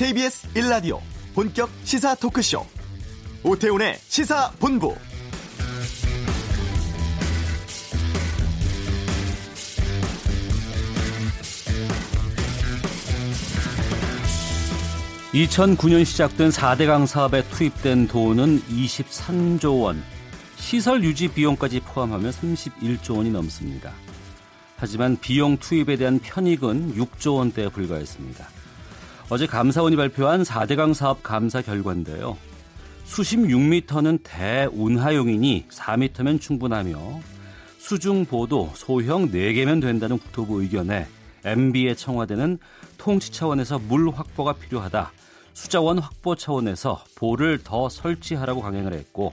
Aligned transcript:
KBS 0.00 0.48
1라디오 0.54 0.98
본격 1.34 1.68
시사 1.84 2.14
토크쇼. 2.14 2.64
오태훈의 3.44 3.98
시사본부. 4.08 4.96
(2009년) 15.34 16.06
시작된 16.06 16.48
4대강 16.48 17.06
사업에 17.06 17.42
투입된 17.50 18.08
돈은 18.08 18.62
(23조 18.70 19.82
원) 19.82 20.02
시설 20.56 21.04
유지 21.04 21.28
비용까지 21.28 21.80
포함하면 21.80 22.32
(31조 22.32 23.18
원이 23.18 23.30
넘습니다) 23.32 23.92
하지만 24.78 25.18
비용 25.20 25.58
투입에 25.58 25.96
대한 25.96 26.20
편익은 26.20 26.94
6조 26.94 27.36
원대에 27.36 27.68
불과했습니다. 27.68 28.59
어제 29.32 29.46
감사원이 29.46 29.94
발표한 29.94 30.42
4대강 30.42 30.92
사업 30.92 31.22
감사 31.22 31.62
결과인데요. 31.62 32.36
수심 33.04 33.46
6m는 33.46 34.18
대운하용이니 34.24 35.66
4m면 35.70 36.40
충분하며 36.40 37.20
수중 37.78 38.24
보도 38.24 38.72
소형 38.74 39.30
4개면 39.30 39.80
된다는 39.80 40.18
국토부 40.18 40.62
의견에 40.62 41.06
MB의 41.44 41.94
청와대는 41.94 42.58
통치 42.98 43.30
차원에서 43.30 43.78
물 43.78 44.10
확보가 44.10 44.54
필요하다. 44.54 45.12
수자원 45.54 45.98
확보 46.00 46.34
차원에서 46.34 47.04
보를 47.14 47.60
더 47.62 47.88
설치하라고 47.88 48.60
강행을 48.62 48.94
했고 48.94 49.32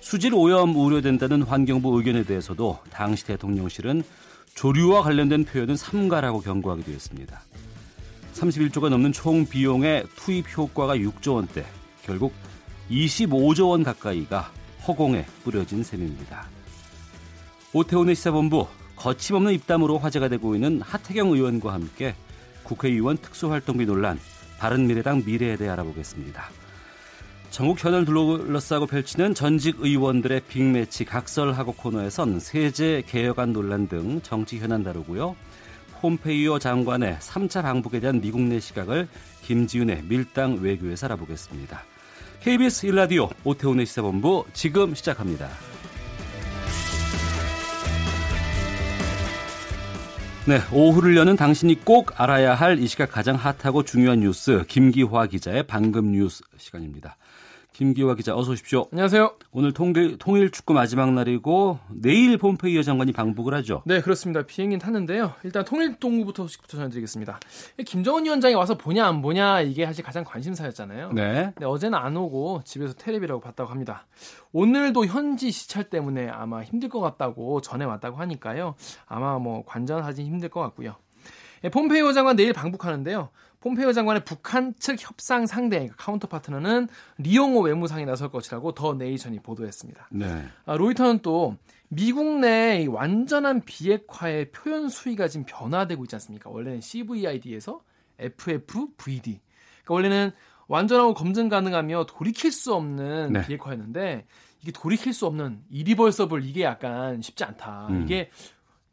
수질 0.00 0.34
오염 0.34 0.74
우려된다는 0.74 1.42
환경부 1.42 1.96
의견에 1.96 2.24
대해서도 2.24 2.80
당시 2.90 3.24
대통령실은 3.26 4.02
조류와 4.56 5.02
관련된 5.02 5.44
표현은 5.44 5.76
삼가라고 5.76 6.40
경고하기도 6.40 6.90
했습니다. 6.90 7.40
31조가 8.34 8.88
넘는 8.88 9.12
총 9.12 9.46
비용의 9.46 10.04
투입 10.16 10.56
효과가 10.56 10.96
6조 10.96 11.34
원대, 11.34 11.64
결국 12.02 12.32
25조 12.90 13.70
원 13.70 13.82
가까이가 13.82 14.50
허공에 14.86 15.26
뿌려진 15.44 15.82
셈입니다. 15.82 16.46
오태훈의 17.72 18.14
시사본부 18.14 18.66
거침없는 18.96 19.52
입담으로 19.54 19.98
화제가 19.98 20.28
되고 20.28 20.54
있는 20.54 20.80
하태경 20.82 21.32
의원과 21.32 21.72
함께 21.72 22.14
국회의원 22.62 23.16
특수활동비 23.16 23.86
논란, 23.86 24.18
바른미래당 24.58 25.22
미래에 25.26 25.56
대해 25.56 25.70
알아보겠습니다. 25.70 26.50
전국 27.50 27.84
현을 27.84 28.04
둘러싸고 28.06 28.86
펼치는 28.86 29.34
전직 29.34 29.76
의원들의 29.80 30.42
빅매치 30.48 31.04
각설하고 31.04 31.74
코너에선 31.74 32.40
세제 32.40 33.02
개혁안 33.06 33.52
논란 33.52 33.88
등 33.88 34.20
정치 34.22 34.58
현안 34.58 34.82
다루고요. 34.82 35.36
폼페이오 36.02 36.58
장관의 36.58 37.16
3차 37.20 37.62
방북에 37.62 38.00
대한 38.00 38.20
미국 38.20 38.42
내 38.42 38.58
시각을 38.58 39.06
김지윤의 39.42 40.02
밀당 40.08 40.58
외교에서 40.60 41.06
알아보겠습니다. 41.06 41.80
KBS 42.40 42.88
1라디오 42.88 43.30
오태훈의 43.44 43.86
시사본부 43.86 44.44
지금 44.52 44.96
시작합니다. 44.96 45.48
네, 50.44 50.58
오후를 50.72 51.16
여는 51.16 51.36
당신이 51.36 51.84
꼭 51.84 52.20
알아야 52.20 52.54
할 52.56 52.80
이 52.80 52.88
시각 52.88 53.12
가장 53.12 53.36
핫하고 53.36 53.84
중요한 53.84 54.18
뉴스 54.18 54.64
김기화 54.66 55.26
기자의 55.28 55.62
방금 55.68 56.10
뉴스 56.10 56.42
시간입니다. 56.58 57.16
김기화 57.82 58.14
기자 58.14 58.36
어서 58.36 58.52
오십시오. 58.52 58.86
안녕하세요. 58.92 59.38
오늘 59.50 59.72
통일, 59.72 60.16
통일 60.16 60.52
축구 60.52 60.72
마지막 60.72 61.12
날이고 61.12 61.80
내일 61.90 62.38
폼페이오 62.38 62.84
장관이 62.84 63.10
방북을 63.10 63.54
하죠. 63.54 63.82
네, 63.86 64.00
그렇습니다. 64.00 64.42
비행기는 64.46 64.78
탔는데요. 64.78 65.32
일단 65.42 65.64
통일 65.64 65.96
농구부터 65.96 66.44
소식부터 66.44 66.76
전해드리겠습니다. 66.76 67.40
김정은 67.84 68.24
위원장이 68.24 68.54
와서 68.54 68.78
보냐 68.78 69.04
안 69.04 69.20
보냐 69.20 69.62
이게 69.62 69.84
사실 69.84 70.04
가장 70.04 70.22
관심사였잖아요. 70.22 71.10
네. 71.12 71.52
네, 71.58 71.66
어제는 71.66 71.98
안 71.98 72.16
오고 72.16 72.62
집에서 72.64 72.94
테레비라고 72.94 73.40
봤다고 73.40 73.68
합니다. 73.68 74.06
오늘도 74.52 75.06
현지 75.06 75.50
시찰 75.50 75.90
때문에 75.90 76.28
아마 76.28 76.62
힘들 76.62 76.88
것 76.88 77.00
같다고 77.00 77.62
전해 77.62 77.84
왔다고 77.84 78.16
하니까요. 78.16 78.76
아마 79.06 79.40
뭐 79.40 79.64
관전하기 79.66 80.22
힘들 80.22 80.50
것 80.50 80.60
같고요. 80.60 80.94
네, 81.62 81.68
폼페이오 81.68 82.12
장관 82.12 82.36
내일 82.36 82.52
방북하는데요. 82.52 83.28
폼페이오 83.62 83.92
장관의 83.92 84.24
북한 84.24 84.74
측 84.78 84.96
협상 84.98 85.46
상대 85.46 85.88
counter 85.96 86.26
partner는 86.26 86.88
리용호 87.18 87.60
외무상이 87.60 88.04
나설 88.04 88.28
것이라고 88.30 88.72
더 88.74 88.94
네이션이 88.94 89.40
보도했습니다. 89.40 90.08
네. 90.10 90.44
아, 90.66 90.76
로이터는 90.76 91.20
또 91.20 91.56
미국 91.88 92.40
내 92.40 92.86
완전한 92.88 93.60
비핵화의 93.60 94.50
표현 94.50 94.88
수위가 94.88 95.28
지금 95.28 95.46
변화되고 95.46 96.02
있지 96.04 96.16
않습니까? 96.16 96.50
원래는 96.50 96.80
CVID에서 96.80 97.80
FFVD. 98.18 99.40
그러니까 99.84 99.94
원래는 99.94 100.32
완전하고 100.66 101.14
검증 101.14 101.48
가능하며 101.48 102.06
돌이킬 102.06 102.50
수 102.50 102.74
없는 102.74 103.32
네. 103.32 103.46
비핵화였는데 103.46 104.26
이게 104.62 104.72
돌이킬 104.72 105.12
수 105.12 105.26
없는 105.26 105.60
이리벌서블 105.70 106.44
이게 106.44 106.62
약간 106.62 107.20
쉽지 107.20 107.44
않다. 107.44 107.88
음. 107.90 108.02
이게 108.02 108.30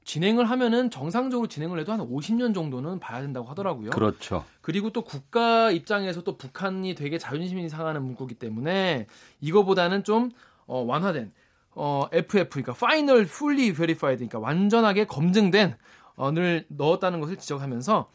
진행을 0.09 0.49
하면은 0.49 0.89
정상적으로 0.89 1.47
진행을 1.47 1.77
해도 1.77 1.91
한 1.91 1.99
50년 1.99 2.55
정도는 2.55 2.99
봐야 2.99 3.21
된다고 3.21 3.47
하더라고요. 3.47 3.91
그렇죠. 3.91 4.43
그리고 4.61 4.89
또 4.89 5.03
국가 5.03 5.69
입장에서 5.69 6.23
또 6.23 6.35
북한이 6.35 6.95
되게 6.95 7.19
자존심이 7.19 7.69
상하는 7.69 8.01
문구기 8.01 8.33
때문에 8.33 9.05
이거보다는 9.39 10.03
좀 10.03 10.31
어, 10.65 10.79
완화된 10.81 11.31
어, 11.75 12.07
FF 12.11 12.49
그러니까 12.49 12.73
Final 12.73 13.21
Fully 13.21 13.71
Verified 13.73 14.27
그러니까 14.27 14.39
완전하게 14.39 15.05
검증된 15.05 15.75
어를 16.15 16.65
넣었다는 16.69 17.19
것을 17.19 17.35
지적하면서 17.35 18.09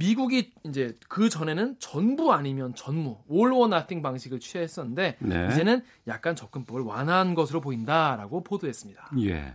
미국이 0.00 0.52
이제 0.64 0.98
그 1.08 1.28
전에는 1.28 1.76
전부 1.78 2.32
아니면 2.32 2.74
전무 2.74 3.18
all 3.30 3.52
or 3.52 3.72
nothing 3.72 4.02
방식을 4.02 4.40
취했었는데 4.40 5.18
네. 5.20 5.48
이제는 5.52 5.84
약간 6.08 6.34
접근법을 6.34 6.82
완화한 6.82 7.36
것으로 7.36 7.60
보인다라고 7.60 8.42
보도했습니다. 8.42 9.12
예. 9.20 9.52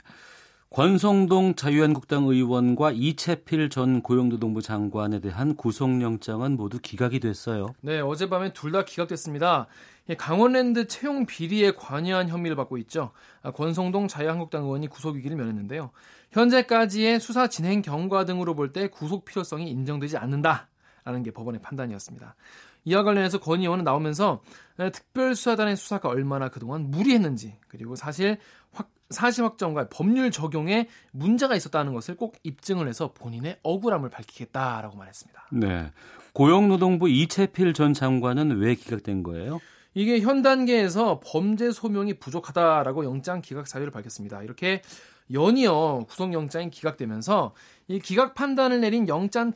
권성동 0.74 1.56
자유한국당 1.56 2.24
의원과 2.28 2.92
이채필 2.92 3.70
전 3.70 4.02
고용노동부 4.02 4.62
장관에 4.62 5.20
대한 5.20 5.58
구속영장은 5.58 6.56
모두 6.56 6.80
기각이 6.80 7.20
됐어요. 7.20 7.76
네, 7.82 8.00
어젯밤에 8.00 8.54
둘 8.54 8.72
다 8.72 8.86
기각됐습니다. 8.86 9.68
예, 10.08 10.16
강원랜드 10.16 10.88
채용 10.88 11.26
비리에 11.26 11.74
관여한 11.74 12.30
혐의를 12.30 12.56
받고 12.56 12.78
있죠. 12.78 13.12
아, 13.44 13.52
권성동 13.52 14.08
자유한국당 14.08 14.64
의원이 14.64 14.88
구속위기를 14.88 15.36
면했는데요. 15.36 15.92
현재까지의 16.32 17.20
수사 17.20 17.48
진행 17.48 17.82
경과 17.82 18.24
등으로 18.24 18.56
볼 18.56 18.72
때 18.72 18.88
구속 18.88 19.26
필요성이 19.26 19.70
인정되지 19.70 20.16
않는다라는 20.16 21.24
게 21.26 21.32
법원의 21.32 21.62
판단이었습니다. 21.62 22.34
이와 22.86 23.04
관련해서 23.04 23.40
권 23.40 23.62
의원은 23.62 23.84
나오면서 23.84 24.42
특별수사단의 24.78 25.76
수사가 25.76 26.10
얼마나 26.10 26.50
그동안 26.50 26.90
무리했는지 26.90 27.58
그리고 27.68 27.96
사실 27.96 28.38
확, 28.72 28.90
사실 29.10 29.44
확정과 29.44 29.90
법률 29.90 30.32
적용에 30.32 30.88
문제가 31.12 31.56
있었다는 31.56 31.94
것을 31.94 32.16
꼭 32.16 32.36
입증을 32.44 32.88
해서 32.88 33.14
본인의 33.14 33.60
억울함을 33.64 34.10
밝히겠다라고 34.10 34.98
말했습니다. 34.98 35.48
네. 35.52 35.92
고용노동부 36.34 37.10
이채필 37.10 37.74
전 37.74 37.94
장관은 37.94 38.58
왜 38.60 38.76
기각된 38.76 39.24
거예요? 39.24 39.60
이게 39.94 40.22
현 40.22 40.42
단계에서 40.42 41.20
범죄 41.24 41.72
소명이 41.72 42.16
부족하다라고 42.16 43.04
영장 43.04 43.42
기각 43.42 43.68
사유를 43.68 43.92
밝혔습니다. 43.92 44.42
이렇게 44.42 44.82
연이어 45.34 46.06
구속영장이 46.08 46.70
기각되면서 46.70 47.54
이 47.88 48.00
기각 48.00 48.34
판단을 48.34 48.80
내린 48.80 49.08
영장 49.08 49.52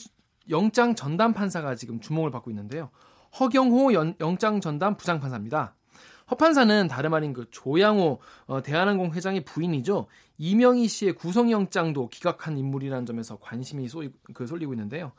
영장 0.49 0.93
전담 0.93 1.33
판사가 1.33 1.75
지금 1.75 1.99
주목을 1.99 2.31
받고 2.31 2.51
있는데요. 2.51 2.89
허경호 3.39 3.93
연, 3.93 4.15
영장 4.19 4.61
전담 4.61 4.95
부장 4.97 5.19
판사입니다. 5.19 5.75
허 6.31 6.35
판사는 6.35 6.87
다름 6.87 7.13
아닌 7.13 7.33
그 7.33 7.45
조양호 7.51 8.19
어, 8.47 8.61
대한항공 8.63 9.13
회장의 9.13 9.45
부인이죠. 9.45 10.07
이명희 10.37 10.87
씨의 10.87 11.13
구속영장도 11.13 12.09
기각한 12.09 12.57
인물이라는 12.57 13.05
점에서 13.05 13.37
관심이 13.37 13.87
쏘이, 13.87 14.09
그 14.33 14.47
쏠리고 14.47 14.73
있는데요. 14.73 15.11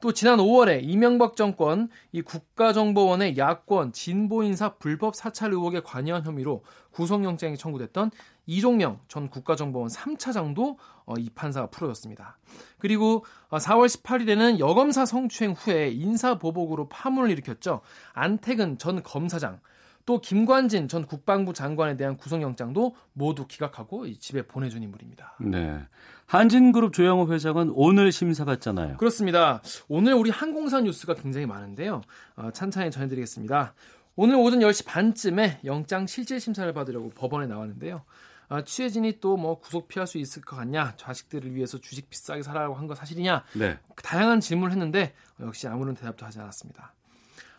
또 0.00 0.12
지난 0.12 0.38
5월에 0.38 0.80
이명박 0.82 1.36
정권 1.36 1.90
이 2.12 2.22
국가정보원의 2.22 3.36
야권 3.36 3.92
진보 3.92 4.42
인사 4.42 4.74
불법 4.76 5.14
사찰 5.14 5.52
의혹에 5.52 5.80
관여한 5.80 6.24
혐의로 6.24 6.62
구속영장이 6.92 7.56
청구됐던 7.58 8.10
이종명 8.46 9.00
전 9.08 9.28
국가정보원 9.28 9.88
3차장도 9.88 10.76
어, 10.78 10.78
이 11.18 11.30
판사가 11.30 11.68
풀어졌습니다. 11.68 12.38
그리고 12.78 13.24
어, 13.48 13.58
4월 13.58 13.86
18일에는 13.86 14.58
여검사 14.58 15.04
성추행 15.04 15.52
후에 15.52 15.90
인사보복으로 15.90 16.88
파문을 16.88 17.30
일으켰죠. 17.30 17.80
안태근 18.12 18.78
전 18.78 19.02
검사장 19.02 19.60
또 20.06 20.20
김관진 20.20 20.88
전 20.88 21.06
국방부 21.06 21.52
장관에 21.52 21.96
대한 21.96 22.16
구속영장도 22.16 22.96
모두 23.12 23.46
기각하고 23.46 24.10
집에 24.18 24.42
보내준 24.42 24.82
인물입니다. 24.82 25.36
네. 25.40 25.78
한진그룹 26.26 26.92
조영호 26.92 27.32
회장은 27.32 27.72
오늘 27.74 28.12
심사받잖아요. 28.12 28.96
그렇습니다. 28.96 29.62
오늘 29.88 30.14
우리 30.14 30.30
항공사 30.30 30.80
뉴스가 30.80 31.14
굉장히 31.14 31.46
많은데요. 31.46 32.02
어, 32.36 32.50
찬찬히 32.52 32.90
전해드리겠습니다. 32.90 33.74
오늘 34.16 34.36
오전 34.36 34.60
10시 34.60 34.86
반쯤에 34.86 35.60
영장 35.64 36.06
실질 36.06 36.40
심사를 36.40 36.72
받으려고 36.72 37.10
법원에 37.10 37.46
나왔는데요. 37.46 38.02
아, 38.50 38.62
취재진이 38.64 39.20
또 39.20 39.36
뭐 39.36 39.60
구속 39.60 39.86
피할 39.88 40.06
수 40.06 40.18
있을 40.18 40.42
것 40.42 40.56
같냐? 40.56 40.94
자식들을 40.96 41.54
위해서 41.54 41.78
주식 41.78 42.10
비싸게 42.10 42.42
사라고 42.42 42.74
한 42.74 42.86
거 42.88 42.94
사실이냐? 42.96 43.44
네. 43.54 43.78
다양한 44.02 44.40
질문을 44.40 44.72
했는데 44.72 45.14
역시 45.40 45.68
아무런 45.68 45.94
대답도 45.94 46.26
하지 46.26 46.40
않았습니다. 46.40 46.92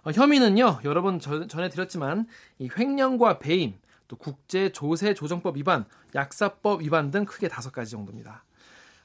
어, 0.03 0.11
혐의는요 0.11 0.81
여러 0.83 1.01
번 1.01 1.19
저, 1.19 1.47
전해드렸지만 1.47 2.27
이 2.59 2.69
횡령과 2.77 3.39
배임, 3.39 3.75
또 4.09 4.17
국제 4.17 4.71
조세 4.71 5.13
조정법 5.13 5.55
위반, 5.57 5.85
약사법 6.13 6.81
위반 6.81 7.09
등 7.09 7.23
크게 7.23 7.47
다섯 7.47 7.71
가지 7.71 7.91
정도입니다. 7.91 8.43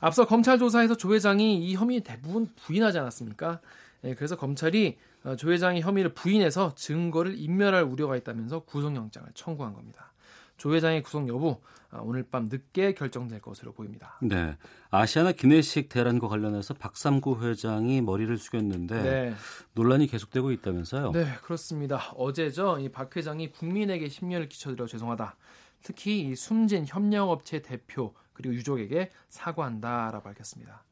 앞서 0.01 0.27
검찰 0.27 0.59
조사에서 0.59 0.97
조 0.97 1.15
회장이 1.15 1.59
이 1.65 1.75
혐의 1.77 2.01
대부분 2.01 2.51
부인하지 2.57 2.99
않았습니까? 2.99 3.61
예, 4.05 4.15
그래서 4.15 4.37
검찰이 4.37 4.99
어, 5.25 5.37
조 5.37 5.53
회장이 5.53 5.81
혐의를 5.83 6.15
부인해서 6.15 6.75
증거를 6.75 7.39
인멸할 7.39 7.85
우려가 7.85 8.17
있다면서 8.17 8.61
구속영장을 8.61 9.29
청구한 9.35 9.73
겁니다. 9.73 10.13
조 10.57 10.75
회장의 10.75 11.03
구속 11.03 11.29
여부 11.29 11.61
아, 11.91 11.99
오늘 12.03 12.25
밤 12.25 12.47
늦게 12.47 12.95
결정될 12.95 13.41
것으로 13.41 13.73
보입니다. 13.73 14.19
네, 14.21 14.57
아시아나 14.91 15.33
기내식 15.33 15.89
대란과 15.89 16.27
관련해서 16.29 16.75
박삼구 16.75 17.43
회장이 17.45 18.01
머리를 18.01 18.37
숙였는데 18.37 19.03
네. 19.03 19.35
논란이 19.75 20.07
계속되고 20.09 20.51
있다면서요? 20.51 21.13
네, 21.13 21.27
그렇습니다. 21.43 22.11
어제죠, 22.17 22.79
이 22.81 22.89
박 22.89 23.15
회장이 23.17 23.53
국민에게 23.53 24.09
심려를 24.09 24.49
끼쳐드려 24.49 24.87
죄송하다. 24.87 25.37
특히 25.83 26.23
이 26.23 26.35
숨진 26.35 26.85
협력업체 26.87 27.63
대표 27.63 28.15
그리고 28.33 28.55
유족에게 28.55 29.11
사과한다라고 29.29 30.25
밝혔습니다. 30.25 30.83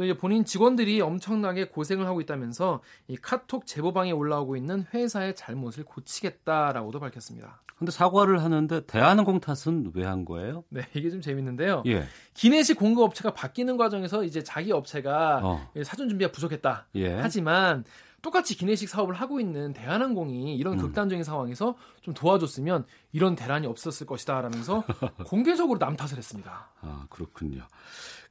또 0.00 0.04
이제 0.04 0.16
본인 0.16 0.46
직원들이 0.46 1.02
엄청나게 1.02 1.66
고생을 1.68 2.06
하고 2.06 2.22
있다면서 2.22 2.80
이 3.06 3.18
카톡 3.18 3.66
제보방에 3.66 4.12
올라오고 4.12 4.56
있는 4.56 4.86
회사의 4.94 5.36
잘못을 5.36 5.84
고치겠다라고도 5.84 6.98
밝혔습니다. 7.00 7.60
근데 7.76 7.92
사과를 7.92 8.42
하는데 8.42 8.86
대한항공 8.86 9.40
탓은 9.40 9.92
왜 9.92 10.06
한 10.06 10.24
거예요? 10.24 10.64
네, 10.70 10.86
이게 10.94 11.10
좀 11.10 11.20
재밌는데요. 11.20 11.82
예. 11.86 12.04
기내식 12.32 12.78
공급 12.78 13.04
업체가 13.04 13.34
바뀌는 13.34 13.76
과정에서 13.76 14.24
이제 14.24 14.42
자기 14.42 14.72
업체가 14.72 15.40
어. 15.42 15.68
사전 15.84 16.08
준비가 16.08 16.32
부족했다. 16.32 16.86
예. 16.94 17.16
하지만 17.16 17.84
똑같이 18.22 18.56
기내식 18.56 18.88
사업을 18.88 19.14
하고 19.14 19.38
있는 19.38 19.74
대한항공이 19.74 20.56
이런 20.56 20.74
음. 20.74 20.78
극단적인 20.78 21.24
상황에서 21.24 21.76
좀 22.00 22.14
도와줬으면 22.14 22.86
이런 23.12 23.34
대란이 23.34 23.66
없었을 23.66 24.06
것이다라면서 24.06 24.82
공개적으로 25.26 25.78
남 25.78 25.94
탓을 25.96 26.16
했습니다. 26.16 26.70
아 26.80 27.06
그렇군요. 27.10 27.64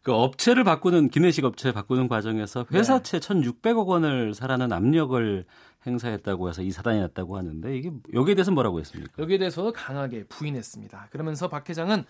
그 0.01 0.13
업체를 0.13 0.63
바꾸는 0.63 1.09
기내식 1.09 1.43
업체 1.45 1.71
바꾸는 1.71 2.07
과정에서 2.07 2.65
회사채 2.71 3.19
네. 3.19 3.27
1,600억 3.27 3.87
원을 3.87 4.33
사라는 4.33 4.71
압력을 4.71 5.45
행사했다고 5.85 6.49
해서 6.49 6.61
이 6.61 6.71
사단이 6.71 6.99
났다고 6.99 7.37
하는데 7.37 7.75
이게 7.77 7.91
여기에 8.13 8.35
대해서 8.35 8.51
뭐라고 8.51 8.79
했습니까? 8.79 9.11
여기에 9.17 9.37
대해서 9.37 9.71
강하게 9.71 10.23
부인했습니다. 10.25 11.07
그러면서 11.11 11.47
박 11.49 11.69
회장은 11.69 12.05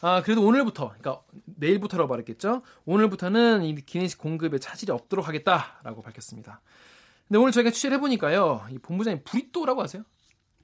아 0.00 0.22
그래도 0.22 0.44
오늘부터 0.44 0.88
그러니까 0.98 1.22
내일부터라고 1.44 2.08
말했겠죠. 2.08 2.62
오늘부터는 2.84 3.62
이 3.62 3.74
기내식 3.76 4.18
공급에 4.18 4.58
차질이 4.58 4.90
없도록 4.92 5.28
하겠다라고 5.28 6.02
밝혔습니다. 6.02 6.60
근데 7.28 7.38
오늘 7.38 7.52
저희가 7.52 7.70
취재를 7.70 7.96
해보니까요, 7.96 8.66
이 8.70 8.78
본부장님 8.78 9.22
브리또라고 9.24 9.82
아세요? 9.82 10.02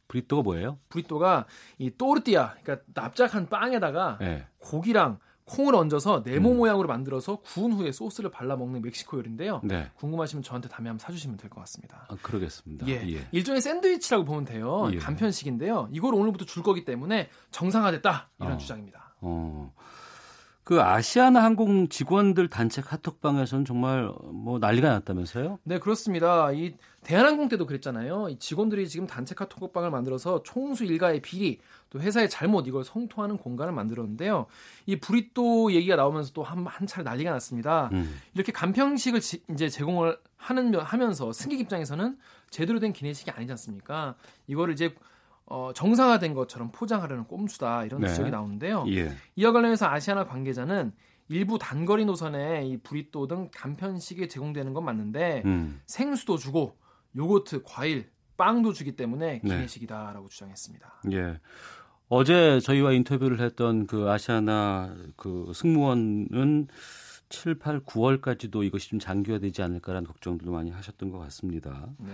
브리또가 0.09 0.43
뭐예요? 0.43 0.79
브리또가 0.89 1.47
이 1.79 1.91
또르띠아, 1.97 2.57
그러니까 2.63 2.85
납작한 2.95 3.49
빵에다가 3.49 4.19
네. 4.21 4.47
고기랑 4.59 5.19
콩을 5.49 5.75
얹어서 5.75 6.23
네모 6.25 6.51
음. 6.53 6.57
모양으로 6.59 6.87
만들어서 6.89 7.37
구운 7.37 7.73
후에 7.73 7.91
소스를 7.93 8.31
발라 8.31 8.57
먹는 8.57 8.83
멕시코 8.83 9.19
요리인데요. 9.19 9.61
네. 9.65 9.91
궁금하시면 9.97 10.43
저한테 10.43 10.69
다음에 10.69 10.89
한번 10.91 10.99
사주시면 10.99 11.37
될 11.39 11.51
것 11.51 11.61
같습니다. 11.63 12.07
아, 12.09 12.17
그러겠습니다. 12.23 12.87
예. 12.89 13.03
예. 13.15 13.27
일종의 13.33 13.61
샌드위치라고 13.61 14.25
보면 14.25 14.45
돼요. 14.45 14.89
예. 14.93 14.99
간편식인데요. 14.99 15.89
이걸 15.93 16.15
오늘부터 16.15 16.45
줄 16.45 16.63
거기 16.63 16.85
때문에 16.85 17.31
정상화됐다 17.51 18.31
이런 18.41 18.53
어. 18.53 18.57
주장입니다. 18.59 19.15
어. 19.21 19.73
그 20.69 20.83
아시아나 20.83 21.43
항공 21.43 21.89
직원들 21.89 22.51
단체 22.51 22.83
카톡방에서는 22.83 23.65
정말 23.65 24.13
뭐 24.23 24.59
난리가 24.59 24.87
났다면서요? 24.91 25.61
네, 25.63 25.79
그렇습니다. 25.79 26.53
이 26.53 26.75
대한항공 27.05 27.49
때도 27.49 27.65
그랬잖아요. 27.65 28.29
이 28.29 28.39
직원들이 28.39 28.87
지금 28.87 29.07
단체 29.07 29.35
카톡방을 29.35 29.91
만들어서 29.91 30.43
총수 30.43 30.85
일가의 30.85 31.23
비리, 31.23 31.59
또 31.89 31.99
회사의 32.01 32.29
잘못 32.29 32.67
이걸 32.67 32.85
성토하는 32.85 33.39
공간을 33.39 33.73
만들었는데요. 33.73 34.45
이 34.85 34.97
브리또 34.97 35.73
얘기가 35.73 35.97
나오면서 35.97 36.35
또 36.35 36.43
한 36.43 36.67
한 36.67 36.87
차례 36.87 37.03
난리가 37.03 37.31
났습니다. 37.31 37.89
음. 37.95 38.21
이렇게 38.35 38.53
간편식을 38.53 39.23
지, 39.23 39.43
이제 39.51 39.71
제공을 39.71 40.19
하는 40.37 40.75
하면서 40.75 41.33
승객 41.33 41.61
입장에서는 41.61 42.19
제대로 42.51 42.79
된 42.79 42.93
기내식이 42.93 43.31
아니지 43.31 43.53
않습니까? 43.53 44.17
이거를 44.47 44.75
이제 44.75 44.95
어, 45.51 45.73
정상화된 45.75 46.35
것처럼 46.35 46.71
포장하려는 46.73 47.25
꼼수다 47.25 47.85
이런 47.85 48.03
네. 48.03 48.09
지적이 48.09 48.31
나오는데요. 48.31 48.85
예. 48.89 49.11
이와 49.37 49.53
관련해서 49.53 49.87
아시아나 49.87 50.27
관계자는 50.27 50.93
일부 51.29 51.59
단거리 51.59 52.05
노선에 52.05 52.67
이 52.67 52.79
브리또 52.79 53.27
등 53.27 53.51
간편식이 53.55 54.29
제공되는 54.29 54.73
건 54.75 54.85
맞는데 54.85 55.43
음. 55.45 55.81
생수도 55.87 56.37
주고 56.37 56.77
요거트, 57.17 57.63
과일, 57.65 58.11
빵도 58.37 58.73
주기 58.73 58.93
때문에 58.93 59.41
네. 59.43 59.49
기내식이다라고 59.49 60.29
네. 60.29 60.33
주장했습니다. 60.33 61.03
예. 61.13 61.41
어제 62.09 62.61
저희와 62.61 62.93
인터뷰를 62.93 63.41
했던 63.41 63.87
그 63.87 64.11
아시아나 64.11 64.95
그 65.17 65.51
승무원은 65.55 66.69
7, 67.29 67.59
8, 67.59 67.81
9월까지도 67.81 68.65
이것이 68.65 68.89
좀 68.89 68.99
장기화되지 68.99 69.63
않을까라는 69.63 70.07
걱정도 70.07 70.51
많이 70.51 70.71
하셨던 70.71 71.11
것 71.11 71.19
같습니다. 71.19 71.89
네. 71.99 72.13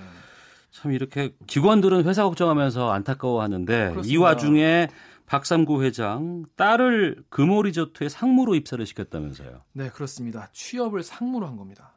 참 0.74 0.90
이렇게 0.92 1.34
기관들은 1.46 2.04
회사 2.04 2.24
걱정하면서 2.24 2.90
안타까워하는데 2.90 3.90
그렇습니다. 3.90 4.12
이 4.12 4.16
와중에 4.16 4.88
박삼구 5.26 5.84
회장 5.84 6.44
딸을 6.56 7.24
금호 7.30 7.62
리조트에 7.62 8.08
상무로 8.08 8.56
입사를 8.56 8.84
시켰다면서요. 8.84 9.60
네, 9.72 9.88
그렇습니다. 9.88 10.50
취업을 10.52 11.04
상무로 11.04 11.46
한 11.46 11.56
겁니다. 11.56 11.92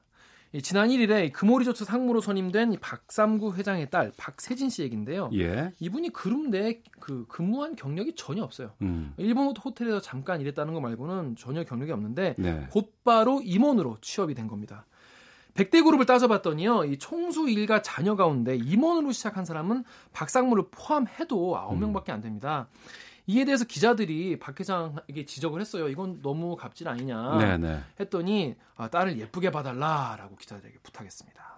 지난 0.62 0.90
1일에 0.90 1.34
금호 1.34 1.60
리조트 1.60 1.86
상무로 1.86 2.22
선임된 2.22 2.78
박삼구 2.80 3.56
회장의 3.56 3.90
딸 3.90 4.12
박세진 4.16 4.70
씨 4.70 4.84
얘긴데요. 4.84 5.32
예. 5.34 5.72
이분이 5.80 6.14
그룹 6.14 6.50
내그 6.50 7.26
근무한 7.28 7.76
경력이 7.76 8.14
전혀 8.16 8.44
없어요. 8.44 8.74
음. 8.84 9.14
일본 9.18 9.56
호텔에서 9.58 10.00
잠깐 10.02 10.40
일했다는 10.40 10.74
거 10.74 10.80
말고는 10.80 11.36
전혀 11.36 11.64
경력이 11.64 11.92
없는데 11.92 12.36
네. 12.38 12.68
곧바로 12.70 13.42
임원으로 13.44 13.98
취업이 14.02 14.36
된 14.36 14.48
겁니다. 14.48 14.86
100대 15.58 15.84
그룹을 15.84 16.06
따져봤더니요, 16.06 16.86
이 16.86 16.98
총수 16.98 17.50
일가 17.50 17.82
자녀 17.82 18.16
가운데 18.16 18.56
임원으로 18.56 19.12
시작한 19.12 19.44
사람은 19.44 19.84
박상무를 20.14 20.66
포함해도 20.70 21.56
9명밖에 21.56 22.12
안 22.12 22.22
됩니다. 22.22 22.68
이에 23.26 23.44
대해서 23.44 23.66
기자들이 23.66 24.40
박 24.40 24.58
회장에게 24.58 25.26
지적을 25.26 25.60
했어요. 25.60 25.90
이건 25.90 26.22
너무 26.22 26.56
갑질 26.56 26.88
아니냐 26.88 27.38
네네. 27.38 27.80
했더니 28.00 28.56
아, 28.78 28.88
딸을 28.88 29.20
예쁘게 29.20 29.52
봐달라라고 29.52 30.38
기자들에게 30.38 30.78
부탁했습니다. 30.82 31.58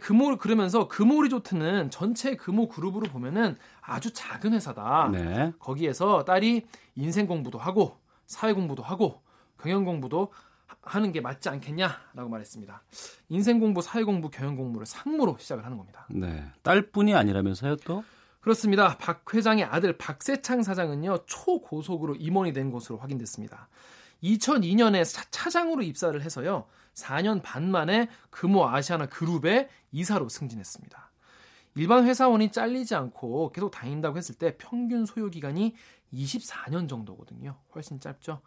금호 0.00 0.36
그러면서 0.38 0.88
금호 0.88 1.22
리조트는 1.22 1.90
전체 1.90 2.34
금호 2.34 2.68
그룹으로 2.68 3.08
보면은 3.08 3.56
아주 3.80 4.12
작은 4.12 4.52
회사다. 4.52 5.10
네. 5.12 5.52
거기에서 5.58 6.24
딸이 6.24 6.66
인생 6.96 7.26
공부도 7.26 7.58
하고 7.58 7.98
사회 8.26 8.52
공부도 8.52 8.82
하고 8.82 9.22
경영 9.60 9.84
공부도 9.84 10.32
하는 10.82 11.12
게 11.12 11.20
맞지 11.20 11.48
않겠냐라고 11.48 12.28
말했습니다. 12.28 12.82
인생 13.28 13.60
공부, 13.60 13.80
사회 13.80 14.02
공부, 14.02 14.30
경영 14.30 14.56
공부를 14.56 14.84
상무로 14.84 15.36
시작을 15.38 15.64
하는 15.64 15.76
겁니다. 15.76 16.06
네. 16.10 16.44
딸뿐이 16.62 17.14
아니라면서요 17.14 17.76
또? 17.76 18.04
그렇습니다. 18.40 18.98
박 18.98 19.22
회장의 19.32 19.64
아들 19.64 19.96
박세창 19.96 20.64
사장은요 20.64 21.26
초고속으로 21.26 22.16
임원이 22.16 22.52
된 22.52 22.72
것으로 22.72 22.98
확인됐습니다. 22.98 23.68
2002년에 24.24 25.04
차장으로 25.30 25.82
입사를 25.82 26.20
해서요 26.20 26.66
4년 26.94 27.42
반 27.42 27.70
만에 27.70 28.08
금호 28.30 28.68
아시아나 28.68 29.06
그룹의 29.06 29.68
이사로 29.92 30.28
승진했습니다. 30.28 31.10
일반 31.76 32.06
회사원이 32.06 32.50
잘리지 32.50 32.94
않고 32.94 33.52
계속 33.52 33.70
다닌다고 33.70 34.18
했을 34.18 34.34
때 34.34 34.56
평균 34.58 35.06
소요 35.06 35.30
기간이 35.30 35.74
24년 36.12 36.88
정도거든요. 36.88 37.56
훨씬 37.74 37.98
짧죠. 38.00 38.42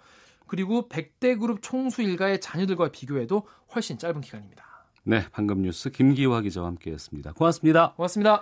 그리고 0.48 0.88
100대 0.90 1.40
그룹 1.40 1.60
총수 1.62 2.02
일가의 2.02 2.42
자녀들과 2.42 2.90
비교해도 2.92 3.48
훨씬 3.74 3.98
짧은 3.98 4.22
기간입니다. 4.22 4.64
네, 5.04 5.26
방금 5.32 5.62
뉴스 5.62 5.92
김기화 5.92 6.42
기자와 6.42 6.68
함께했습니다. 6.68 7.34
고맙습니다. 7.34 7.94
고맙습니다. 7.94 8.42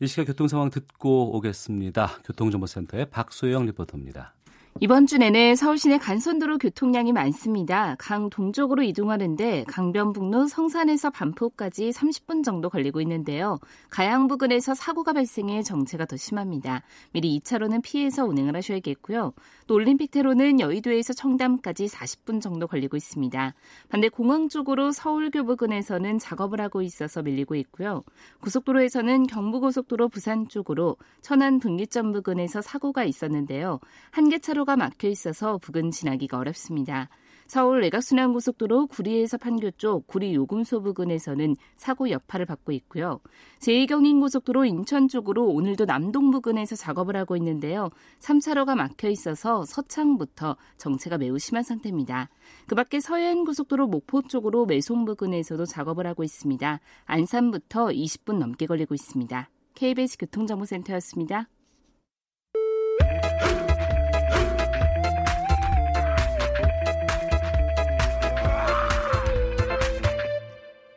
이 0.00 0.06
시각 0.06 0.26
교통 0.26 0.48
상황 0.48 0.68
듣고 0.70 1.36
오겠습니다. 1.36 2.18
교통정보센터의 2.24 3.10
박소영 3.10 3.66
리포터입니다. 3.66 4.34
이번 4.80 5.06
주 5.06 5.18
내내 5.18 5.54
서울 5.54 5.78
시내 5.78 5.98
간선도로 5.98 6.58
교통량이 6.58 7.12
많습니다. 7.12 7.94
강 7.98 8.30
동쪽으로 8.30 8.82
이동하는데 8.82 9.64
강변북로 9.68 10.48
성산에서 10.48 11.10
반포까지 11.10 11.90
30분 11.90 12.42
정도 12.42 12.68
걸리고 12.68 13.00
있는데요. 13.02 13.58
가양 13.90 14.26
부근에서 14.26 14.74
사고가 14.74 15.12
발생해 15.12 15.62
정체가 15.62 16.06
더 16.06 16.16
심합니다. 16.16 16.82
미리 17.12 17.38
2차로는 17.38 17.82
피해서 17.82 18.24
운행을 18.24 18.56
하셔야겠고요. 18.56 19.34
또 19.68 19.74
올림픽대로는 19.74 20.58
여의도에서 20.58 21.12
청담까지 21.12 21.86
40분 21.86 22.40
정도 22.40 22.66
걸리고 22.66 22.96
있습니다. 22.96 23.54
반대 23.88 24.08
공항 24.08 24.48
쪽으로 24.48 24.90
서울교 24.90 25.44
부근에서는 25.44 26.18
작업을 26.18 26.60
하고 26.60 26.82
있어서 26.82 27.22
밀리고 27.22 27.54
있고요. 27.56 28.02
고속도로에서는 28.40 29.28
경부고속도로 29.28 30.08
부산 30.08 30.48
쪽으로 30.48 30.96
천안 31.20 31.60
분기점 31.60 32.12
부근에서 32.12 32.62
사고가 32.62 33.04
있었는데요. 33.04 33.78
한개 34.10 34.38
차로 34.38 34.61
도로가 34.62 34.76
막혀 34.76 35.08
있어서 35.08 35.58
부근 35.58 35.90
지나기가 35.90 36.38
어렵습니다. 36.38 37.08
서울 37.46 37.82
외곽순환고속도로 37.82 38.86
구리에서 38.86 39.36
판교 39.36 39.72
쪽 39.72 40.06
구리 40.06 40.34
요금소 40.34 40.82
부근에서는 40.82 41.56
사고 41.76 42.10
여파를 42.10 42.46
받고 42.46 42.72
있고요. 42.72 43.20
제2경인고속도로 43.60 44.66
인천 44.66 45.08
쪽으로 45.08 45.46
오늘도 45.48 45.86
남동 45.86 46.30
부근에서 46.30 46.76
작업을 46.76 47.16
하고 47.16 47.36
있는데요. 47.36 47.90
3차로가 48.20 48.74
막혀 48.74 49.08
있어서 49.10 49.64
서창부터 49.64 50.56
정체가 50.78 51.18
매우 51.18 51.38
심한 51.38 51.62
상태입니다. 51.62 52.30
그 52.66 52.74
밖에 52.74 53.00
서해안고속도로 53.00 53.88
목포 53.88 54.22
쪽으로 54.22 54.64
매송 54.66 55.04
부근에서도 55.04 55.64
작업을 55.66 56.06
하고 56.06 56.24
있습니다. 56.24 56.80
안산부터 57.04 57.88
20분 57.88 58.38
넘게 58.38 58.66
걸리고 58.66 58.94
있습니다. 58.94 59.50
KBS 59.74 60.18
교통정보센터였습니다. 60.18 61.48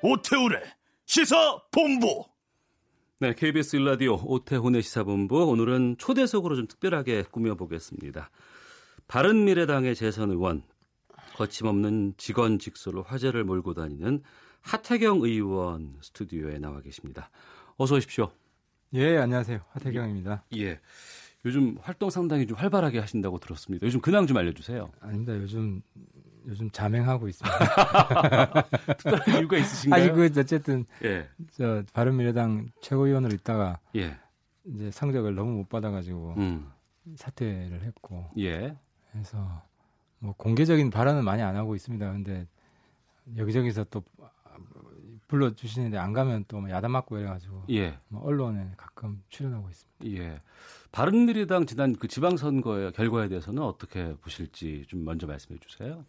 오태우래 0.07 0.61
시사 1.07 1.35
본부. 1.71 2.25
네, 3.19 3.33
KBS 3.33 3.77
일라디오 3.77 4.13
오태훈의 4.23 4.83
시사본부 4.83 5.45
오늘은 5.45 5.95
초대석으로 5.97 6.55
좀 6.55 6.67
특별하게 6.67 7.23
꾸며보겠습니다. 7.23 8.29
바른미래당의 9.07 9.95
재선 9.95 10.29
의원 10.29 10.61
거침없는 11.37 12.13
직원 12.17 12.59
직소로 12.59 13.01
화제를 13.01 13.45
몰고 13.45 13.73
다니는 13.73 14.21
하태경 14.61 15.21
의원 15.23 15.97
스튜디오에 16.01 16.59
나와 16.59 16.81
계십니다. 16.81 17.31
어서 17.77 17.95
오십시오. 17.95 18.31
예, 18.93 19.17
안녕하세요. 19.17 19.59
하태경입니다. 19.71 20.43
예. 20.57 20.79
요즘 21.45 21.77
활동 21.81 22.11
상당히 22.11 22.45
좀 22.45 22.57
활발하게 22.57 22.99
하신다고 22.99 23.39
들었습니다. 23.39 23.87
요즘 23.87 24.01
근황 24.01 24.27
좀 24.27 24.37
알려주세요. 24.37 24.91
아닙니다. 24.99 25.35
요즘 25.35 25.81
요즘 26.47 26.69
자맹하고 26.71 27.27
있습니다. 27.27 28.63
특별한 28.97 29.39
이유가 29.39 29.57
있으신가요? 29.57 30.03
아니 30.03 30.11
그 30.13 30.39
어쨌든 30.39 30.85
예. 31.03 31.27
저 31.51 31.83
바른미래당 31.93 32.69
최고위원으로 32.81 33.33
있다가 33.33 33.79
예. 33.95 34.17
이제 34.65 34.91
성적을 34.91 35.35
너무 35.35 35.51
못 35.51 35.69
받아가지고 35.69 36.35
음. 36.37 36.71
사퇴를 37.15 37.83
했고 37.83 38.29
예. 38.37 38.75
그래서 39.11 39.61
뭐 40.19 40.33
공개적인 40.37 40.89
발언은 40.89 41.23
많이 41.23 41.41
안 41.41 41.55
하고 41.55 41.75
있습니다. 41.75 42.11
근데 42.11 42.47
여기저기서 43.37 43.85
또 43.85 44.03
불러 45.27 45.53
주시는데 45.53 45.97
안 45.97 46.13
가면 46.13 46.45
또뭐 46.47 46.69
야단 46.69 46.91
맞고 46.91 47.17
이래가지고 47.17 47.63
예. 47.71 47.97
뭐 48.07 48.23
언론에 48.23 48.71
가끔 48.77 49.23
출연하고 49.29 49.69
있습니다. 49.69 50.21
예. 50.21 50.41
바른미래당 50.91 51.65
지난 51.65 51.95
그 51.95 52.07
지방선거의 52.07 52.93
결과에 52.93 53.27
대해서는 53.27 53.63
어떻게 53.63 54.15
보실지 54.15 54.85
좀 54.87 55.03
먼저 55.03 55.27
말씀해 55.27 55.59
주세요. 55.59 56.05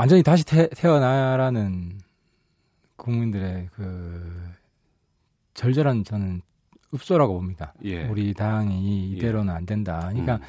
완전히 0.00 0.22
다시 0.22 0.46
태, 0.46 0.66
태어나라는 0.70 1.98
국민들의 2.96 3.68
그 3.74 4.32
절절한 5.52 6.04
저는 6.04 6.40
읍소라고 6.94 7.34
봅니다. 7.34 7.74
예. 7.84 8.04
우리 8.06 8.32
당이 8.32 9.10
이대로는 9.10 9.52
안 9.54 9.66
된다. 9.66 10.00
그러니까 10.08 10.36
음. 10.36 10.40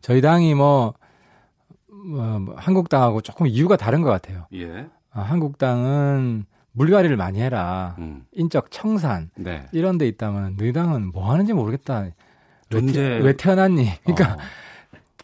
저희 0.00 0.20
당이 0.20 0.54
뭐, 0.54 0.94
뭐, 1.88 2.38
뭐 2.38 2.54
한국당하고 2.56 3.20
조금 3.20 3.48
이유가 3.48 3.76
다른 3.76 4.02
것 4.02 4.10
같아요. 4.10 4.46
예. 4.54 4.86
아, 5.10 5.22
한국당은 5.22 6.44
물갈이를 6.70 7.16
많이 7.16 7.40
해라. 7.40 7.96
음. 7.98 8.24
인적 8.30 8.70
청산 8.70 9.30
네. 9.34 9.66
이런 9.72 9.98
데 9.98 10.06
있다면 10.06 10.54
너희 10.56 10.72
당은 10.72 11.10
뭐 11.10 11.32
하는지 11.32 11.52
모르겠다. 11.52 12.02
왜, 12.02 12.12
존재- 12.70 12.92
태, 12.92 13.24
왜 13.24 13.32
태 13.36 13.50
어났니? 13.50 13.88
그러니까 14.04 14.34
어. 14.34 14.38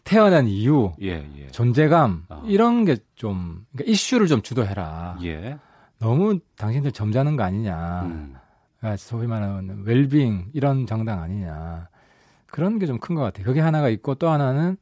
태어난 0.07 0.47
이유, 0.47 0.93
예, 1.01 1.27
예. 1.37 1.47
존재감 1.51 2.23
어. 2.29 2.41
이런 2.45 2.85
게좀 2.85 3.65
그러니까 3.73 3.91
이슈를 3.91 4.27
좀 4.27 4.41
주도해라. 4.41 5.17
예. 5.23 5.57
너무 5.99 6.39
당신들 6.57 6.91
점잖은 6.93 7.35
거 7.35 7.43
아니냐. 7.43 8.01
음. 8.03 8.35
아, 8.81 8.95
소위 8.95 9.27
말하는 9.27 9.83
웰빙 9.83 10.51
이런 10.53 10.85
정당 10.85 11.21
아니냐. 11.21 11.89
그런 12.45 12.79
게 12.79 12.85
좀 12.85 12.97
큰 12.99 13.15
것 13.15 13.21
같아요. 13.23 13.45
그게 13.45 13.59
하나가 13.59 13.89
있고 13.89 14.15
또 14.15 14.29
하나는 14.29 14.77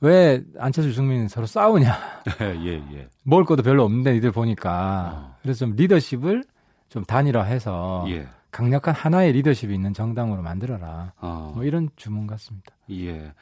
왜 0.00 0.42
안철수 0.58 0.90
유승민 0.90 1.26
서로 1.26 1.46
싸우냐. 1.46 1.96
예, 2.64 2.74
예. 2.94 3.08
먹을 3.24 3.44
것도 3.44 3.62
별로 3.64 3.84
없는데 3.84 4.12
니들 4.12 4.30
보니까. 4.30 5.12
어. 5.14 5.36
그래서 5.42 5.66
좀 5.66 5.74
리더십을 5.74 6.44
좀 6.88 7.04
단일화해서 7.04 8.04
예. 8.08 8.26
강력한 8.52 8.94
하나의 8.94 9.32
리더십이 9.32 9.74
있는 9.74 9.92
정당으로 9.94 10.42
만들어라. 10.42 11.12
어. 11.20 11.52
뭐 11.54 11.64
이런 11.64 11.88
주문 11.96 12.26
같습니다. 12.28 12.72
예. 12.92 13.32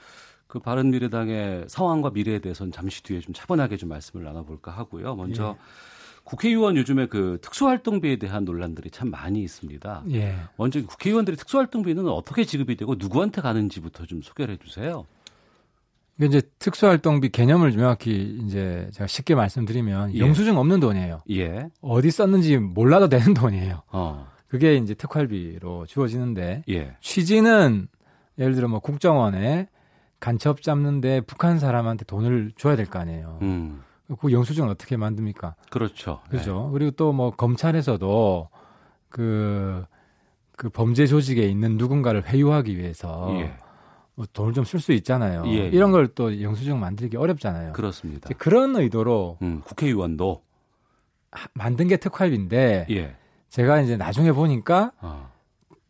그 0.49 0.59
바른 0.59 0.90
미래당의 0.90 1.67
상황과 1.69 2.11
미래에 2.11 2.40
대해서는 2.40 2.73
잠시 2.73 3.02
뒤에 3.02 3.21
좀 3.21 3.35
차분하게 3.35 3.76
좀 3.76 3.90
말씀을 3.90 4.25
나눠볼까 4.25 4.71
하고요. 4.73 5.14
먼저 5.14 5.57
예. 5.57 5.62
국회의원 6.25 6.76
요즘에 6.76 7.07
그 7.07 7.38
특수활동비에 7.43 8.17
대한 8.17 8.45
논란들이 8.45 8.90
참 8.90 9.11
많이 9.11 9.43
있습니다. 9.43 10.05
예. 10.12 10.37
먼저 10.57 10.85
국회의원들의 10.85 11.37
특수활동비는 11.37 12.09
어떻게 12.09 12.45
지급이 12.45 12.76
되고 12.76 12.95
누구한테 12.95 13.43
가는지부터 13.43 14.07
좀 14.07 14.23
소개를 14.23 14.55
해주세요. 14.55 15.07
이게 16.17 16.26
이제 16.26 16.43
특수활동비 16.59 17.28
개념을 17.28 17.73
명확히 17.73 18.40
이제 18.45 18.88
제가 18.93 19.07
쉽게 19.07 19.35
말씀드리면 19.35 20.14
예. 20.14 20.19
영수증 20.19 20.57
없는 20.57 20.81
돈이에요. 20.81 21.23
예. 21.31 21.69
어디 21.83 22.11
썼는지 22.11 22.57
몰라도 22.57 23.09
되는 23.09 23.35
돈이에요. 23.35 23.83
어. 23.93 24.28
그게 24.49 24.76
이제 24.76 24.95
특활비로 24.95 25.85
주어지는데 25.85 26.64
예. 26.71 26.97
취지는 27.02 27.88
예를 28.38 28.55
들어 28.55 28.69
뭐 28.69 28.81
국정원에 28.81 29.69
간첩 30.20 30.62
잡는데 30.62 31.20
북한 31.22 31.58
사람한테 31.58 32.04
돈을 32.04 32.52
줘야 32.56 32.76
될 32.76 32.87
거 32.87 32.98
아니에요. 32.98 33.38
음. 33.42 33.82
그 34.20 34.32
영수증을 34.32 34.68
어떻게 34.70 34.96
만듭니까? 34.96 35.54
그렇죠. 35.70 36.20
그죠? 36.30 36.70
그리고 36.72 36.90
또 36.92 37.12
뭐 37.12 37.30
검찰에서도 37.30 38.48
그, 39.08 39.84
그 40.56 40.68
범죄 40.70 41.06
조직에 41.06 41.42
있는 41.42 41.76
누군가를 41.76 42.26
회유하기 42.26 42.76
위해서 42.78 43.28
예. 43.40 43.52
뭐 44.14 44.26
돈을 44.32 44.52
좀 44.54 44.64
쓸 44.64 44.80
수 44.80 44.92
있잖아요. 44.92 45.44
예, 45.46 45.52
예. 45.52 45.66
이런 45.68 45.92
걸 45.92 46.08
또 46.14 46.42
영수증 46.42 46.80
만들기 46.80 47.16
어렵잖아요. 47.16 47.72
그렇습니다. 47.75 48.28
그런 48.38 48.75
의도로 48.76 49.38
음, 49.42 49.60
국회의원도 49.64 50.42
하- 51.30 51.48
만든 51.52 51.87
게 51.87 51.96
특활비인데 51.98 52.87
예. 52.90 53.14
제가 53.50 53.80
이제 53.82 53.96
나중에 53.96 54.32
보니까 54.32 54.92
어. 55.00 55.30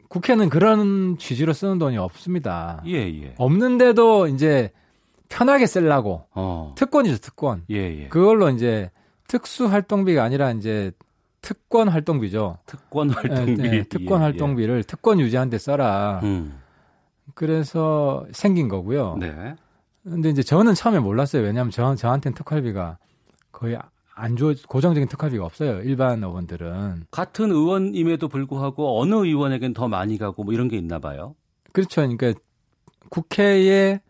국회는 0.09 0.49
그런 0.49 1.19
취지로 1.19 1.53
쓰는 1.53 1.79
돈이 1.79 1.99
없습니다. 1.99 2.83
예, 2.87 2.95
예. 2.95 3.35
없는데도 3.37 4.29
이제 4.29 4.73
편하게 5.29 5.67
쓰려고 5.67 6.25
어. 6.35 6.75
특권이죠 6.77 7.19
특권. 7.19 7.65
예, 7.71 7.77
예. 7.77 8.09
그걸로 8.09 8.49
이제 8.51 8.91
특수 9.27 9.67
활동비가 9.67 10.23
아니라 10.23 10.51
이제 10.53 10.93
특권 11.43 11.89
활동비죠. 11.89 12.59
특권 12.67 13.11
활동비. 13.11 13.63
예, 13.63 13.73
예, 13.73 13.83
특권 13.85 14.21
예, 14.21 14.25
활동비를 14.25 14.85
특권 14.85 15.21
유지하는 15.21 15.51
데 15.51 15.59
써라. 15.59 16.21
예. 16.23 16.27
음. 16.27 16.59
그래서 17.35 18.27
생긴 18.33 18.69
거고요. 18.69 19.17
네. 19.21 19.55
근데 20.03 20.31
이제 20.31 20.43
저는 20.43 20.75
처음에 20.75 20.99
몰랐어요. 20.99 21.43
왜냐하면 21.43 21.71
저, 21.71 21.95
저한테는 21.95 22.35
특활비가 22.35 22.99
거의 23.53 23.79
안 24.19 24.37
주어 24.37 24.53
고정적인 24.69 25.09
특활비가 25.09 25.45
없어요. 25.45 25.81
일반 25.83 26.23
의원들은. 26.23 27.05
같은 27.11 27.51
의원임에도 27.53 28.29
불구하고 28.29 29.01
어느 29.01 29.15
의원에겐 29.15 29.75
더 29.75 29.87
많이 29.89 30.19
가고 30.19 30.43
뭐 30.45 30.53
이런 30.53 30.69
게 30.69 30.77
있나 30.77 30.99
봐요. 30.99 31.35
그렇죠. 31.73 32.03
그러니까 32.03 32.33
국회에 33.11 34.01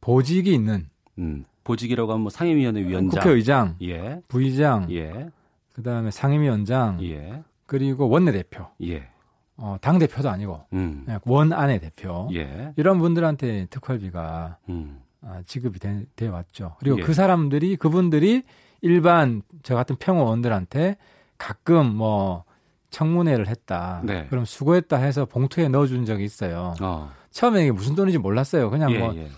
보직이 0.00 0.52
있는 0.52 0.88
음. 1.18 1.44
보직이라고 1.64 2.10
하면 2.10 2.22
뭐 2.22 2.30
상임위원회 2.30 2.82
위원장. 2.82 3.20
국회의장, 3.22 3.76
예. 3.82 4.20
부의장, 4.26 4.90
예. 4.90 5.28
그 5.72 5.82
다음에 5.82 6.10
상임위원장, 6.10 7.02
예. 7.04 7.42
그리고 7.66 8.08
원내대표. 8.08 8.66
예. 8.82 9.08
어, 9.56 9.76
당 9.80 9.98
대표도 10.00 10.28
아니고 10.28 10.60
음. 10.72 11.02
그냥 11.04 11.20
원안의 11.24 11.80
대표. 11.80 12.28
예. 12.34 12.72
이런 12.76 12.98
분들한테 12.98 13.66
특활비가 13.70 14.58
음. 14.68 15.00
아, 15.20 15.40
지급이 15.46 15.78
돼, 15.78 16.04
돼 16.16 16.26
왔죠. 16.26 16.74
그리고 16.80 16.98
예. 16.98 17.02
그 17.02 17.14
사람들이 17.14 17.76
그분들이 17.76 18.42
일반 18.82 19.42
저 19.62 19.74
같은 19.74 19.96
평원원들한테 19.96 20.96
가끔 21.38 21.94
뭐 21.94 22.44
청문회를 22.90 23.48
했다. 23.48 24.02
네. 24.04 24.26
그럼 24.28 24.44
수고했다 24.44 24.98
해서 24.98 25.24
봉투에 25.24 25.68
넣어준 25.68 26.04
적이 26.04 26.24
있어요. 26.24 26.74
어. 26.80 27.10
처음에 27.30 27.62
이게 27.62 27.72
무슨 27.72 27.94
돈인지 27.94 28.18
몰랐어요. 28.18 28.70
그냥 28.70 28.92
예, 28.92 28.98
뭐 28.98 29.14
예. 29.16 29.28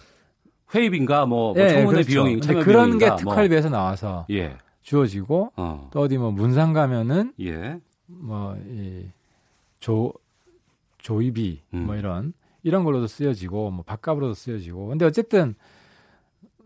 회의비인가 0.75 1.27
뭐, 1.27 1.55
뭐 1.55 1.63
예, 1.63 1.69
청문회 1.69 2.03
그렇죠. 2.03 2.09
비용이 2.09 2.41
근데 2.41 2.63
그런 2.63 2.99
게 2.99 3.09
뭐. 3.09 3.17
특활비에서 3.17 3.69
나와서 3.69 4.27
예. 4.31 4.57
주어지고 4.83 5.53
어. 5.57 5.89
또 5.93 6.01
어디 6.01 6.19
뭐 6.19 6.33
문상 6.33 6.73
가면은 6.73 7.33
예. 7.41 7.79
뭐이조 8.07 10.13
조이비 10.99 11.63
음. 11.75 11.87
뭐 11.87 11.97
이런 11.97 12.33
이런 12.63 12.83
걸로도 12.83 13.07
쓰여지고 13.07 13.71
뭐 13.71 13.85
밥값으로도 13.85 14.35
쓰여지고 14.35 14.89
근데 14.89 15.05
어쨌든 15.05 15.55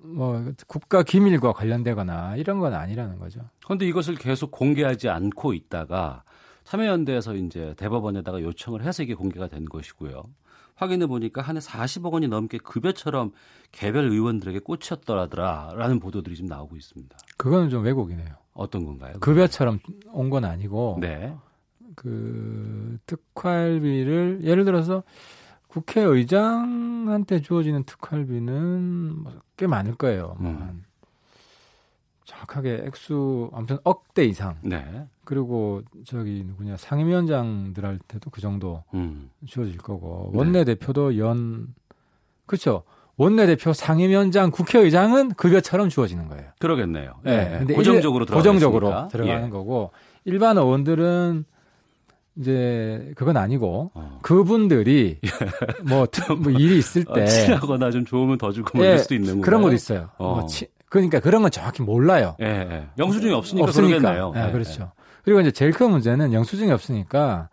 뭐 0.03 0.53
국가 0.67 1.03
기밀과 1.03 1.53
관련되거나 1.53 2.37
이런 2.37 2.59
건 2.61 2.75
아니라는 2.75 3.19
거죠. 3.19 3.41
그런데 3.65 3.87
이것을 3.87 4.15
계속 4.15 4.51
공개하지 4.51 5.09
않고 5.09 5.55
있다가 5.55 6.23
참여연대에서 6.65 7.35
이제 7.35 7.75
대법원에다가 7.77 8.43
요청을 8.43 8.83
해서 8.83 9.03
이게 9.03 9.15
공개가 9.15 9.49
된 9.49 9.65
것이고요. 9.65 10.23
확인해 10.77 11.07
보니까 11.07 11.43
한 11.43 11.57
해 11.57 11.61
40억 11.61 12.13
원이 12.13 12.29
넘게 12.29 12.59
급여처럼 12.59 13.33
개별 13.73 14.05
의원들에게 14.11 14.61
꽂혔더라라는 14.61 15.99
보도들이 15.99 16.37
지금 16.37 16.49
나오고 16.49 16.77
있습니다. 16.77 17.17
그거는 17.37 17.69
좀 17.69 17.85
왜곡이네요. 17.85 18.29
어떤 18.55 18.85
건가요? 18.85 19.15
급여처럼 19.21 19.81
온 20.13 20.31
건 20.31 20.45
아니고 20.45 20.99
네. 21.01 21.35
그 21.97 22.99
특활비를 23.07 24.41
예를 24.45 24.65
들어서 24.65 25.03
국회의장한테 25.69 27.41
주어지는 27.41 27.85
특활비는 27.85 29.23
뭐꽤 29.23 29.67
많을 29.67 29.95
거예요. 29.95 30.37
뭐 30.39 30.51
음. 30.51 30.57
한 30.61 30.85
정확하게 32.25 32.83
액수 32.85 33.51
아무튼 33.55 33.79
억대 33.85 34.25
이상. 34.25 34.57
네. 34.63 35.07
그리고 35.25 35.83
저기 36.05 36.45
누구냐 36.47 36.77
상임위원장들한테도 36.77 38.31
그 38.31 38.41
정도 38.41 38.85
음. 38.95 39.31
주어질 39.47 39.79
거고 39.79 40.31
네. 40.33 40.39
원내 40.39 40.65
대표도 40.65 41.19
연 41.19 41.75
그렇죠. 42.47 42.83
원내대표 43.17 43.73
상임위원장 43.73 44.51
국회의장은 44.53 45.31
급여처럼 45.35 45.89
주어지는 45.89 46.29
거예요. 46.29 46.51
그러겠네요. 46.61 47.15
예. 47.27 47.31
네. 47.31 47.59
근데 47.59 47.75
고정적으로 47.75 48.23
일- 48.23 48.27
들어가 48.27 48.39
고정적으로 48.39 49.09
들어가는 49.09 49.51
거고 49.51 49.91
일반 50.25 50.57
의원들은 50.57 51.45
이제 52.39 53.13
그건 53.17 53.37
아니고 53.37 53.91
어. 53.95 54.19
그분들이 54.23 55.19
뭐, 55.89 56.07
특- 56.11 56.41
뭐 56.41 56.53
일이 56.53 56.79
있을 56.79 57.05
때 57.05 57.23
어, 57.23 57.27
친하거나 57.27 57.91
좀 57.91 58.05
좋으면 58.05 58.39
더 58.39 58.53
주고 58.53 58.71
뭐 58.79 58.85
예, 58.85 58.91
이럴 58.91 58.99
수도 59.01 59.15
있는 59.15 59.41
그런 59.41 59.61
건가요? 59.61 59.63
것도 59.71 59.75
있어요. 59.75 60.11
어. 60.19 60.35
뭐 60.37 60.47
치- 60.47 60.69
그러니까 60.89 61.21
그런 61.21 61.43
건 61.43 61.51
정확히 61.51 61.83
몰라요. 61.83 62.37
예, 62.41 62.47
예. 62.47 62.87
영수증이 62.99 63.33
없으니까, 63.35 63.71
그러겠네요. 63.73 64.33
예, 64.37 64.47
예, 64.49 64.53
그렇죠. 64.53 64.93
그리고 65.25 65.41
이제 65.41 65.51
제일 65.51 65.73
큰 65.73 65.91
문제는 65.91 66.33
영수증이 66.33 66.71
없으니까 66.71 67.49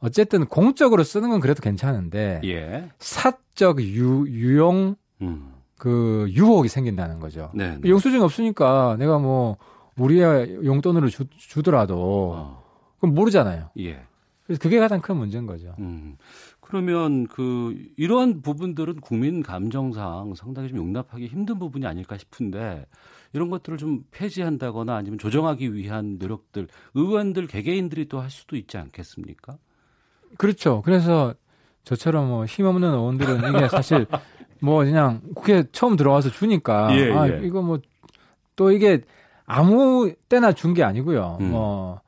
어쨌든 0.00 0.46
공적으로 0.46 1.02
쓰는 1.04 1.30
건 1.30 1.40
그래도 1.40 1.60
괜찮은데 1.62 2.40
예. 2.44 2.88
사적 2.98 3.80
유, 3.82 4.26
유용 4.28 4.96
음. 5.22 5.52
그 5.78 6.26
유혹이 6.30 6.68
생긴다는 6.68 7.20
거죠. 7.20 7.50
네. 7.54 7.78
네. 7.80 7.88
영수증이 7.88 8.22
없으니까 8.22 8.96
내가 8.98 9.18
뭐 9.18 9.56
우리의 9.96 10.58
용돈으로 10.64 11.08
주, 11.08 11.24
주더라도 11.36 12.32
어. 12.34 12.64
그럼 13.00 13.14
모르잖아요. 13.14 13.70
예. 13.78 14.00
그래서 14.48 14.60
그게 14.60 14.80
가장 14.80 15.00
큰 15.00 15.16
문제인 15.16 15.46
거죠. 15.46 15.74
음. 15.78 16.16
그러면 16.60 17.26
그 17.28 17.76
이러한 17.96 18.42
부분들은 18.42 19.00
국민 19.00 19.42
감정상 19.42 20.34
상당히 20.34 20.68
좀 20.70 20.78
용납하기 20.78 21.26
힘든 21.28 21.58
부분이 21.60 21.86
아닐까 21.86 22.18
싶은데 22.18 22.86
이런 23.32 23.50
것들을 23.50 23.78
좀 23.78 24.04
폐지한다거나 24.10 24.96
아니면 24.96 25.18
조정하기 25.18 25.74
위한 25.74 26.16
노력들 26.18 26.66
의원들 26.94 27.46
개개인들이 27.46 28.08
또 28.08 28.20
할 28.20 28.30
수도 28.30 28.56
있지 28.56 28.76
않겠습니까? 28.78 29.56
그렇죠. 30.38 30.82
그래서 30.84 31.34
저처럼 31.84 32.28
뭐 32.28 32.44
힘없는 32.44 32.88
의원들은 32.92 33.54
이게 33.54 33.68
사실 33.68 34.06
뭐 34.60 34.84
그냥 34.84 35.20
국회 35.34 35.64
처음 35.72 35.94
들어와서 35.96 36.30
주니까 36.30 36.88
예, 36.98 37.12
아 37.12 37.28
예. 37.28 37.40
이거 37.44 37.62
뭐 37.62 37.78
또 38.56 38.72
이게 38.72 39.02
아무 39.46 40.12
때나 40.28 40.52
준 40.52 40.74
게 40.74 40.82
아니고요. 40.82 41.38
음. 41.40 41.50
뭐 41.52 42.00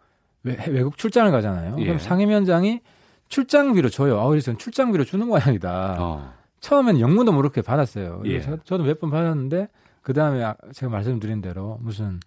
외, 0.43 0.57
외국 0.69 0.97
출장을 0.97 1.31
가잖아요. 1.31 1.77
예. 1.79 1.85
그럼 1.85 1.99
상임위원장이 1.99 2.81
출장비로 3.29 3.89
줘요. 3.91 4.21
아, 4.21 4.29
그래서 4.29 4.57
출장비로 4.57 5.05
주는 5.05 5.27
모양이다. 5.27 5.97
어. 5.99 6.33
처음에는 6.61 7.01
영문도 7.01 7.33
모르게 7.33 7.63
받았어요. 7.63 8.23
예. 8.27 8.41
저, 8.41 8.57
저도 8.65 8.85
몇 8.85 8.99
번 9.01 9.11
받았는데 9.11 9.69
그 10.03 10.13
다음에 10.13 10.53
제가 10.73 10.91
말씀드린 10.91 11.41
대로 11.41 11.79
무슨 11.81 12.21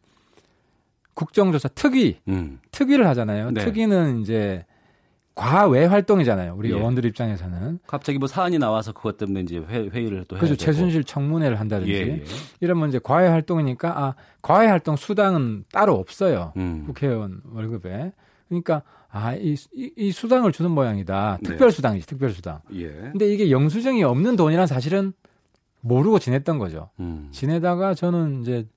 국정조사 1.14 1.70
특위 1.70 2.20
음. 2.28 2.60
특위를 2.72 3.08
하잖아요. 3.08 3.52
네. 3.52 3.64
특위는 3.66 4.22
이제 4.22 4.66
과외 5.36 5.86
활동이잖아요. 5.86 6.54
우리 6.56 6.72
예. 6.72 6.76
의원들 6.76 7.06
입장에서는. 7.06 7.80
갑자기 7.88 8.20
뭐 8.20 8.28
사안이 8.28 8.60
나와서 8.60 8.92
그것 8.92 9.18
때문에 9.18 9.42
이제 9.42 9.58
회, 9.58 9.88
회의를 9.88 10.26
또 10.28 10.36
해야 10.36 10.40
그래서 10.40 10.56
되고. 10.56 10.58
최순실 10.58 11.04
청문회를 11.06 11.60
한다든지 11.60 11.94
예, 11.94 11.98
예. 12.02 12.24
이러면 12.60 12.90
이제 12.90 13.00
과외 13.02 13.28
활동이니까 13.28 14.00
아 14.00 14.16
과외 14.42 14.68
활동 14.68 14.96
수당은 14.96 15.66
따로 15.72 15.96
없어요. 15.96 16.54
음. 16.58 16.84
국회의원 16.86 17.42
월급에. 17.52 18.12
그러니까 18.48 18.84
아이 19.10 19.56
이, 19.74 19.92
이 19.96 20.12
수당을 20.12 20.52
주는 20.52 20.70
모양이다. 20.70 21.40
네. 21.42 21.50
특별 21.50 21.72
수당이지 21.72 22.06
특별 22.06 22.30
수당. 22.30 22.60
예. 22.76 22.90
근데 22.90 23.32
이게 23.34 23.50
영수증이 23.50 24.04
없는 24.04 24.36
돈이란 24.36 24.68
사실은 24.68 25.14
모르고 25.82 26.20
지냈던 26.20 26.60
거죠. 26.60 26.90
음. 27.00 27.30
지내다가 27.32 27.96
저는 27.96 28.42
이제 28.42 28.68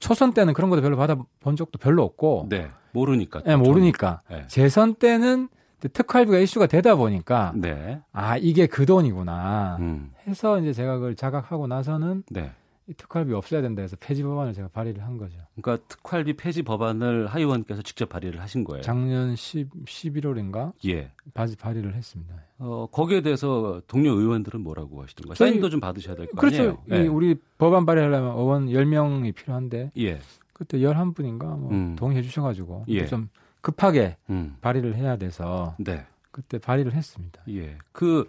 초선 0.00 0.34
때는 0.34 0.52
그런 0.54 0.70
것도 0.70 0.82
별로 0.82 0.96
받아본 0.96 1.56
적도 1.56 1.78
별로 1.78 2.02
없고, 2.02 2.48
네. 2.50 2.68
모르니까. 2.92 3.42
또 3.42 3.50
예, 3.50 3.56
모르니까 3.56 4.20
네. 4.28 4.44
재선 4.48 4.94
때는 4.96 5.48
특활비가 5.92 6.38
이슈가 6.38 6.66
되다 6.66 6.94
보니까 6.96 7.52
네. 7.56 8.00
아 8.12 8.36
이게 8.36 8.66
그 8.66 8.86
돈이구나 8.86 9.76
음. 9.80 10.12
해서 10.26 10.58
이제 10.60 10.72
제가 10.72 10.96
그걸 10.96 11.14
자각하고 11.14 11.66
나서는 11.66 12.22
네. 12.30 12.50
이 12.86 12.92
특활비 12.92 13.32
없어야 13.32 13.62
된다 13.62 13.80
해서 13.80 13.96
폐지 13.98 14.22
법안을 14.22 14.52
제가 14.52 14.68
발의를 14.68 15.02
한 15.02 15.16
거죠. 15.16 15.38
그러니까 15.56 15.82
특활비 15.88 16.34
폐지 16.34 16.62
법안을 16.62 17.28
하 17.28 17.38
의원께서 17.38 17.80
직접 17.80 18.10
발의를 18.10 18.42
하신 18.42 18.64
거예요. 18.64 18.82
작년 18.82 19.34
10, 19.34 19.70
11월인가 19.86 20.72
예. 20.86 21.10
바지 21.32 21.56
발의를 21.56 21.94
했습니다. 21.94 22.34
어, 22.58 22.86
거기에 22.92 23.22
대해서 23.22 23.80
동료 23.86 24.12
의원들은 24.12 24.60
뭐라고 24.60 25.02
하시던가요? 25.02 25.34
저희- 25.34 25.50
사인도 25.52 25.70
좀 25.70 25.80
받으셔야 25.80 26.14
될거 26.14 26.36
그렇죠. 26.38 26.56
아니에요? 26.58 26.78
이 26.88 26.92
예. 26.92 27.06
우리 27.08 27.36
법안 27.56 27.86
발의하려면 27.86 28.36
의원 28.36 28.66
10명이 28.66 29.34
필요한데 29.34 29.92
예. 29.98 30.18
그때 30.52 30.78
11분인가 30.78 31.58
뭐 31.58 31.70
음. 31.72 31.96
동의해 31.96 32.20
주셔 32.20 32.42
가지고 32.42 32.84
예. 32.88 33.06
좀 33.06 33.28
급하게 33.64 34.16
음. 34.30 34.56
발의를 34.60 34.94
해야 34.94 35.16
돼서 35.16 35.74
네. 35.78 36.06
그때 36.30 36.58
발의를 36.58 36.92
했습니다. 36.92 37.42
예. 37.48 37.78
그 37.92 38.28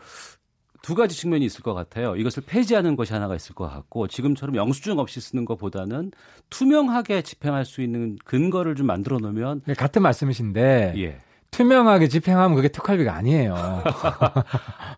두 0.85 0.93
가지 0.93 1.17
측면이 1.17 1.43
있을 1.45 1.63
것 1.63 1.73
같아요. 1.73 2.15
이것을 2.15 2.43
폐지하는 2.45 2.95
것이 2.95 3.11
하나가 3.11 3.33
있을 3.33 3.55
것 3.55 3.67
같고 3.67 4.07
지금처럼 4.07 4.55
영수증 4.55 4.99
없이 4.99 5.19
쓰는 5.19 5.43
것보다는 5.43 6.11
투명하게 6.51 7.23
집행할 7.23 7.65
수 7.65 7.81
있는 7.81 8.19
근거를 8.23 8.75
좀 8.75 8.85
만들어 8.85 9.17
놓으면 9.17 9.63
네, 9.65 9.73
같은 9.73 10.03
말씀이신데 10.03 10.93
예. 10.97 11.21
투명하게 11.49 12.07
집행하면 12.07 12.55
그게 12.55 12.67
특활비가 12.67 13.15
아니에요. 13.15 13.55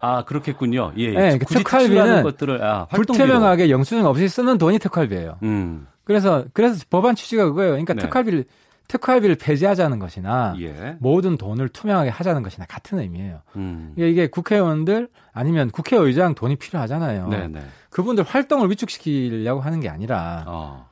아 0.01 0.25
그렇겠군요. 0.25 0.91
예. 0.97 1.11
네, 1.11 1.37
그 1.37 1.45
굳이 1.45 1.63
특활비는 1.63 2.23
것들을 2.23 2.61
아. 2.65 2.87
불투명하게 2.87 3.69
영수증 3.69 4.05
없이 4.05 4.27
쓰는 4.27 4.57
돈이 4.57 4.79
특활비예요. 4.79 5.37
음. 5.43 5.87
그래서 6.03 6.43
그래서 6.51 6.83
법안 6.89 7.15
취지가 7.15 7.45
그거예요. 7.45 7.71
그러니까 7.71 7.93
네. 7.93 8.01
특활비를 8.01 8.43
특활비를 8.87 9.35
폐지하자는 9.35 9.99
것이나 9.99 10.55
예. 10.59 10.95
모든 10.99 11.37
돈을 11.37 11.69
투명하게 11.69 12.09
하자는 12.09 12.43
것이나 12.43 12.65
같은 12.65 12.99
의미예요. 12.99 13.41
음. 13.57 13.93
이게, 13.97 14.09
이게 14.09 14.27
국회의원들 14.27 15.09
아니면 15.33 15.69
국회의장 15.71 16.35
돈이 16.35 16.55
필요하잖아요. 16.55 17.27
네, 17.27 17.47
네. 17.47 17.61
그분들 17.89 18.23
활동을 18.23 18.69
위축시키려고 18.69 19.61
하는 19.61 19.79
게 19.79 19.89
아니라 19.89 20.45
어. 20.47 20.89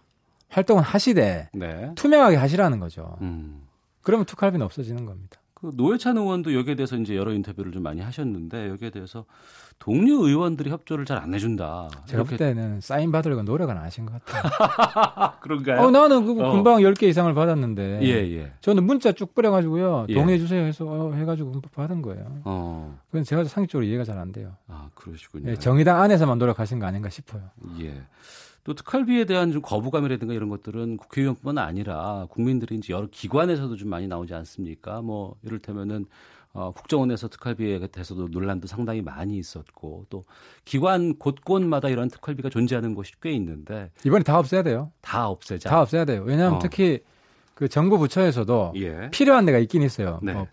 활동은 0.49 0.83
하시되 0.83 1.49
네. 1.53 1.91
투명하게 1.95 2.35
하시라는 2.35 2.79
거죠. 2.79 3.17
음. 3.21 3.61
그러면 4.01 4.25
특활비는 4.25 4.65
없어지는 4.65 5.05
겁니다. 5.05 5.39
그 5.65 5.71
노회찬 5.75 6.17
의원도 6.17 6.53
여기에 6.53 6.75
대해서 6.75 6.95
이제 6.97 7.15
여러 7.15 7.33
인터뷰를 7.33 7.71
좀 7.71 7.81
많이 7.83 8.01
하셨는데 8.01 8.69
여기에 8.69 8.91
대해서 8.91 9.25
동료 9.79 10.25
의원들이 10.27 10.69
협조를 10.69 11.05
잘 11.05 11.15
안 11.17 11.33
해준다. 11.33 11.89
제가 12.05 12.23
볼 12.23 12.37
때는 12.37 12.81
사인 12.81 13.11
받으려고 13.11 13.41
노력은 13.43 13.75
안 13.77 13.83
하신 13.83 14.05
것 14.05 14.23
같아요. 14.23 14.43
아, 15.15 15.39
그런가요? 15.41 15.81
어, 15.81 15.91
나는 15.91 16.17
어. 16.17 16.51
금방 16.51 16.77
10개 16.81 17.03
이상을 17.03 17.33
받았는데. 17.33 17.99
예, 18.03 18.37
예. 18.37 18.51
저는 18.61 18.83
문자 18.85 19.11
쭉 19.13 19.33
뿌려가지고요. 19.33 20.05
예. 20.09 20.13
동의해주세요 20.13 20.61
해서 20.65 20.85
어, 20.85 21.13
해가지고 21.13 21.61
받은 21.73 22.01
거예요. 22.01 22.41
어. 22.43 22.99
그건 23.07 23.23
제가 23.23 23.43
상식적으로 23.45 23.85
이해가 23.87 24.03
잘 24.03 24.15
안 24.17 24.31
돼요. 24.31 24.53
아, 24.67 24.89
그러시군요. 24.93 25.51
예, 25.51 25.55
정의당 25.55 25.99
안에서만 26.01 26.37
노력하신 26.37 26.79
거 26.79 26.85
아닌가 26.85 27.09
싶어요. 27.09 27.41
예. 27.81 28.01
또 28.65 28.73
특활비에 28.73 29.25
대한 29.25 29.51
좀 29.51 29.61
거부감이라든가 29.61 30.33
이런 30.33 30.49
것들은 30.49 30.97
국회의원뿐만 30.97 31.63
아니라 31.63 32.25
국민들이 32.31 32.75
이제 32.75 32.93
여러 32.93 33.07
기관에서도 33.09 33.75
좀 33.75 33.89
많이 33.89 34.07
나오지 34.07 34.33
않습니까? 34.33 35.01
뭐 35.03 35.35
이를테면은 35.43 36.07
어, 36.51 36.71
국정원에서 36.71 37.27
특활비에 37.27 37.85
대해서도 37.87 38.29
논란도 38.29 38.65
상당히 38.65 39.03
많이 39.03 39.37
있었고 39.37 40.07
또 40.09 40.25
기관 40.63 41.15
곳곳마다 41.19 41.89
이런 41.89 42.07
특활비가 42.07 42.49
존재하는 42.49 42.95
곳이 42.95 43.13
꽤 43.21 43.31
있는데 43.33 43.91
이번에 44.03 44.23
다 44.23 44.39
없애야 44.39 44.63
돼요. 44.63 44.91
다 44.99 45.27
없애자. 45.29 45.69
다 45.69 45.81
없애야 45.81 46.05
돼요. 46.05 46.23
왜냐하면 46.25 46.55
어. 46.55 46.59
특히 46.59 47.03
그 47.53 47.67
정부 47.67 47.99
부처에서도 47.99 48.73
예. 48.77 49.09
필요한 49.11 49.45
데가 49.45 49.59
있긴 49.59 49.83
있어요. 49.83 50.19
네. 50.23 50.33
뭐 50.33 50.47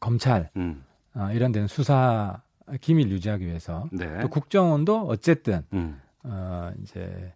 검찰 0.00 0.50
음. 0.56 0.84
어, 1.14 1.30
이런 1.32 1.50
데는 1.50 1.66
수사 1.66 2.42
기밀 2.82 3.08
유지하기 3.08 3.46
위해서 3.46 3.88
네. 3.90 4.20
또 4.20 4.28
국정원도 4.28 5.06
어쨌든 5.06 5.64
음. 5.72 5.98
어, 6.24 6.70
이제 6.82 7.32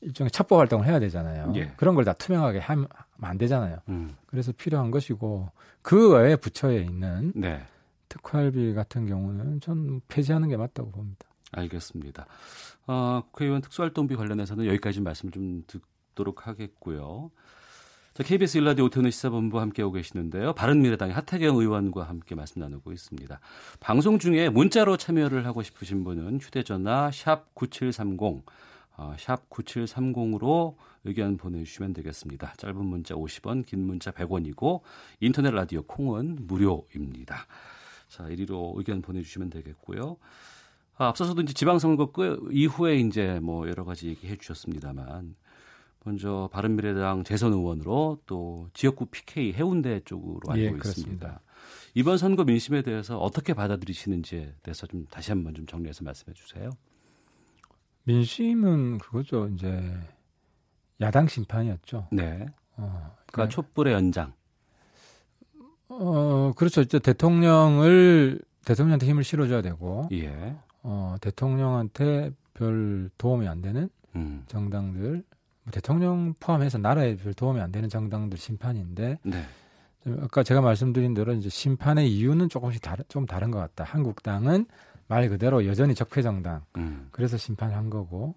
일종의 0.00 0.30
첩보 0.30 0.58
활동을 0.58 0.86
해야 0.86 0.98
되잖아요. 1.00 1.52
예. 1.56 1.72
그런 1.76 1.94
걸 1.94 2.04
다 2.04 2.12
투명하게 2.12 2.58
하면 2.60 2.86
안 3.20 3.38
되잖아요. 3.38 3.78
음. 3.88 4.14
그래서 4.26 4.52
필요한 4.52 4.90
것이고 4.90 5.50
그 5.82 6.12
외에 6.12 6.36
부처에 6.36 6.78
있는 6.82 7.32
네. 7.34 7.64
특활비 8.08 8.74
같은 8.74 9.06
경우는 9.06 9.60
전 9.60 10.00
폐지하는 10.08 10.48
게 10.48 10.56
맞다고 10.56 10.90
봅니다. 10.90 11.26
알겠습니다. 11.52 12.26
어, 12.86 13.22
국회의원 13.30 13.62
특수활동비 13.62 14.14
관련해서는 14.16 14.66
여기까지 14.66 15.00
말씀을 15.00 15.32
좀 15.32 15.64
듣도록 15.66 16.46
하겠고요. 16.46 17.30
자, 18.14 18.22
KBS 18.22 18.58
일라디오 18.58 18.86
오태훈의 18.86 19.12
시사본부 19.12 19.60
함께하고 19.60 19.92
계시는데요. 19.92 20.54
바른미래당의 20.54 21.14
하태경 21.14 21.56
의원과 21.56 22.04
함께 22.04 22.34
말씀 22.34 22.60
나누고 22.62 22.92
있습니다. 22.92 23.40
방송 23.80 24.18
중에 24.18 24.48
문자로 24.48 24.96
참여를 24.96 25.44
하고 25.46 25.62
싶으신 25.62 26.02
분은 26.04 26.38
휴대전화 26.40 27.10
샵 27.12 27.54
9730, 27.54 28.42
어, 28.96 29.14
샵 29.18 29.48
9730으로 29.50 30.76
의견 31.04 31.36
보내주시면 31.36 31.92
되겠습니다. 31.92 32.54
짧은 32.56 32.84
문자 32.84 33.14
50원, 33.14 33.64
긴 33.66 33.80
문자 33.80 34.10
100원이고 34.10 34.80
인터넷 35.20 35.50
라디오 35.50 35.82
콩은 35.82 36.46
무료입니다. 36.46 37.46
자, 38.08 38.28
이리로 38.28 38.74
의견 38.76 39.02
보내주시면 39.02 39.50
되겠고요. 39.50 40.16
아, 40.96 41.08
앞서서도 41.08 41.42
이제 41.42 41.52
지방선거 41.52 42.12
끝 42.12 42.48
이후에 42.50 42.96
이제 42.96 43.38
뭐 43.40 43.68
여러 43.68 43.84
가지 43.84 44.08
얘기해 44.08 44.36
주셨습니다만 44.36 45.36
먼저 46.04 46.48
바른미래당 46.52 47.24
재선 47.24 47.52
의원으로 47.52 48.20
또 48.26 48.68
지역구 48.72 49.06
PK 49.06 49.52
해운대 49.52 50.00
쪽으로 50.04 50.52
알고 50.52 50.62
예, 50.62 50.70
있습니다. 50.78 51.40
이번 51.94 52.16
선거 52.16 52.44
민심에 52.44 52.82
대해서 52.82 53.18
어떻게 53.18 53.52
받아들이시는지에 53.52 54.54
대해서 54.62 54.86
좀 54.86 55.04
다시 55.10 55.32
한번 55.32 55.54
좀 55.54 55.66
정리해서 55.66 56.04
말씀해 56.04 56.32
주세요. 56.34 56.70
민심은 58.06 58.98
그거죠. 58.98 59.48
이제 59.48 59.98
야당 61.00 61.26
심판이었죠. 61.26 62.08
네. 62.12 62.46
어, 62.76 63.14
그러니까 63.26 63.54
촛불의 63.54 63.94
연장. 63.94 64.32
어, 65.88 66.52
그렇죠. 66.56 66.80
이제 66.82 66.98
대통령을 66.98 68.40
대통령한테 68.64 69.06
힘을 69.06 69.24
실어줘야 69.24 69.62
되고 69.62 70.08
예. 70.12 70.56
어, 70.82 71.16
대통령한테 71.20 72.30
별 72.54 73.10
도움이 73.18 73.46
안 73.48 73.60
되는 73.60 73.88
음. 74.14 74.44
정당들, 74.46 75.22
뭐 75.62 75.70
대통령 75.72 76.34
포함해서 76.40 76.78
나라에 76.78 77.16
별 77.16 77.34
도움이 77.34 77.60
안 77.60 77.70
되는 77.72 77.88
정당들 77.88 78.38
심판인데 78.38 79.18
네. 79.22 79.44
좀 80.02 80.18
아까 80.22 80.42
제가 80.42 80.60
말씀드린 80.60 81.12
대로 81.14 81.32
이제 81.32 81.48
심판의 81.48 82.10
이유는 82.10 82.48
조금씩 82.48 82.82
다른 82.82 83.04
좀 83.08 83.26
다른 83.26 83.50
것 83.50 83.58
같다. 83.58 83.84
한국당은 83.84 84.66
말 85.08 85.28
그대로 85.28 85.66
여전히 85.66 85.94
적폐 85.94 86.22
정당, 86.22 86.64
음. 86.76 87.08
그래서 87.10 87.36
심판한 87.36 87.90
거고 87.90 88.34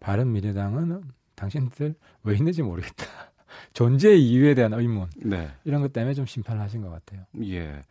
바른 0.00 0.32
미래당은 0.32 1.02
당신들 1.34 1.94
왜 2.24 2.34
있는지 2.34 2.62
모르겠다. 2.62 3.04
존재 3.72 4.14
이유에 4.14 4.54
대한 4.54 4.72
의문 4.72 5.08
네. 5.16 5.50
이런 5.64 5.80
것 5.80 5.92
때문에 5.92 6.14
좀 6.14 6.26
심판을 6.26 6.60
하신 6.60 6.82
것 6.82 6.90
같아요. 6.90 7.24
예. 7.44 7.84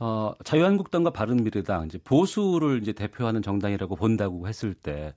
어, 0.00 0.32
자유한국당과 0.44 1.10
바른미래당 1.10 1.86
이제 1.86 1.98
보수를 2.02 2.80
이제 2.80 2.92
대표하는 2.92 3.42
정당이라고 3.42 3.96
본다고 3.96 4.48
했을 4.48 4.74
때 4.74 5.14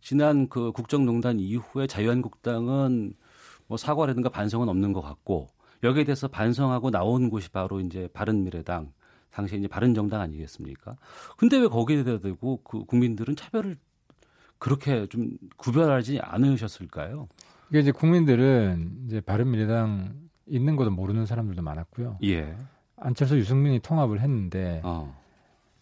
지난 0.00 0.48
그 0.48 0.72
국정농단 0.72 1.38
이후에 1.38 1.86
자유한국당은 1.86 3.14
뭐 3.68 3.76
사과라든가 3.78 4.28
반성은 4.28 4.68
없는 4.68 4.92
것 4.92 5.00
같고 5.00 5.48
여기에 5.84 6.04
대해서 6.04 6.28
반성하고 6.28 6.90
나온 6.90 7.30
곳이 7.30 7.50
바로 7.50 7.80
이제 7.80 8.08
바른미래당 8.12 8.92
당시 9.34 9.56
이제 9.56 9.66
바른 9.66 9.94
정당 9.94 10.20
아니겠습니까? 10.20 10.96
근데 11.36 11.58
왜 11.58 11.66
거기에 11.66 12.04
대고 12.04 12.60
그 12.62 12.84
국민들은 12.84 13.34
차별을 13.34 13.76
그렇게 14.58 15.08
좀 15.08 15.36
구별하지 15.56 16.20
않으셨을까요? 16.20 17.28
이게 17.68 17.80
이제 17.80 17.90
국민들은 17.90 19.06
이제 19.06 19.20
바른미래당 19.20 20.14
있는 20.46 20.76
것도 20.76 20.92
모르는 20.92 21.26
사람들도 21.26 21.62
많았고요. 21.62 22.18
예. 22.22 22.56
안철수 22.96 23.36
유승민이 23.36 23.80
통합을 23.80 24.20
했는데 24.20 24.80
어. 24.84 25.20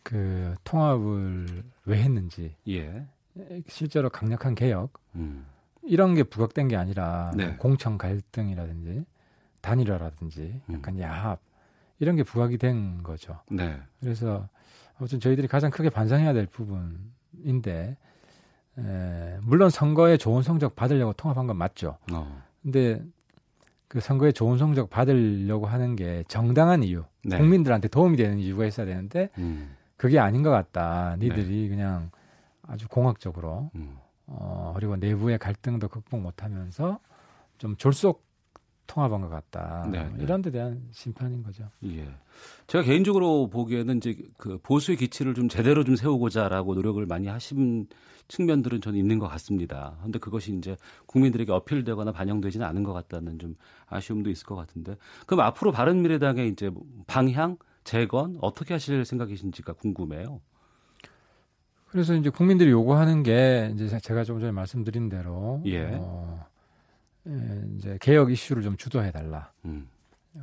그 0.03 0.55
통합을 0.65 1.63
왜 1.85 2.03
했는지 2.03 2.57
예. 2.69 3.07
실제로 3.69 4.09
강력한 4.09 4.55
개혁 4.55 4.99
음. 5.15 5.45
이런 5.83 6.15
게 6.15 6.23
부각된 6.23 6.69
게 6.69 6.77
아니라 6.77 7.33
네. 7.37 7.49
뭐 7.49 7.57
공천 7.59 7.99
갈등이라든지 7.99 9.05
단일화라든지 9.61 10.63
음. 10.71 10.75
약간 10.75 10.99
야합 10.99 11.41
이런 12.03 12.17
게 12.17 12.25
부각이 12.25 12.59
된 12.59 13.05
거죠. 13.05 13.39
네. 13.49 13.81
그래서 14.01 14.49
아무튼 14.99 15.21
저희들이 15.21 15.47
가장 15.47 15.71
크게 15.71 15.89
반성해야 15.89 16.33
될 16.33 16.47
부분인데 16.47 17.97
에, 18.77 19.39
물론 19.41 19.71
선거에 19.71 20.17
좋은 20.17 20.43
성적 20.43 20.75
받으려고 20.75 21.13
통합한 21.13 21.47
건 21.47 21.57
맞죠. 21.57 21.99
어. 22.13 22.43
근데 22.61 23.01
그 23.87 24.01
선거에 24.01 24.33
좋은 24.33 24.59
성적 24.59 24.91
받으려고 24.91 25.67
하는 25.67 25.95
게 25.95 26.25
정당한 26.27 26.83
이유, 26.83 27.05
네. 27.25 27.39
국민들한테 27.39 27.87
도움이 27.87 28.17
되는 28.17 28.41
이유가 28.41 28.67
있어야 28.67 28.85
되는데 28.85 29.29
음. 29.39 29.77
그게 29.97 30.19
아닌 30.19 30.43
것 30.43 30.51
같다. 30.51 31.15
니들이 31.21 31.69
그냥 31.69 32.11
아주 32.67 32.89
공학적으로 32.89 33.71
음. 33.77 33.97
어, 34.27 34.73
그리고 34.75 34.97
내부의 34.97 35.39
갈등도 35.39 35.87
극복 35.87 36.21
못하면서 36.21 36.99
좀 37.59 37.77
졸속 37.77 38.25
통합한 38.93 39.23
것 39.23 39.31
같다. 39.31 39.89
네, 39.91 40.05
뭐 40.05 40.17
네. 40.19 40.23
이런 40.23 40.43
데 40.43 40.51
대한 40.51 40.83
심판인 40.91 41.43
거죠. 41.43 41.65
예. 41.85 42.07
제가 42.67 42.85
개인적으로 42.85 43.49
보기에는 43.49 43.97
이제 43.97 44.19
그 44.37 44.59
보수의 44.63 44.99
기치를 44.99 45.33
좀 45.33 45.49
제대로 45.49 45.83
좀 45.83 45.97
세우고자라고 45.97 46.75
노력을 46.75 47.05
많이 47.07 47.27
하신 47.27 47.87
측면들은 48.29 48.83
저는 48.83 48.99
있는 48.99 49.19
것 49.19 49.29
같습니다. 49.29 49.97
근데 50.03 50.19
그것이 50.19 50.55
이제 50.55 50.77
국민들에게 51.07 51.51
어필되거나 51.51 52.13
반영되지는 52.13 52.67
않은 52.67 52.83
것 52.83 52.93
같다는 52.93 53.39
좀 53.39 53.57
아쉬움도 53.87 54.29
있을 54.29 54.45
것 54.45 54.57
같은데 54.57 54.97
그럼 55.27 55.41
앞으로 55.41 55.73
바른 55.73 56.03
미래당의 56.03 56.51
이제 56.51 56.71
방향, 57.07 57.57
재건 57.85 58.37
어떻게 58.43 58.75
하실 58.75 59.05
생각이신지가 59.07 59.73
궁금해요. 59.73 60.41
그래서 61.89 62.15
이제 62.15 62.31
국민들이 62.31 62.71
요구하는 62.71 63.23
게 63.23 63.71
이제 63.75 63.99
제가 63.99 64.25
좀 64.25 64.39
전에 64.39 64.53
말씀드린 64.53 65.09
대로 65.09 65.63
예. 65.67 65.85
어, 65.93 66.39
예, 66.39 66.52
이제 67.77 67.99
개혁 68.01 68.31
이슈를 68.33 68.63
좀 68.63 68.77
주도해 68.77 69.13
달라. 69.13 69.53
음. 69.65 69.89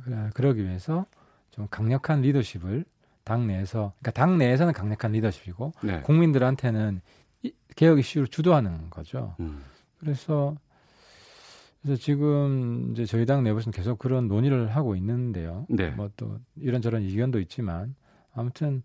그래- 0.04 0.30
그러기 0.34 0.62
위해서 0.64 1.06
좀 1.50 1.66
강력한 1.70 2.22
리더십을 2.22 2.84
당 3.24 3.46
내에서 3.46 3.92
그러니까 3.98 4.10
당 4.12 4.38
내에서는 4.38 4.72
강력한 4.72 5.12
리더십이고 5.12 5.72
네. 5.84 6.00
국민들한테는 6.02 7.00
이- 7.42 7.52
개혁 7.76 7.98
이슈를 7.98 8.28
주도하는 8.28 8.88
거죠. 8.90 9.34
음. 9.40 9.62
그래서 9.98 10.56
그래서 11.82 12.00
지금 12.00 12.90
이제 12.92 13.04
저희 13.06 13.24
당 13.26 13.42
내부에서는 13.42 13.72
계속 13.74 13.98
그런 13.98 14.28
논의를 14.28 14.68
하고 14.68 14.94
있는데요. 14.96 15.66
네. 15.68 15.90
뭐또 15.90 16.38
이런저런 16.56 17.02
의견도 17.02 17.40
있지만 17.40 17.94
아무튼 18.34 18.82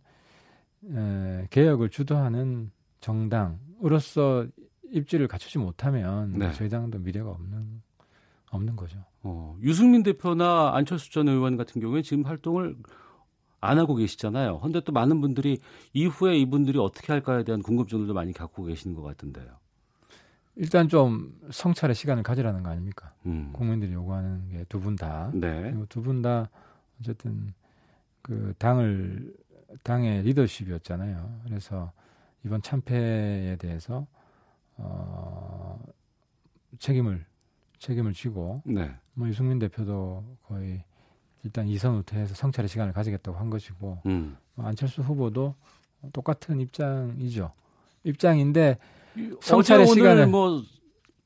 에, 0.90 1.48
개혁을 1.50 1.90
주도하는 1.90 2.72
정당으로서 3.02 4.48
입지를 4.92 5.28
갖추지 5.28 5.58
못하면 5.58 6.34
네. 6.34 6.52
저희 6.54 6.70
당도 6.70 7.00
미래가 7.00 7.30
없는 7.30 7.82
없는 8.52 8.76
거죠. 8.76 9.04
어, 9.24 9.58
유승민 9.62 10.04
대표나 10.04 10.72
안철수 10.76 11.12
전 11.12 11.28
의원 11.28 11.58
같은 11.58 11.82
경우에 11.82 12.02
지금 12.02 12.26
활동을 12.26 12.76
안 13.60 13.80
하고 13.80 13.96
계시잖아요. 13.96 14.60
근데 14.60 14.80
또 14.82 14.92
많은 14.92 15.20
분들이 15.22 15.60
이후에 15.94 16.38
이분들이 16.38 16.78
어떻게 16.80 17.12
할까에 17.12 17.44
대한 17.44 17.62
궁금증들도 17.64 18.14
많이 18.14 18.32
갖고 18.32 18.64
계시는 18.64 18.96
것 18.96 19.02
같은데요. 19.02 19.48
일단 20.58 20.88
좀 20.88 21.38
성찰의 21.52 21.96
시간을 21.96 22.24
가지라는 22.24 22.64
거 22.64 22.70
아닙니까? 22.70 23.14
음. 23.26 23.50
국민들이 23.52 23.92
요구하는 23.94 24.48
게 24.50 24.64
두 24.66 24.80
분 24.80 24.96
다. 24.96 25.32
네. 25.34 25.74
두 25.90 26.02
분 26.02 26.22
다 26.22 26.50
어쨌든 27.02 27.54
그 28.22 28.54
당을 28.58 29.34
당의 29.84 30.22
리더십이었잖아요. 30.24 31.42
그래서 31.46 31.92
이번 32.46 32.62
참패에 32.62 33.58
대해서 33.58 34.08
어 34.78 35.80
책임을 36.80 37.26
책임을 37.80 38.14
지고 38.14 38.62
네. 38.66 38.92
뭐 39.14 39.28
유승민 39.28 39.60
대표도 39.60 40.38
거의 40.44 40.84
일단 41.44 41.68
이선 41.68 41.98
후퇴해서 41.98 42.34
성찰의 42.34 42.68
시간을 42.68 42.94
가지겠다고 42.94 43.38
한 43.38 43.50
것이고 43.50 44.02
음. 44.08 44.38
뭐 44.56 44.66
안철수 44.66 45.02
후보도 45.02 45.56
똑같은 46.12 46.60
입장이죠. 46.60 47.52
입장인데 48.04 48.78
성찰의 49.42 49.88
시간을 49.88 50.28
뭐 50.28 50.64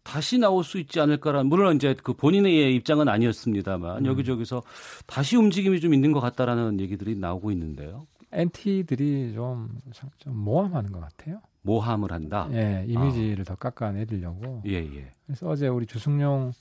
다시 0.03 0.37
나올 0.37 0.63
수 0.63 0.79
있지 0.79 0.99
않을까라는 0.99 1.47
물론 1.47 1.75
이제 1.75 1.95
그 2.03 2.13
본인의 2.13 2.75
입장은 2.75 3.07
아니었습니다만 3.07 3.99
음. 3.99 4.05
여기저기서 4.05 4.63
다시 5.05 5.37
움직임이 5.37 5.79
좀 5.79 5.93
있는 5.93 6.11
것 6.11 6.19
같다라는 6.19 6.79
얘기들이 6.79 7.15
나오고 7.15 7.51
있는데요. 7.51 8.07
엔티들이 8.31 9.33
좀, 9.33 9.77
좀 10.17 10.37
모함하는 10.37 10.91
것 10.91 10.99
같아요. 10.99 11.41
모함을 11.61 12.11
한다. 12.11 12.47
예, 12.51 12.85
이미지를 12.87 13.43
더 13.43 13.55
깎아내리려고. 13.55 14.63
예, 14.65 14.75
예. 14.75 15.11
그래서 15.25 15.47
어제 15.49 15.67
우리 15.67 15.85
주승용 15.85 16.53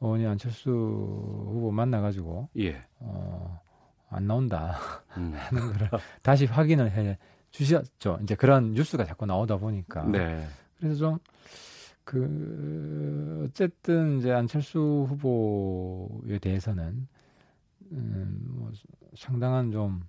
의원이 0.00 0.26
안철수 0.26 0.70
후보 0.70 1.70
만나가지고 1.70 2.48
예. 2.58 2.82
어, 3.00 3.60
안 4.08 4.26
나온다 4.26 4.76
음. 5.16 5.32
하는 5.36 5.72
거를 5.72 5.90
다시 6.22 6.46
확인을 6.46 6.90
해 6.92 7.18
주셨죠. 7.50 8.18
이제 8.22 8.34
그런 8.34 8.72
뉴스가 8.72 9.04
자꾸 9.04 9.26
나오다 9.26 9.56
보니까. 9.56 10.04
네. 10.04 10.46
그래서 10.78 10.96
좀 10.96 11.18
그 12.06 13.42
어쨌든 13.44 14.20
이제 14.20 14.30
안철수 14.30 15.06
후보에 15.08 16.38
대해서는 16.38 17.08
음, 17.90 18.46
뭐 18.48 18.70
상당한 19.16 19.72
좀 19.72 20.02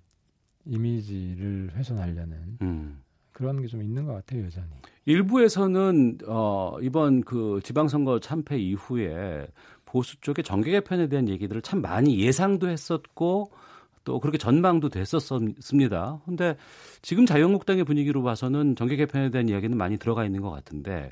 이미지를 0.68 1.70
훼손하려는 1.74 2.58
음. 2.62 3.00
그런 3.32 3.60
게 3.62 3.68
좀 3.68 3.82
있는 3.82 4.04
것 4.04 4.12
같아요 4.14 4.44
여전히. 4.44 4.66
일부에서는 5.06 6.18
어 6.26 6.76
이번 6.82 7.22
그 7.22 7.60
지방선거 7.62 8.20
참패 8.20 8.58
이후에 8.58 9.46
보수 9.84 10.20
쪽의 10.20 10.44
정계 10.44 10.70
개편에 10.72 11.08
대한 11.08 11.28
얘기들을 11.28 11.62
참 11.62 11.80
많이 11.80 12.20
예상도 12.20 12.68
했었고 12.68 13.50
또 14.04 14.20
그렇게 14.20 14.38
전망도 14.38 14.88
됐었습니다. 14.88 16.20
근데 16.24 16.56
지금 17.02 17.26
자유한국당의 17.26 17.84
분위기로 17.84 18.22
봐서는 18.22 18.74
정계 18.76 18.96
개편에 18.96 19.30
대한 19.30 19.48
이야기는 19.48 19.76
많이 19.76 19.98
들어가 19.98 20.24
있는 20.24 20.40
것 20.40 20.50
같은데 20.50 21.10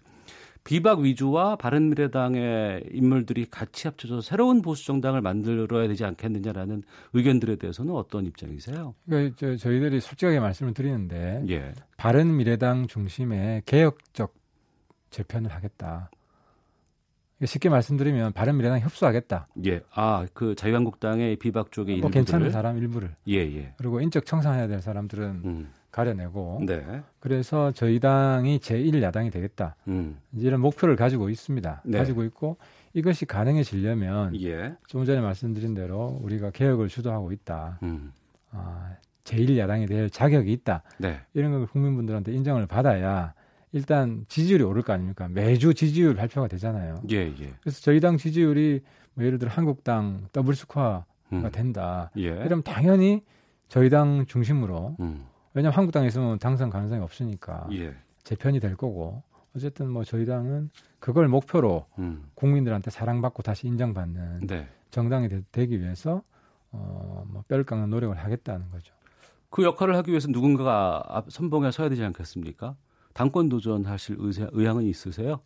비박 0.67 0.99
위주와 0.99 1.55
바른미래당의 1.55 2.87
인물들이 2.91 3.47
같이 3.47 3.87
합쳐서 3.87 4.21
새로운 4.21 4.63
보수 4.63 4.85
정당을 4.85 5.21
만들어야 5.21 5.87
되지 5.87 6.05
않겠느냐라는 6.05 6.83
의견들에 7.13 7.55
대해서는 7.55 7.95
어떤 7.95 8.27
입장이세요? 8.27 8.97
그러니까 9.07 9.37
저, 9.39 9.57
저희들이 9.57 10.01
솔직하게 10.01 10.41
말씀을 10.41 10.75
드리는데 10.75 11.45
예. 11.49 11.73
바른미래당 11.97 12.89
중심의 12.89 13.63
개혁적 13.65 14.35
재편을 15.11 15.53
하겠다. 15.53 16.11
쉽게 17.45 17.69
말씀드리면 17.69 18.33
바른미래당 18.33 18.81
협소하겠다. 18.81 19.47
예. 19.67 19.83
아, 19.93 20.27
그 20.33 20.57
자유한국당의 20.57 21.37
비박 21.37 21.71
쪽의 21.71 21.99
뭐 21.99 22.09
일부를 22.09 22.13
괜찮은 22.13 22.51
사람 22.51 22.77
일부를. 22.77 23.15
예, 23.29 23.37
예. 23.37 23.75
그리고 23.79 24.01
인적 24.01 24.27
청산해야 24.27 24.67
될 24.67 24.83
사람들은 24.83 25.43
음. 25.45 25.73
가려내고. 25.97 26.61
네. 26.67 27.03
그래서 27.21 27.73
저희 27.73 27.99
당이 27.99 28.59
제1야당이 28.59 29.33
되겠다. 29.33 29.77
음. 29.89 30.19
이런 30.37 30.61
목표를 30.61 30.95
가지고 30.95 31.31
있습니다. 31.31 31.83
네. 31.87 31.99
가지고 31.99 32.25
있고 32.25 32.59
이것이 32.93 33.25
가능해지려면 33.25 34.39
예. 34.43 34.75
좀 34.89 35.07
전에 35.07 35.23
말씀드린 35.23 35.73
대로 35.73 36.19
우리가 36.21 36.51
개혁을 36.51 36.89
주도하고 36.89 37.33
있다. 37.33 37.79
음. 37.83 38.13
아, 38.51 38.95
제1야당이 39.25 39.89
될 39.89 40.11
자격이 40.11 40.53
있다. 40.53 40.83
네. 40.99 41.21
이런 41.33 41.53
걸 41.53 41.67
국민분들한테 41.67 42.31
인정을 42.33 42.67
받아야 42.67 43.33
일단 43.73 44.27
지지율이 44.29 44.65
오를 44.65 44.83
거 44.83 44.93
아닙니까? 44.93 45.29
매주 45.29 45.73
지지율 45.73 46.15
발표가 46.15 46.47
되잖아요. 46.47 47.01
예, 47.11 47.17
예. 47.17 47.55
그래서 47.63 47.81
저희 47.81 48.01
당 48.01 48.19
지지율이 48.19 48.83
뭐 49.15 49.25
예를 49.25 49.39
들어 49.39 49.51
한국당 49.51 50.29
더블 50.33 50.55
스코어가 50.55 51.07
음. 51.33 51.51
된다. 51.51 52.11
예. 52.17 52.35
그럼 52.35 52.63
당연히 52.63 53.23
저희 53.69 53.89
당 53.89 54.27
중심으로 54.27 54.97
음. 55.01 55.25
왜냐하면 55.57 55.75
한국당에 55.75 56.07
있으면 56.09 56.39
당선 56.39 56.69
가능성이 56.69 57.03
없으니까 57.03 57.67
예. 57.73 57.95
재편이 58.25 58.61
될 58.61 58.77
거고 58.77 59.23
어쨌든 59.57 59.89
뭐 59.89 60.05
저희 60.05 60.27
당은 60.27 60.69
그걸 60.99 61.29
목표로 61.29 61.87
음. 61.99 62.27
국민들한테 62.35 62.91
사랑받고 62.91 63.43
다시 63.43 63.67
인정받는 63.67 64.47
네. 64.47 64.69
정당이 64.91 65.31
되, 65.51 65.67
기 65.67 65.81
위해서 65.81 66.23
어, 66.73 67.25
뭐 67.27 67.43
뼈를 67.49 67.65
깎는 67.65 67.89
노력을 67.89 68.15
하겠다는 68.15 68.69
거죠. 68.69 68.95
그 69.49 69.65
역할을 69.65 69.97
하기 69.97 70.11
위해서 70.11 70.29
누군가가 70.29 71.03
앞 71.09 71.33
선봉에 71.33 71.71
서야 71.71 71.89
되지 71.89 72.05
않겠습니까? 72.05 72.77
당권 73.15 73.49
도전하실 73.49 74.17
의사, 74.19 74.49
의향은 74.53 74.85
있으세요? 74.85 75.41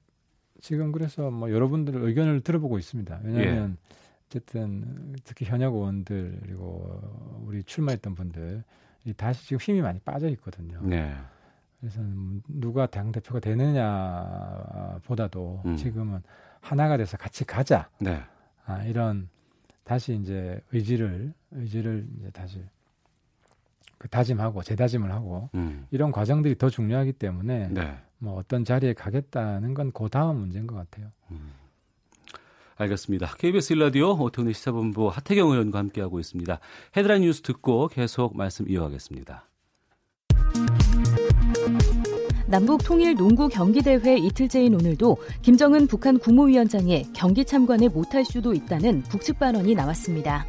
지금 0.60 0.90
그래서 0.90 1.30
뭐 1.30 1.52
여러분들 1.52 1.94
의견을 1.94 2.40
들어보고 2.40 2.80
있습니다. 2.80 3.20
왜냐하면 3.22 3.76
예. 3.80 3.96
어쨌든 4.26 5.14
특히 5.22 5.46
현역 5.46 5.74
의원들 5.74 6.40
그리고 6.42 7.00
우리 7.46 7.62
출마했던 7.62 8.16
분들 8.16 8.64
이 8.64 8.89
다시 9.16 9.46
지금 9.46 9.58
힘이 9.60 9.80
많이 9.80 9.98
빠져 10.00 10.28
있거든요. 10.30 10.80
네. 10.82 11.14
그래서 11.80 12.00
누가 12.48 12.86
당 12.86 13.10
대표가 13.12 13.40
되느냐보다도 15.00 15.62
음. 15.64 15.76
지금은 15.76 16.22
하나가 16.60 16.96
돼서 16.96 17.16
같이 17.16 17.44
가자. 17.44 17.88
네. 17.98 18.22
아, 18.66 18.82
이런 18.84 19.28
다시 19.84 20.14
이제 20.14 20.60
의지를 20.72 21.32
의지를 21.52 22.06
이제 22.18 22.30
다시 22.30 22.62
그 23.98 24.08
다짐하고 24.08 24.62
재다짐을 24.62 25.10
하고 25.10 25.50
음. 25.54 25.86
이런 25.90 26.12
과정들이 26.12 26.56
더 26.58 26.68
중요하기 26.70 27.14
때문에 27.14 27.68
네. 27.68 27.98
뭐 28.18 28.34
어떤 28.34 28.64
자리에 28.64 28.92
가겠다는 28.92 29.74
건 29.74 29.90
그 29.92 30.08
다음 30.08 30.36
문제인 30.36 30.66
것 30.66 30.74
같아요. 30.76 31.10
알겠습니다. 32.80 33.34
KBS 33.38 33.74
일라디오 33.74 34.12
오태훈의 34.18 34.54
시사본부 34.54 35.08
하태경 35.08 35.50
의원과 35.50 35.78
함께하고 35.78 36.18
있습니다. 36.18 36.58
헤드라인 36.96 37.22
뉴스 37.22 37.42
듣고 37.42 37.88
계속 37.88 38.36
말씀 38.36 38.68
이어가겠습니다. 38.68 39.44
남북 42.46 42.82
통일 42.82 43.14
농구 43.14 43.48
경기 43.48 43.80
대회 43.80 44.16
이틀째인 44.16 44.74
오늘도 44.74 45.18
김정은 45.42 45.86
북한 45.86 46.18
국무위원장의 46.18 47.06
경기 47.12 47.44
참관에 47.44 47.88
못할 47.88 48.24
수도 48.24 48.52
있다는 48.52 49.02
북측 49.02 49.38
발언이 49.38 49.76
나왔습니다. 49.76 50.44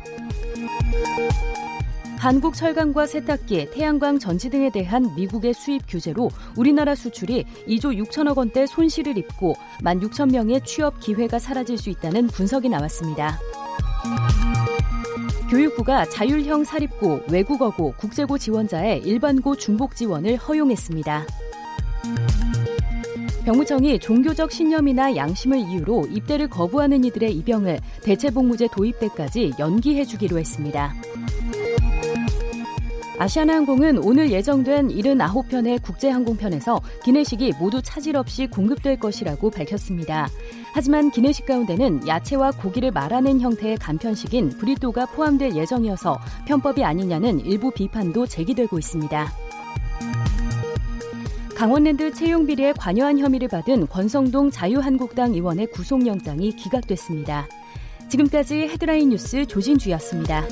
한국 2.22 2.54
철강과 2.54 3.08
세탁기, 3.08 3.72
태양광 3.72 4.20
전지 4.20 4.52
등에 4.52 4.70
대한 4.70 5.12
미국의 5.16 5.56
수입 5.56 5.82
규제로 5.88 6.30
우리나라 6.56 6.94
수출이 6.94 7.46
2조 7.68 8.00
6천억 8.06 8.38
원대 8.38 8.68
손실을 8.68 9.18
입고 9.18 9.56
1만 9.80 10.00
6천 10.04 10.32
명의 10.32 10.62
취업 10.64 11.00
기회가 11.00 11.40
사라질 11.40 11.80
수 11.80 11.90
있다는 11.90 12.28
분석이 12.28 12.70
나왔습니다. 12.70 13.40
교육부가 15.50 16.06
자율형 16.10 16.64
사립고, 16.64 17.22
외국어고, 17.28 17.96
국제고 17.98 18.38
지원자의 18.38 19.00
일반고 19.00 19.56
중복 19.56 19.96
지원을 19.96 20.38
허용했습니다. 20.38 21.26
병무청이 23.46 23.98
종교적 23.98 24.52
신념이나 24.52 25.16
양심을 25.16 25.58
이유로 25.58 26.06
입대를 26.12 26.50
거부하는 26.50 27.04
이들의 27.04 27.34
입영을 27.34 27.80
대체복무제 28.04 28.68
도입 28.72 29.00
때까지 29.00 29.54
연기해 29.58 30.06
주기로 30.06 30.38
했습니다. 30.38 30.94
아시아나항공은 33.22 34.00
오늘 34.00 34.32
예정된 34.32 34.88
79편의 34.88 35.84
국제항공편에서 35.84 36.82
기내식이 37.04 37.54
모두 37.60 37.80
차질 37.80 38.18
없이 38.18 38.48
공급될 38.48 38.98
것이라고 38.98 39.52
밝혔습니다. 39.52 40.28
하지만 40.74 41.12
기내식 41.12 41.46
가운데는 41.46 42.08
야채와 42.08 42.50
고기를 42.50 42.90
말아낸 42.90 43.40
형태의 43.40 43.78
간편식인 43.78 44.58
브리또가 44.58 45.06
포함될 45.06 45.56
예정이어서 45.56 46.20
편법이 46.48 46.84
아니냐는 46.84 47.40
일부 47.42 47.70
비판도 47.70 48.26
제기되고 48.26 48.80
있습니다. 48.80 49.32
강원랜드 51.56 52.12
채용 52.14 52.48
비리에 52.48 52.74
관여한 52.74 53.20
혐의를 53.20 53.50
받은 53.50 53.86
권성동 53.86 54.50
자유한국당 54.50 55.36
의원의 55.36 55.68
구속영장이 55.68 56.54
기각됐습니다. 56.54 57.48
지금까지 58.10 58.62
헤드라인 58.62 59.10
뉴스 59.10 59.46
조진주였습니다. 59.46 60.44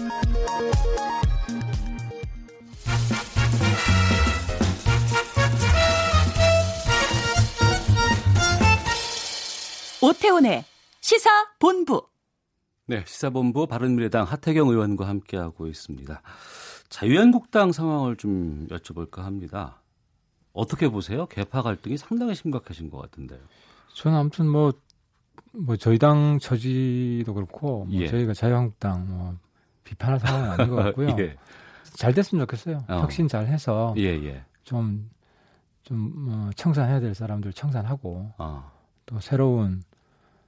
오태훈의 10.02 10.64
시사 11.02 11.30
본부. 11.60 12.08
네, 12.86 13.04
시사본부 13.06 13.68
바른미래당 13.68 14.24
하태경 14.26 14.70
의원과 14.70 15.08
함께하고 15.08 15.68
있습니다. 15.68 16.22
자유한국당 16.90 17.72
상황을 17.72 18.16
좀 18.16 18.68
여쭤볼까 18.70 19.22
합니다. 19.22 19.82
어떻게 20.54 20.90
보세요? 20.90 21.28
개파 21.28 21.62
갈등이 21.62 21.98
상당히 21.98 22.34
심각해진 22.34 22.90
것 22.90 23.00
같은데요. 23.00 23.40
저는 23.94 24.18
아무튼 24.18 24.48
뭐, 24.48 24.72
뭐 25.54 25.76
저희 25.76 26.00
당 26.00 26.40
처지도 26.40 27.34
그렇고 27.34 27.86
뭐 27.86 28.02
예. 28.02 28.08
저희가 28.08 28.34
자유한국당 28.34 29.08
뭐 29.08 29.36
비판할 29.84 30.20
상황은 30.20 30.50
아닌 30.52 30.70
것 30.70 30.76
같고요. 30.84 31.16
예, 31.20 31.38
잘 32.00 32.14
됐으면 32.14 32.44
좋겠어요. 32.44 32.86
어. 32.88 33.02
혁신 33.02 33.28
잘 33.28 33.48
해서 33.48 33.94
예, 33.98 34.04
예. 34.04 34.42
좀, 34.64 35.10
좀, 35.84 36.28
어, 36.30 36.50
청산해야 36.56 37.02
될 37.02 37.14
사람들 37.14 37.52
청산하고 37.52 38.32
아, 38.38 38.72
또 39.06 39.20
새로운 39.20 39.84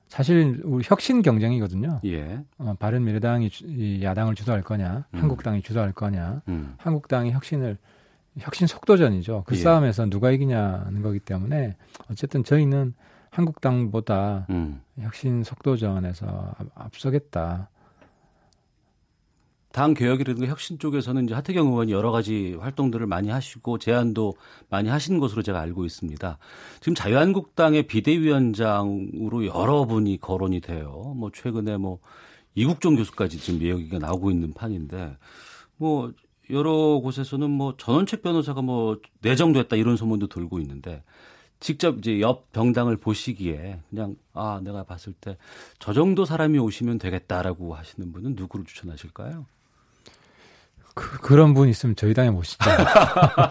사실 0.07 0.61
우리 0.63 0.81
혁신 0.87 1.21
경쟁이거든요. 1.21 1.99
예. 2.05 2.39
어, 2.57 2.73
바른 2.79 3.03
미래당이 3.03 3.49
야당을 4.01 4.35
주도할 4.35 4.61
거냐, 4.61 5.03
음. 5.13 5.19
한국당이 5.19 5.61
주도할 5.61 5.91
거냐, 5.91 6.41
음, 6.47 6.73
한국당이 6.77 7.31
혁신을 7.31 7.77
혁신 8.39 8.65
속도전이죠. 8.65 9.43
그 9.45 9.55
예. 9.55 9.59
싸움에서 9.59 10.05
누가 10.05 10.31
이기냐는 10.31 11.01
거기 11.01 11.19
때문에 11.19 11.75
어쨌든 12.09 12.45
저희는 12.45 12.93
한국당보다 13.29 14.45
음. 14.51 14.81
혁신 15.01 15.43
속도전에서 15.43 16.55
앞- 16.57 16.67
앞서겠다. 16.75 17.69
당 19.71 19.93
개혁이라든가 19.93 20.49
혁신 20.49 20.79
쪽에서는 20.79 21.25
이제 21.25 21.34
하태경 21.34 21.67
의원이 21.67 21.91
여러 21.91 22.12
가지 22.12 22.55
활동들을 22.60 23.05
많이 23.07 23.29
하시고 23.29 23.77
제안도 23.77 24.36
많이 24.69 24.89
하신 24.89 25.19
것으로 25.19 25.41
제가 25.41 25.60
알고 25.60 25.86
있습니다. 25.86 26.38
지금 26.79 26.95
자유한국당의 26.95 27.84
비대위원장으로 27.88 29.45
여러 29.45 29.86
분이 29.86 30.19
거론이 30.19 30.62
돼요. 30.62 31.13
뭐 31.15 31.31
최근에 31.34 31.77
뭐 31.77 31.99
이국종 32.55 32.95
교수까지 32.95 33.38
지금 33.39 33.62
얘기가 33.62 33.99
나오고 33.99 34.31
있는 34.31 34.53
판인데 34.53 35.17
뭐 35.77 36.12
여러 36.49 36.99
곳에서는 37.01 37.49
뭐 37.49 37.75
전원책 37.77 38.21
변호사가 38.23 38.62
뭐 38.62 38.99
내정됐다 39.21 39.77
이런 39.77 39.95
소문도 39.95 40.27
돌고 40.27 40.60
있는데 40.60 41.03
직접 41.62 41.99
이제 41.99 42.19
옆 42.19 42.51
병당을 42.51 42.97
보시기에 42.97 43.79
그냥 43.89 44.15
아 44.34 44.60
내가 44.63 44.84
봤을 44.84 45.13
때 45.13 45.38
저 45.79 45.93
정도 45.93 46.25
사람이 46.25 46.57
오시면 46.60 46.97
되겠다라고 46.99 47.75
하시는 47.75 48.12
분은 48.12 48.36
누구를 48.36 48.65
추천하실까요? 48.65 49.45
그, 51.31 51.35
런 51.35 51.53
분 51.53 51.69
있으면 51.69 51.95
저희 51.95 52.13
당에 52.13 52.29
모시죠. 52.29 52.69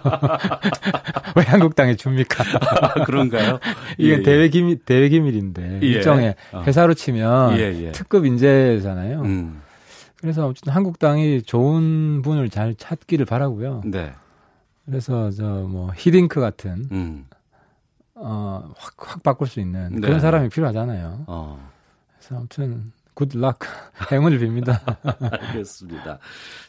왜 1.36 1.42
한국당에 1.44 1.96
줍니까? 1.96 2.44
아, 2.60 3.04
그런가요? 3.04 3.58
이게 3.98 4.18
예, 4.18 4.22
대외 4.22 4.48
기밀 4.48 4.78
대외 4.78 5.08
기밀인데 5.08 5.80
예. 5.82 5.86
일종의 5.86 6.34
어. 6.52 6.62
회사로 6.62 6.94
치면 6.94 7.58
예, 7.58 7.86
예. 7.86 7.92
특급 7.92 8.26
인재잖아요. 8.26 9.22
음. 9.22 9.62
그래서 10.20 10.46
어쨌든 10.46 10.72
한국당이 10.72 11.42
좋은 11.42 12.22
분을 12.22 12.50
잘 12.50 12.74
찾기를 12.74 13.24
바라고요. 13.26 13.82
네. 13.86 14.12
그래서 14.86 15.30
저 15.30 15.44
뭐 15.44 15.92
히딩크 15.96 16.40
같은 16.40 16.86
음. 16.92 17.26
어, 18.14 18.70
확, 18.76 18.94
확 18.98 19.22
바꿀 19.22 19.46
수 19.46 19.60
있는 19.60 19.94
네. 19.94 20.00
그런 20.06 20.20
사람이 20.20 20.48
필요하잖아요. 20.50 21.24
어. 21.26 21.70
그래서 22.18 22.36
아무튼 22.36 22.92
굿락 23.28 23.58
행운을 24.10 24.38
빕니다. 24.38 24.80
알겠습니다. 25.32 26.18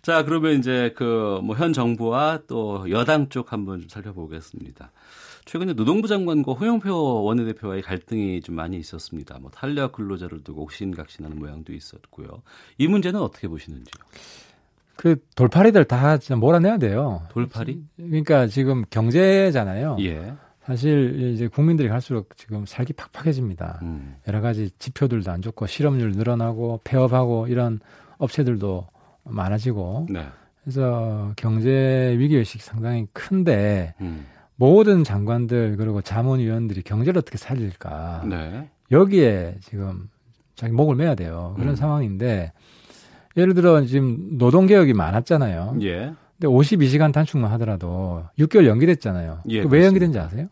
자, 0.02 0.24
그러면 0.24 0.60
이제 0.60 0.94
그 0.96 1.40
뭐 1.42 1.56
현 1.58 1.72
정부와 1.74 2.40
또 2.48 2.90
여당 2.90 3.30
쪽 3.30 3.54
한번 3.54 3.80
좀 3.80 3.90
살펴보겠습니다. 3.90 4.92
최근에 5.46 5.74
노동부 5.74 6.08
장관과 6.08 6.52
홍영표 6.54 7.24
원내대표와의 7.24 7.82
갈등이 7.82 8.42
좀 8.42 8.56
많이 8.56 8.78
있었습니다. 8.78 9.40
뭐 9.40 9.50
탄력 9.50 9.94
근로자를 9.94 10.44
두고 10.44 10.62
옥신각신하는 10.64 11.40
모양도 11.40 11.74
있었고요. 11.74 12.44
이 12.78 12.88
문제는 12.88 13.20
어떻게 13.20 13.48
보시는지요? 13.48 14.04
그 14.98 15.16
돌파리들 15.36 15.86
다 15.86 16.18
진짜 16.20 16.36
몰아내야 16.36 16.78
돼요. 16.78 17.24
돌팔이? 17.32 17.82
그러니까 17.98 18.46
지금 18.48 18.84
경제잖아요. 18.92 19.98
예. 20.02 20.34
사실 20.72 21.34
이제 21.34 21.50
국민들이 21.50 21.90
갈수록 21.90 22.38
지금 22.38 22.66
살기 22.66 22.94
팍팍해집니다. 22.94 23.80
음. 23.82 24.16
여러 24.26 24.40
가지 24.40 24.70
지표들도 24.80 25.30
안 25.30 25.42
좋고 25.42 25.68
실업률 25.68 26.12
늘어나고 26.12 26.80
폐업하고 26.86 27.48
이런 27.48 27.82
업체들도 28.20 28.88
많아지고 29.26 30.08
네. 30.10 30.26
그래서 30.64 31.34
경제 31.36 32.16
위기 32.18 32.38
의식이 32.38 32.64
상당히 32.64 33.06
큰데 33.12 33.96
음. 34.00 34.26
모든 34.56 35.04
장관들 35.04 35.76
그리고 35.76 36.02
자문위원들이 36.02 36.84
경제를 36.84 37.20
어떻게 37.20 37.38
살릴까 37.38 38.24
네. 38.30 38.70
여기에 38.92 39.58
지금 39.60 40.08
자기 40.56 40.72
목을 40.72 40.96
매야 40.96 41.16
돼요 41.16 41.54
그런 41.58 41.72
음. 41.72 41.76
상황인데 41.76 42.54
예를 43.36 43.56
들어 43.56 43.84
지금 43.84 44.38
노동 44.38 44.68
개혁이 44.68 44.94
많았잖아요. 44.94 45.80
예. 45.82 46.14
근데 46.40 46.48
52시간 46.48 47.12
단축만 47.12 47.52
하더라도 47.52 48.24
6개월 48.40 48.68
연기됐잖아요. 48.68 49.42
예, 49.50 49.58
그렇습니다. 49.64 49.86
연기된지 49.86 50.18
아세요? 50.18 50.48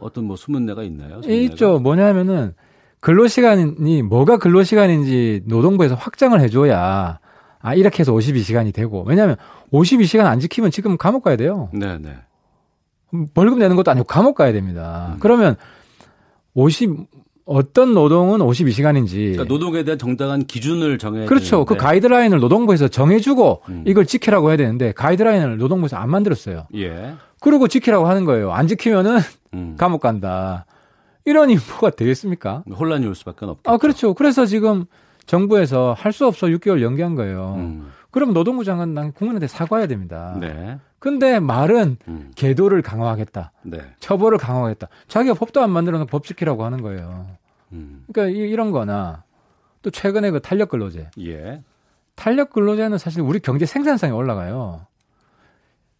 어떤 0.00 0.24
뭐 0.24 0.36
소문내가 0.36 0.82
있나요? 0.82 1.18
예, 1.18 1.22
소문내가? 1.22 1.52
있죠. 1.52 1.78
뭐냐면은 1.78 2.54
근로시간이 3.00 4.02
뭐가 4.02 4.38
근로시간인지 4.38 5.42
노동부에서 5.46 5.94
확정을 5.94 6.40
해줘야 6.40 7.18
아 7.62 7.74
이렇게 7.74 8.00
해서 8.00 8.12
52시간이 8.12 8.72
되고 8.74 9.04
왜냐하면 9.06 9.36
52시간 9.72 10.26
안 10.26 10.40
지키면 10.40 10.70
지금 10.70 10.96
감옥 10.96 11.24
가야 11.24 11.36
돼요. 11.36 11.70
네, 11.72 11.98
네. 11.98 12.14
벌금 13.34 13.58
내는 13.58 13.76
것도 13.76 13.90
아니고 13.90 14.04
감옥 14.04 14.36
가야 14.36 14.52
됩니다. 14.52 15.12
음. 15.14 15.16
그러면 15.20 15.56
50 16.54 16.90
어떤 17.46 17.94
노동은 17.94 18.38
52시간인지 18.38 19.32
그러니까 19.32 19.44
노동에 19.44 19.82
대한 19.82 19.98
정당한 19.98 20.46
기준을 20.46 20.98
정해야 20.98 21.26
그렇죠. 21.26 21.64
그 21.64 21.74
되는데. 21.74 21.84
가이드라인을 21.84 22.38
노동부에서 22.38 22.88
정해주고 22.88 23.62
음. 23.70 23.84
이걸 23.86 24.06
지키라고 24.06 24.50
해야 24.50 24.56
되는데 24.56 24.92
가이드라인을 24.92 25.58
노동부에서 25.58 25.96
안 25.96 26.10
만들었어요. 26.10 26.66
예. 26.76 27.14
그리고 27.40 27.68
지키라고 27.68 28.06
하는 28.06 28.24
거예요. 28.24 28.52
안 28.52 28.66
지키면은 28.66 29.18
음. 29.54 29.74
감옥 29.78 30.00
간다. 30.00 30.66
이러니 31.24 31.56
뭐가 31.56 31.90
되겠습니까? 31.90 32.64
혼란이 32.78 33.06
올 33.06 33.14
수밖에 33.14 33.44
없겠죠. 33.46 33.70
아, 33.72 33.76
그렇죠. 33.78 34.14
그래서 34.14 34.46
지금 34.46 34.84
정부에서 35.26 35.94
할 35.96 36.12
수 36.12 36.26
없어 36.26 36.46
6개월 36.48 36.80
연기한 36.82 37.14
거예요. 37.14 37.54
음. 37.58 37.90
그럼 38.10 38.32
노동부 38.32 38.64
장관 38.64 38.94
난 38.94 39.12
국민한테 39.12 39.46
사과해야 39.46 39.86
됩니다. 39.86 40.36
네. 40.40 40.78
근데 40.98 41.38
말은 41.38 41.96
음. 42.08 42.32
계도를 42.34 42.82
강화하겠다. 42.82 43.52
네. 43.62 43.78
처벌을 44.00 44.38
강화하겠다. 44.38 44.88
자기가 45.08 45.34
법도 45.34 45.62
안 45.62 45.70
만들어 45.70 45.98
놓고 45.98 46.08
법 46.10 46.24
지키라고 46.24 46.64
하는 46.64 46.82
거예요. 46.82 47.28
음. 47.72 48.04
그러니까 48.12 48.36
이- 48.36 48.48
이런 48.50 48.72
거나 48.72 49.22
또 49.82 49.90
최근에 49.90 50.30
그 50.32 50.40
탄력 50.40 50.70
근로제. 50.70 51.10
예. 51.20 51.62
탄력 52.16 52.50
근로제는 52.50 52.98
사실 52.98 53.22
우리 53.22 53.38
경제 53.38 53.64
생산성이 53.64 54.12
올라가요. 54.12 54.86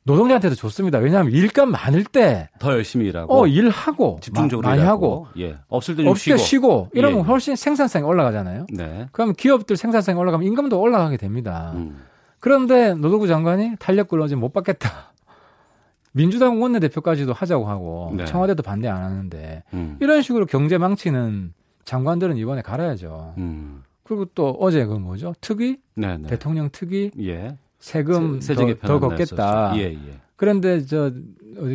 노동자한테도 0.05 0.55
좋습니다. 0.55 0.99
왜냐하면 0.99 1.33
일감 1.33 1.71
많을 1.71 2.05
때, 2.05 2.49
더 2.59 2.73
열심히 2.73 3.07
일하고 3.07 3.35
어, 3.39 3.47
일하고, 3.47 4.19
집중적으로 4.23 4.65
마- 4.67 4.71
많이 4.71 4.83
일하고, 4.83 5.27
하고, 5.27 5.27
예. 5.39 5.57
없을 5.69 5.95
때좀 5.97 6.15
때 6.15 6.19
쉬고. 6.19 6.37
쉬고, 6.39 6.89
이러면 6.95 7.19
예. 7.21 7.23
훨씬 7.25 7.55
생산성이 7.55 8.05
올라가잖아요. 8.05 8.67
네. 8.73 9.07
그럼 9.13 9.35
기업들 9.37 9.77
생산성이 9.77 10.19
올라가면 10.19 10.47
임금도 10.47 10.81
올라가게 10.81 11.17
됩니다. 11.19 11.73
음. 11.75 12.03
그런데 12.39 12.95
노동부 12.95 13.27
장관이 13.27 13.73
탄력 13.79 14.09
근로제 14.09 14.35
못 14.37 14.53
받겠다. 14.55 15.13
민주당 16.13 16.61
원내대표까지도 16.63 17.35
하자고 17.35 17.69
하고 17.69 18.13
네. 18.17 18.25
청와대도 18.25 18.63
반대 18.63 18.89
안 18.89 19.03
하는데 19.03 19.63
음. 19.75 19.97
이런 20.01 20.23
식으로 20.23 20.47
경제 20.47 20.79
망치는 20.79 21.53
장관들은 21.85 22.37
이번에 22.39 22.63
갈아야죠. 22.63 23.35
음. 23.37 23.83
그리고 24.03 24.25
또 24.35 24.57
어제 24.59 24.87
그 24.87 24.95
뭐죠? 24.95 25.35
특위? 25.41 25.77
네, 25.95 26.17
네. 26.17 26.27
대통령 26.27 26.71
특위 26.73 27.11
예. 27.21 27.57
세금 27.81 28.41
세- 28.41 28.55
더, 28.55 28.67
더안 28.87 29.01
걷겠다. 29.01 29.73
예, 29.77 29.81
예. 29.95 30.21
그런데 30.37 30.85
저 30.85 31.11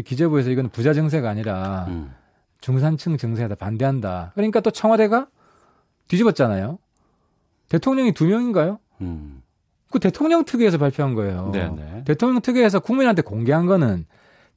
기재부에서 0.05 0.49
이건 0.51 0.69
부자 0.69 0.93
증세가 0.93 1.29
아니라 1.29 1.85
음. 1.89 2.11
중산층 2.61 3.17
증세에다 3.17 3.55
반대한다. 3.55 4.31
그러니까 4.35 4.59
또 4.61 4.71
청와대가 4.71 5.27
뒤집었잖아요. 6.07 6.77
대통령이 7.69 8.13
두 8.13 8.25
명인가요? 8.27 8.79
음. 9.01 9.41
그 9.91 9.99
대통령 9.99 10.43
특위에서 10.45 10.77
발표한 10.77 11.13
거예요. 11.15 11.49
네, 11.53 11.69
네. 11.69 12.03
대통령 12.05 12.41
특위에서 12.41 12.79
국민한테 12.79 13.21
공개한 13.21 13.65
거는 13.65 14.05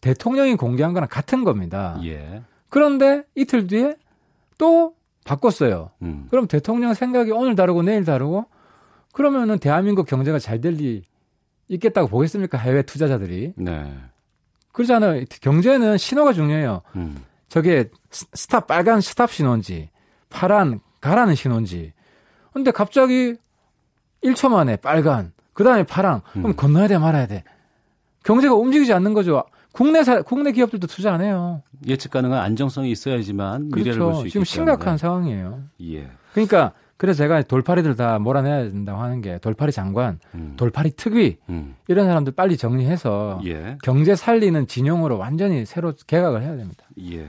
대통령이 0.00 0.56
공개한 0.56 0.92
거랑 0.92 1.08
같은 1.10 1.44
겁니다. 1.44 1.98
예. 2.04 2.42
그런데 2.68 3.24
이틀 3.34 3.66
뒤에 3.66 3.96
또 4.58 4.94
바꿨어요. 5.24 5.90
음. 6.02 6.26
그럼 6.30 6.46
대통령 6.46 6.94
생각이 6.94 7.30
오늘 7.32 7.54
다르고 7.56 7.82
내일 7.82 8.04
다르고 8.04 8.46
그러면은 9.12 9.58
대한민국 9.58 10.06
경제가 10.06 10.38
잘 10.38 10.60
될 10.60 10.74
리 10.74 11.02
있겠다고 11.68 12.08
보겠습니까? 12.08 12.58
해외 12.58 12.82
투자자들이. 12.82 13.52
네. 13.56 13.94
그러잖아요. 14.72 15.24
경제는 15.40 15.98
신호가 15.98 16.32
중요해요. 16.32 16.82
음. 16.96 17.16
저게 17.48 17.90
s- 18.10 18.26
stop 18.32 18.66
빨간 18.66 19.00
stop 19.00 19.30
신호인지 19.30 19.90
파란 20.30 20.80
가라는 21.00 21.34
신호인지. 21.34 21.92
근데 22.52 22.70
갑자기 22.70 23.34
1초 24.22 24.48
만에 24.50 24.76
빨간 24.76 25.32
그다음에 25.52 25.82
파랑 25.84 26.22
그럼 26.32 26.46
음. 26.46 26.56
건너야 26.56 26.88
돼 26.88 26.98
말아야 26.98 27.26
돼. 27.26 27.44
경제가 28.24 28.54
움직이지 28.54 28.92
않는 28.92 29.14
거죠. 29.14 29.44
국내 29.72 30.02
사, 30.02 30.22
국내 30.22 30.52
기업들도 30.52 30.86
투자 30.86 31.12
안 31.14 31.20
해요. 31.22 31.62
예측 31.86 32.10
가능한 32.10 32.40
안정성이 32.40 32.90
있어야지만 32.90 33.68
미래를 33.74 33.98
볼수 33.98 34.08
그렇죠. 34.08 34.20
있기 34.22 34.30
지금 34.30 34.44
심각한. 34.44 34.98
상황이에요. 34.98 35.62
예. 35.82 36.10
그러니까 36.32 36.72
그래서 36.98 37.18
제가 37.18 37.42
돌파리들 37.42 37.96
다 37.96 38.18
몰아내야 38.18 38.64
된다고 38.64 39.00
하는 39.00 39.22
게 39.22 39.38
돌파리 39.38 39.72
장관, 39.72 40.18
음. 40.34 40.54
돌파리 40.56 40.90
특위 40.90 41.38
음. 41.48 41.74
이런 41.88 42.06
사람들 42.06 42.34
빨리 42.34 42.58
정리해서 42.58 43.40
예. 43.46 43.78
경제 43.82 44.14
살리는 44.14 44.66
진영으로 44.66 45.16
완전히 45.16 45.64
새로 45.64 45.94
개각을 46.06 46.42
해야 46.42 46.56
됩니다. 46.56 46.84
예. 47.00 47.26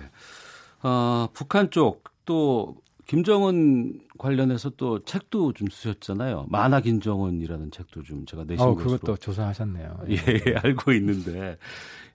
어, 0.84 1.30
북한 1.34 1.70
쪽 1.70 2.10
또 2.30 2.76
김정은 3.08 4.02
관련해서 4.20 4.70
또 4.78 5.04
책도 5.04 5.54
좀 5.54 5.68
쓰셨잖아요. 5.72 6.46
만화 6.48 6.80
김정은이라는 6.80 7.72
책도 7.72 8.04
좀 8.04 8.28
제가 8.28 8.44
내신 8.44 8.64
어, 8.64 8.76
것으로 8.76 9.00
그것도 9.00 9.18
조사하셨네요. 9.18 10.02
예, 10.12 10.16
예, 10.46 10.56
알고 10.62 10.92
있는데 10.94 11.58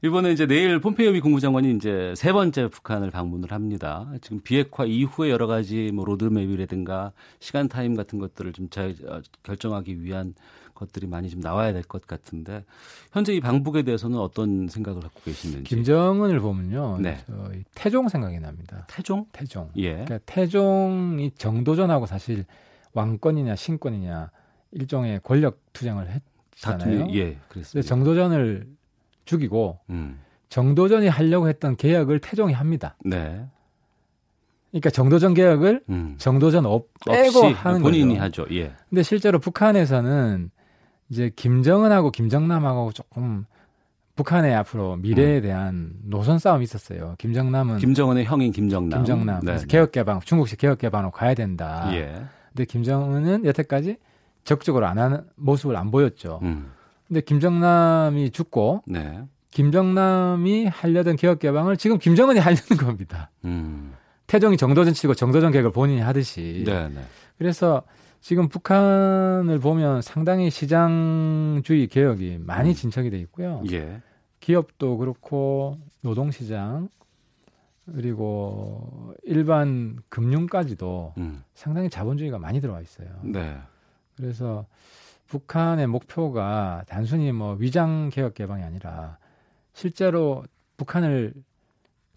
이번에 0.04 0.32
이제 0.32 0.46
내일 0.46 0.80
폼페이오 0.80 1.12
미 1.12 1.20
국무장관이 1.20 1.76
이제 1.76 2.12
세 2.14 2.30
번째 2.30 2.68
북한을 2.68 3.10
방문을 3.10 3.52
합니다. 3.52 4.06
지금 4.20 4.38
비핵화 4.42 4.84
이후에 4.84 5.30
여러 5.30 5.46
가지 5.46 5.92
뭐 5.94 6.04
로드맵이라든가 6.04 7.12
시간 7.40 7.68
타임 7.68 7.94
같은 7.94 8.18
것들을 8.18 8.52
좀잘 8.52 8.96
어, 9.08 9.22
결정하기 9.42 10.02
위한 10.02 10.34
것들이 10.74 11.06
많이 11.06 11.30
좀 11.30 11.40
나와야 11.40 11.72
될 11.72 11.82
것 11.84 12.06
같은데 12.06 12.66
현재 13.12 13.32
이 13.32 13.40
방북에 13.40 13.82
대해서는 13.82 14.18
어떤 14.18 14.68
생각을 14.68 15.00
갖고 15.00 15.22
계시는지. 15.22 15.62
김정은을 15.64 16.38
보면요, 16.40 16.98
네. 17.00 17.16
저희 17.26 17.64
태종 17.74 18.10
생각이 18.10 18.38
납니다. 18.40 18.86
태종? 18.90 19.24
태종. 19.32 19.70
예. 19.76 19.92
그러니까 20.04 20.18
태종이 20.26 21.30
정도전하고 21.30 22.04
사실 22.04 22.44
왕권이냐 22.92 23.56
신권이냐 23.56 24.30
일종의 24.72 25.20
권력 25.22 25.60
투쟁을 25.72 26.10
했잖아요. 26.10 26.78
다툼이 26.78 27.18
예, 27.18 27.38
그랬습니다. 27.48 27.88
정도전을 27.88 28.66
죽이고 29.24 29.80
음. 29.90 30.20
정도전이 30.48 31.08
하려고 31.08 31.48
했던 31.48 31.76
계약을 31.76 32.20
태종이 32.20 32.52
합니다. 32.52 32.96
네. 33.04 33.44
그러니까 34.70 34.90
정도전 34.90 35.34
계약을 35.34 35.82
음. 35.88 36.16
정도전 36.18 36.66
업 36.66 36.88
빼고 37.06 37.38
없이 37.38 37.52
하는 37.54 37.82
본인이 37.82 38.18
거죠. 38.18 38.42
하죠. 38.42 38.56
예. 38.56 38.72
근데 38.88 39.02
실제로 39.02 39.38
북한에서는 39.38 40.50
이제 41.10 41.30
김정은하고 41.34 42.10
김정남하고 42.10 42.92
조금 42.92 43.46
북한의 44.16 44.54
앞으로 44.54 44.96
미래에 44.96 45.40
대한 45.40 45.92
노선 46.02 46.38
싸움이 46.38 46.64
있었어요. 46.64 47.14
김정남은 47.18 47.78
김정은의 47.78 48.24
형인 48.24 48.52
김정남. 48.52 49.00
김정남 49.00 49.40
네, 49.40 49.46
그래서 49.46 49.66
네. 49.66 49.68
개혁 49.68 49.92
개방 49.92 50.20
중국식 50.20 50.58
개혁 50.58 50.78
개방으로 50.78 51.10
가야 51.10 51.34
된다. 51.34 51.90
예. 51.94 52.24
근데 52.48 52.64
김정은은 52.64 53.44
여태까지 53.44 53.96
적극적으로 54.44 54.86
안 54.86 54.98
하는 54.98 55.22
모습을 55.36 55.76
안 55.76 55.90
보였죠. 55.90 56.40
음. 56.42 56.70
근데 57.14 57.20
김정남이 57.20 58.30
죽고 58.30 58.82
네. 58.88 59.22
김정남이 59.52 60.66
하려던 60.66 61.14
개혁 61.14 61.38
개방을 61.38 61.76
지금 61.76 61.96
김정은이 61.98 62.40
하려는 62.40 62.76
겁니다. 62.76 63.30
음. 63.44 63.94
태종이 64.26 64.56
정도전 64.56 64.94
치고 64.94 65.14
정도전 65.14 65.52
개혁을 65.52 65.70
본인이 65.70 66.00
하듯이. 66.00 66.64
네, 66.66 66.88
네. 66.88 67.02
그래서 67.38 67.84
지금 68.20 68.48
북한을 68.48 69.60
보면 69.60 70.02
상당히 70.02 70.50
시장주의 70.50 71.86
개혁이 71.86 72.38
많이 72.40 72.70
음. 72.70 72.74
진척이 72.74 73.10
돼 73.10 73.18
있고요. 73.20 73.62
예. 73.70 74.02
기업도 74.40 74.96
그렇고 74.96 75.78
노동시장 76.00 76.88
그리고 77.94 79.14
일반 79.22 79.98
금융까지도 80.08 81.14
음. 81.18 81.44
상당히 81.54 81.88
자본주의가 81.88 82.40
많이 82.40 82.60
들어와 82.60 82.80
있어요. 82.80 83.06
네. 83.22 83.56
그래서 84.16 84.66
북한의 85.28 85.86
목표가 85.86 86.84
단순히 86.86 87.32
뭐 87.32 87.54
위장 87.58 88.10
개혁 88.10 88.34
개방이 88.34 88.62
아니라 88.62 89.18
실제로 89.72 90.44
북한을 90.76 91.34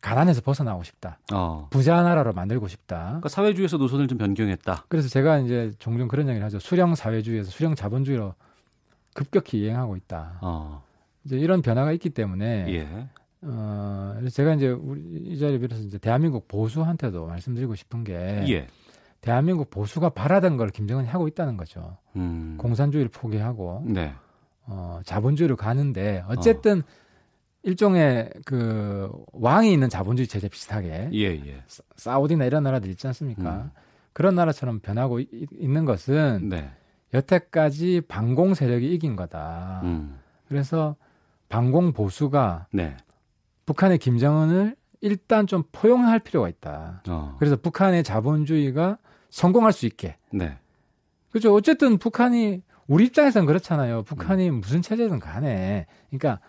가난에서 0.01 0.41
벗어나고 0.41 0.83
싶다. 0.83 1.19
어. 1.33 1.67
부자 1.69 2.01
나라로 2.01 2.33
만들고 2.33 2.67
싶다. 2.67 3.05
그러니까 3.05 3.29
사회주의에서 3.29 3.77
노선을 3.77 4.07
좀 4.07 4.17
변경했다. 4.17 4.85
그래서 4.87 5.09
제가 5.09 5.39
이제 5.39 5.71
종종 5.79 6.07
그런 6.07 6.29
얘기를 6.29 6.45
하죠. 6.45 6.59
수령 6.59 6.95
사회주의에서 6.95 7.49
수령 7.49 7.75
자본주의로 7.75 8.33
급격히 9.13 9.59
이행하고 9.61 9.95
있다. 9.95 10.39
어. 10.41 10.83
이제 11.25 11.37
이런 11.37 11.61
변화가 11.61 11.91
있기 11.93 12.11
때문에 12.11 12.65
예. 12.69 13.07
어, 13.41 14.19
제가 14.31 14.53
이제 14.53 14.69
우리 14.69 15.01
이 15.25 15.39
자리에 15.39 15.57
빌어서 15.57 15.81
이제 15.81 15.97
대한민국 15.97 16.47
보수한테도 16.47 17.25
말씀드리고 17.25 17.75
싶은 17.75 18.03
게 18.03 18.13
예. 18.47 18.67
대한민국 19.31 19.69
보수가 19.69 20.11
바라던 20.11 20.55
걸 20.55 20.69
김정은이 20.69 21.07
하고 21.09 21.27
있다는 21.27 21.57
거죠. 21.57 21.97
음. 22.15 22.55
공산주의를 22.57 23.09
포기하고 23.11 23.83
네. 23.85 24.13
어, 24.67 25.01
자본주의로 25.03 25.57
가는데 25.57 26.23
어쨌든 26.29 26.81
일종의 27.63 28.29
그 28.45 29.11
왕이 29.33 29.73
있는 29.73 29.89
자본주의 29.89 30.27
체제 30.27 30.47
비슷하게 30.47 31.09
예, 31.13 31.19
예. 31.25 31.61
사- 31.67 31.83
사우디나 31.97 32.45
이런 32.45 32.63
나라들 32.63 32.89
있지 32.89 33.05
않습니까? 33.07 33.55
음. 33.55 33.71
그런 34.13 34.35
나라처럼 34.35 34.79
변하고 34.79 35.19
이- 35.19 35.27
있는 35.59 35.83
것은 35.83 36.47
네. 36.47 36.69
여태까지 37.13 38.03
반공 38.07 38.53
세력이 38.53 38.93
이긴 38.93 39.17
거다. 39.17 39.81
음. 39.83 40.19
그래서 40.47 40.95
반공 41.49 41.91
보수가 41.91 42.67
네. 42.71 42.95
북한의 43.65 43.97
김정은을 43.97 44.77
일단 45.01 45.47
좀 45.47 45.63
포용할 45.73 46.19
필요가 46.19 46.47
있다. 46.47 47.03
어. 47.09 47.35
그래서 47.39 47.57
북한의 47.57 48.03
자본주의가 48.05 48.97
성공할 49.29 49.73
수 49.73 49.85
있게. 49.85 50.17
네. 50.31 50.57
그죠? 51.31 51.53
어쨌든 51.53 51.97
북한이 51.97 52.61
우리 52.87 53.05
입장에서는 53.05 53.45
그렇잖아요. 53.45 53.99
음. 53.99 54.03
북한이 54.03 54.49
무슨 54.51 54.81
체제든 54.81 55.19
간에. 55.19 55.85
그러니까 56.09 56.39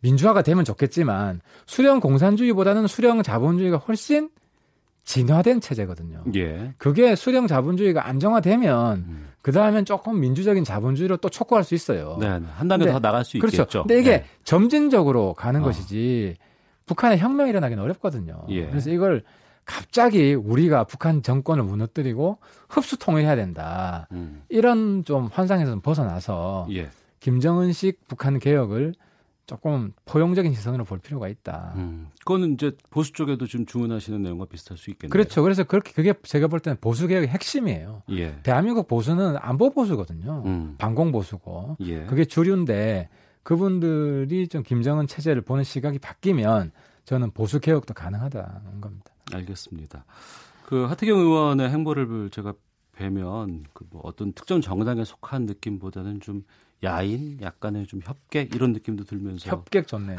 민주화가 0.00 0.42
되면 0.42 0.64
좋겠지만 0.64 1.40
수령 1.66 2.00
공산주의보다는 2.00 2.88
수령 2.88 3.22
자본주의가 3.22 3.78
훨씬 3.78 4.30
진화된 5.04 5.60
체제거든요. 5.60 6.24
예. 6.36 6.74
그게 6.78 7.16
수령 7.16 7.46
자본주의가 7.46 8.06
안정화되면 8.06 8.96
음. 8.98 9.28
그 9.42 9.50
다음엔 9.50 9.84
조금 9.84 10.20
민주적인 10.20 10.62
자본주의로 10.62 11.16
또 11.16 11.28
촉구할 11.28 11.64
수 11.64 11.74
있어요. 11.74 12.16
네. 12.20 12.26
한 12.28 12.68
단계 12.68 12.90
더 12.90 13.00
나갈 13.00 13.24
수 13.24 13.38
그렇죠. 13.38 13.62
있겠죠. 13.62 13.82
근데 13.82 14.00
이게 14.00 14.10
네. 14.18 14.24
점진적으로 14.44 15.34
가는 15.34 15.60
어. 15.60 15.64
것이지 15.64 16.36
북한에 16.86 17.18
혁명이 17.18 17.50
일어나기는 17.50 17.82
어렵거든요. 17.82 18.44
예. 18.50 18.66
그래서 18.66 18.90
이걸 18.90 19.24
갑자기 19.64 20.34
우리가 20.34 20.84
북한 20.84 21.22
정권을 21.22 21.62
무너뜨리고 21.64 22.38
흡수 22.68 22.98
통일해야 22.98 23.36
된다. 23.36 24.08
음. 24.12 24.42
이런 24.48 25.04
좀 25.04 25.26
환상에서 25.26 25.78
벗어나서 25.80 26.66
예. 26.70 26.90
김정은식 27.20 28.08
북한 28.08 28.38
개혁을 28.38 28.94
조금 29.46 29.92
포용적인 30.06 30.54
시선으로 30.54 30.84
볼 30.84 30.98
필요가 30.98 31.28
있다. 31.28 31.74
음. 31.76 32.08
그거는 32.20 32.54
이제 32.54 32.72
보수 32.90 33.12
쪽에도 33.12 33.46
좀 33.46 33.66
주문하시는 33.66 34.22
내용과 34.22 34.46
비슷할 34.46 34.78
수 34.78 34.90
있겠네요. 34.90 35.10
그렇죠. 35.10 35.42
그래서 35.42 35.64
그렇게 35.64 35.92
그게 35.92 36.14
제가 36.22 36.46
볼 36.48 36.60
때는 36.60 36.78
보수 36.80 37.06
개혁의 37.06 37.28
핵심이에요. 37.28 38.02
예. 38.10 38.40
대한민국 38.42 38.88
보수는 38.88 39.36
안보 39.40 39.70
보수거든요. 39.70 40.42
음. 40.46 40.74
반공 40.78 41.12
보수고 41.12 41.76
예. 41.80 42.04
그게 42.04 42.24
주류인데 42.24 43.08
그분들이 43.42 44.48
좀 44.48 44.62
김정은 44.62 45.06
체제를 45.06 45.42
보는 45.42 45.64
시각이 45.64 45.98
바뀌면 45.98 46.72
저는 47.04 47.32
보수 47.32 47.60
개혁도 47.60 47.94
가능하다는 47.94 48.80
겁니다. 48.80 49.11
알겠습니다. 49.32 50.04
그 50.66 50.84
하태경 50.84 51.18
의원의 51.18 51.70
행보를 51.70 52.30
제가 52.30 52.54
뵈면 52.96 53.64
그 53.72 53.84
뭐 53.92 54.00
어떤 54.04 54.32
특정 54.32 54.60
정당에 54.60 55.04
속한 55.04 55.46
느낌보다는 55.46 56.20
좀 56.20 56.44
야인, 56.84 57.38
약간의 57.40 57.86
좀 57.86 58.00
협객 58.02 58.52
이런 58.56 58.72
느낌도 58.72 59.04
들면서 59.04 59.48
협객 59.48 59.86
좋네요. 59.86 60.16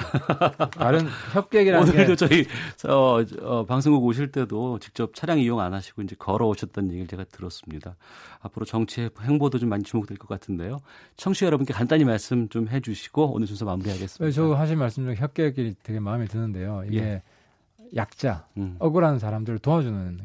다른 0.72 1.06
협객이라는 1.34 1.86
게 1.92 1.92
오늘도 1.92 2.16
저희 2.16 2.46
어, 2.88 3.20
어, 3.42 3.66
방송국 3.66 4.02
오실 4.06 4.32
때도 4.32 4.80
직접 4.80 5.14
차량 5.14 5.40
이용 5.40 5.60
안 5.60 5.74
하시고 5.74 6.04
이제 6.04 6.16
걸어 6.18 6.48
오셨다는 6.48 6.92
얘기를 6.92 7.08
제가 7.08 7.26
들었습니다. 7.26 7.98
앞으로 8.40 8.66
정치 8.66 9.10
행보도 9.22 9.60
좀 9.60 9.68
많이 9.68 9.84
주목될 9.84 10.18
것 10.18 10.30
같은데요. 10.30 10.80
청취자 11.18 11.48
여러분께 11.48 11.74
간단히 11.74 12.06
말씀 12.06 12.48
좀 12.48 12.70
해주시고 12.70 13.34
오늘 13.34 13.48
순서 13.48 13.66
마무리하겠습니다. 13.66 14.34
저 14.34 14.54
하신 14.54 14.78
말씀 14.78 15.04
중에 15.04 15.16
협객이 15.16 15.76
되게 15.84 16.00
마음에 16.00 16.26
드는데요. 16.26 16.84
이게 16.88 16.98
예. 17.00 17.24
약자, 17.96 18.46
음. 18.58 18.76
억울한 18.80 19.20
사람들을 19.20 19.60
도와주는 19.60 20.20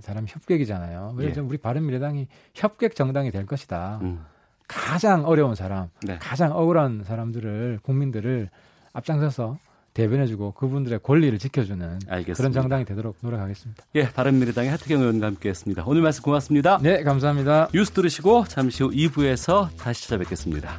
사람이 0.00 0.26
협객이잖아요. 0.28 1.14
그래서 1.16 1.40
예. 1.40 1.44
우리 1.44 1.58
바른미래당이 1.58 2.28
협객 2.54 2.94
정당이 2.94 3.30
될 3.30 3.46
것이다. 3.46 3.98
음. 4.02 4.24
가장 4.68 5.24
어려운 5.24 5.54
사람, 5.54 5.88
네. 6.02 6.18
가장 6.18 6.56
억울한 6.56 7.02
사람들을 7.04 7.80
국민들을 7.82 8.50
앞장서서 8.92 9.58
대변해주고 9.94 10.52
그분들의 10.52 11.00
권리를 11.02 11.36
지켜주는 11.38 11.98
알겠습니다. 12.08 12.34
그런 12.34 12.52
정당이 12.52 12.84
되도록 12.84 13.16
노력하겠습니다. 13.20 13.84
예, 13.96 14.08
바른미래당의 14.10 14.70
하태경 14.70 15.00
의원과 15.00 15.26
함께했습니다. 15.26 15.84
오늘 15.86 16.02
말씀 16.02 16.22
고맙습니다. 16.22 16.78
네, 16.80 17.02
감사합니다. 17.02 17.68
뉴스 17.72 17.90
들으시고 17.92 18.44
잠시 18.44 18.84
후 18.84 18.90
2부에서 18.90 19.76
다시 19.76 20.04
찾아뵙겠습니다. 20.04 20.78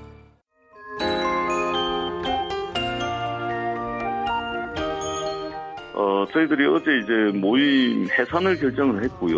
어, 6.01 6.25
저희들이 6.33 6.65
어제 6.65 6.97
이제 6.97 7.37
모임 7.37 8.07
해산을 8.09 8.59
결정을 8.59 9.03
했고요. 9.03 9.37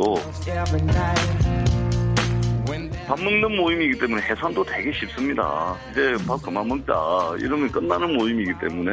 밥 3.06 3.22
먹는 3.22 3.58
모임이기 3.58 4.00
때문에 4.00 4.22
해산도 4.22 4.64
되게 4.64 4.94
쉽습니다. 4.94 5.76
이제 5.92 6.16
밥 6.26 6.42
그만 6.42 6.66
먹자. 6.66 6.94
이러면 7.38 7.70
끝나는 7.70 8.16
모임이기 8.16 8.54
때문에 8.62 8.92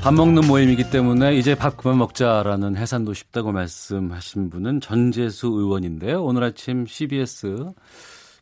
밥 0.00 0.14
먹는 0.14 0.46
모임이기 0.46 0.90
때문에 0.90 1.34
이제 1.34 1.56
밥 1.56 1.76
그만 1.76 1.98
먹자라는 1.98 2.76
해산도 2.76 3.14
쉽다고 3.14 3.50
말씀하신 3.50 4.50
분은 4.50 4.80
전재수 4.80 5.48
의원인데요. 5.48 6.22
오늘 6.22 6.44
아침 6.44 6.86
CBS 6.86 7.72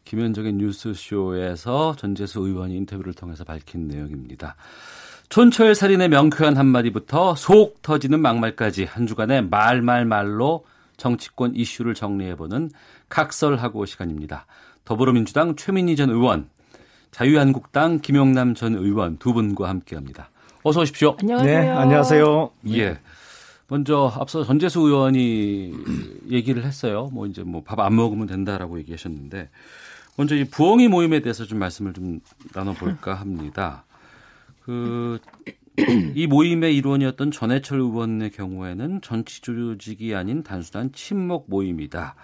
김현정의 0.04 0.54
뉴스쇼에서 0.54 1.94
전재수 1.96 2.40
의원이 2.40 2.76
인터뷰를 2.76 3.14
통해서 3.14 3.44
밝힌 3.44 3.86
내용입니다. 3.88 4.56
촌철 5.28 5.74
살인의 5.76 6.08
명쾌한 6.08 6.56
한마디부터 6.56 7.36
속 7.36 7.82
터지는 7.82 8.20
막말까지 8.20 8.84
한 8.84 9.06
주간의 9.06 9.42
말말말로 9.44 10.64
정치권 10.96 11.54
이슈를 11.54 11.94
정리해보는 11.94 12.70
각설하고 13.08 13.86
시간입니다. 13.86 14.46
더불어민주당 14.84 15.54
최민희 15.54 15.94
전 15.94 16.10
의원, 16.10 16.48
자유한국당 17.12 18.00
김용남 18.00 18.54
전 18.54 18.74
의원 18.74 19.18
두 19.18 19.32
분과 19.32 19.68
함께합니다. 19.68 20.30
어서 20.62 20.80
오십시오. 20.80 21.16
네, 21.22 21.56
안녕하세요. 21.68 22.50
예. 22.70 22.98
먼저 23.68 24.12
앞서 24.18 24.42
전재수 24.42 24.80
의원이 24.80 25.72
얘기를 26.28 26.64
했어요. 26.64 27.08
뭐 27.12 27.26
이제 27.26 27.44
뭐 27.44 27.62
밥 27.62 27.78
안 27.78 27.94
먹으면 27.94 28.26
된다라고 28.26 28.78
얘기하셨는데 28.80 29.48
먼저 30.20 30.36
이 30.36 30.44
부엉이 30.44 30.88
모임에 30.88 31.20
대해서 31.20 31.46
좀 31.46 31.58
말씀을 31.60 31.94
좀 31.94 32.20
나눠볼까 32.54 33.14
합니다. 33.14 33.86
그, 34.60 35.18
이 36.14 36.26
모임의 36.26 36.76
일원이었던 36.76 37.30
전해철 37.30 37.80
의원의 37.80 38.30
경우에는 38.32 39.00
정치 39.00 39.40
조직이 39.40 40.14
아닌 40.14 40.42
단순한 40.42 40.92
친목 40.92 41.46
모임이다. 41.48 42.16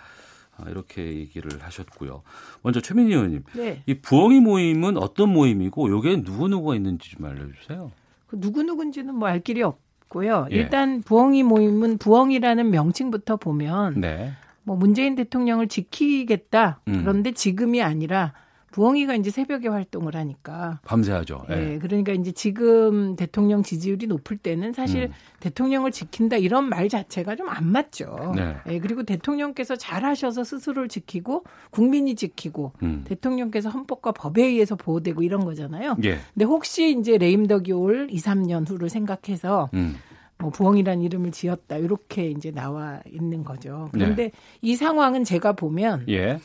아, 0.59 0.69
이렇게 0.69 1.07
얘기를 1.15 1.51
하셨고요. 1.63 2.23
먼저 2.61 2.83
최민희 2.83 3.15
의원님, 3.15 3.45
네. 3.55 3.83
이 3.87 3.95
부엉이 3.95 4.41
모임은 4.41 4.99
어떤 4.99 5.31
모임이고 5.31 5.91
여기에 5.91 6.23
누구 6.23 6.49
누구가 6.49 6.77
있는지 6.77 7.09
좀 7.13 7.25
알려주세요. 7.25 7.93
그 8.27 8.39
누구 8.39 8.63
누군지는 8.63 9.15
뭐 9.15 9.31
알 9.31 9.41
길이 9.41 9.63
없고요. 9.63 10.49
예. 10.51 10.55
일단 10.55 11.01
부엉이 11.01 11.45
모임은 11.45 11.97
부엉이라는 11.97 12.71
명칭부터 12.71 13.37
보면 13.37 14.03
네. 14.03 14.33
뭐 14.67 14.75
문재인 14.77 15.15
대통령을 15.15 15.69
지키겠다. 15.69 16.81
음. 16.89 17.01
그런데 17.01 17.31
지금이 17.31 17.83
아니라 17.83 18.33
부엉이가 18.73 19.15
이제 19.15 19.31
새벽에 19.31 19.69
활동을 19.69 20.17
하니까 20.17 20.81
밤새 20.85 21.13
하죠. 21.13 21.47
예. 21.51 21.75
예, 21.75 21.79
그러니까 21.79 22.13
이제 22.13 22.33
지금 22.33 23.17
대통령 23.17 23.63
지지율이 23.63 24.07
높을 24.07 24.37
때는 24.37 24.75
사실 24.75 25.05
음. 25.05 25.13
대통령을 25.41 25.93
지킨다 25.93 26.37
이런 26.37 26.69
말 26.69 26.91
자체가 26.91 27.37
좀 27.37 27.47
안 27.49 27.65
맞죠. 27.71 28.35
네. 28.37 28.57
예, 28.69 28.79
그리고 28.81 29.05
대통령께서 29.05 29.77
잘하셔서 29.77 30.45
스스로를 30.45 30.89
지키고 30.89 31.45
국민이 31.71 32.17
지키고 32.17 32.73
음. 32.83 33.05
대통령께서 33.07 33.71
헌법과 33.71 34.13
법에 34.13 34.43
의해서 34.43 34.75
보호되고 34.75 35.23
이런 35.23 35.45
거잖아요. 35.45 35.97
예. 36.05 36.19
근데 36.35 36.45
혹시 36.45 36.91
이제 36.99 37.17
레임덕이 37.17 37.73
올 37.73 38.09
2, 38.11 38.17
3년 38.19 38.69
후를 38.69 38.91
생각해서 38.91 39.71
음. 39.75 39.95
뭐 40.39 40.51
부엉이라는 40.51 41.03
이름을 41.03 41.33
지었다 41.33 41.77
이렇게 41.77 42.31
이제 42.31 42.51
나와 42.51 43.01
있는 43.11 43.45
거죠. 43.45 43.89
네. 43.93 44.01
그런데 44.01 44.33
이 44.61 44.77
상황은 44.77 45.25
제가 45.25 45.53
보면 45.53 46.05
예. 46.09 46.39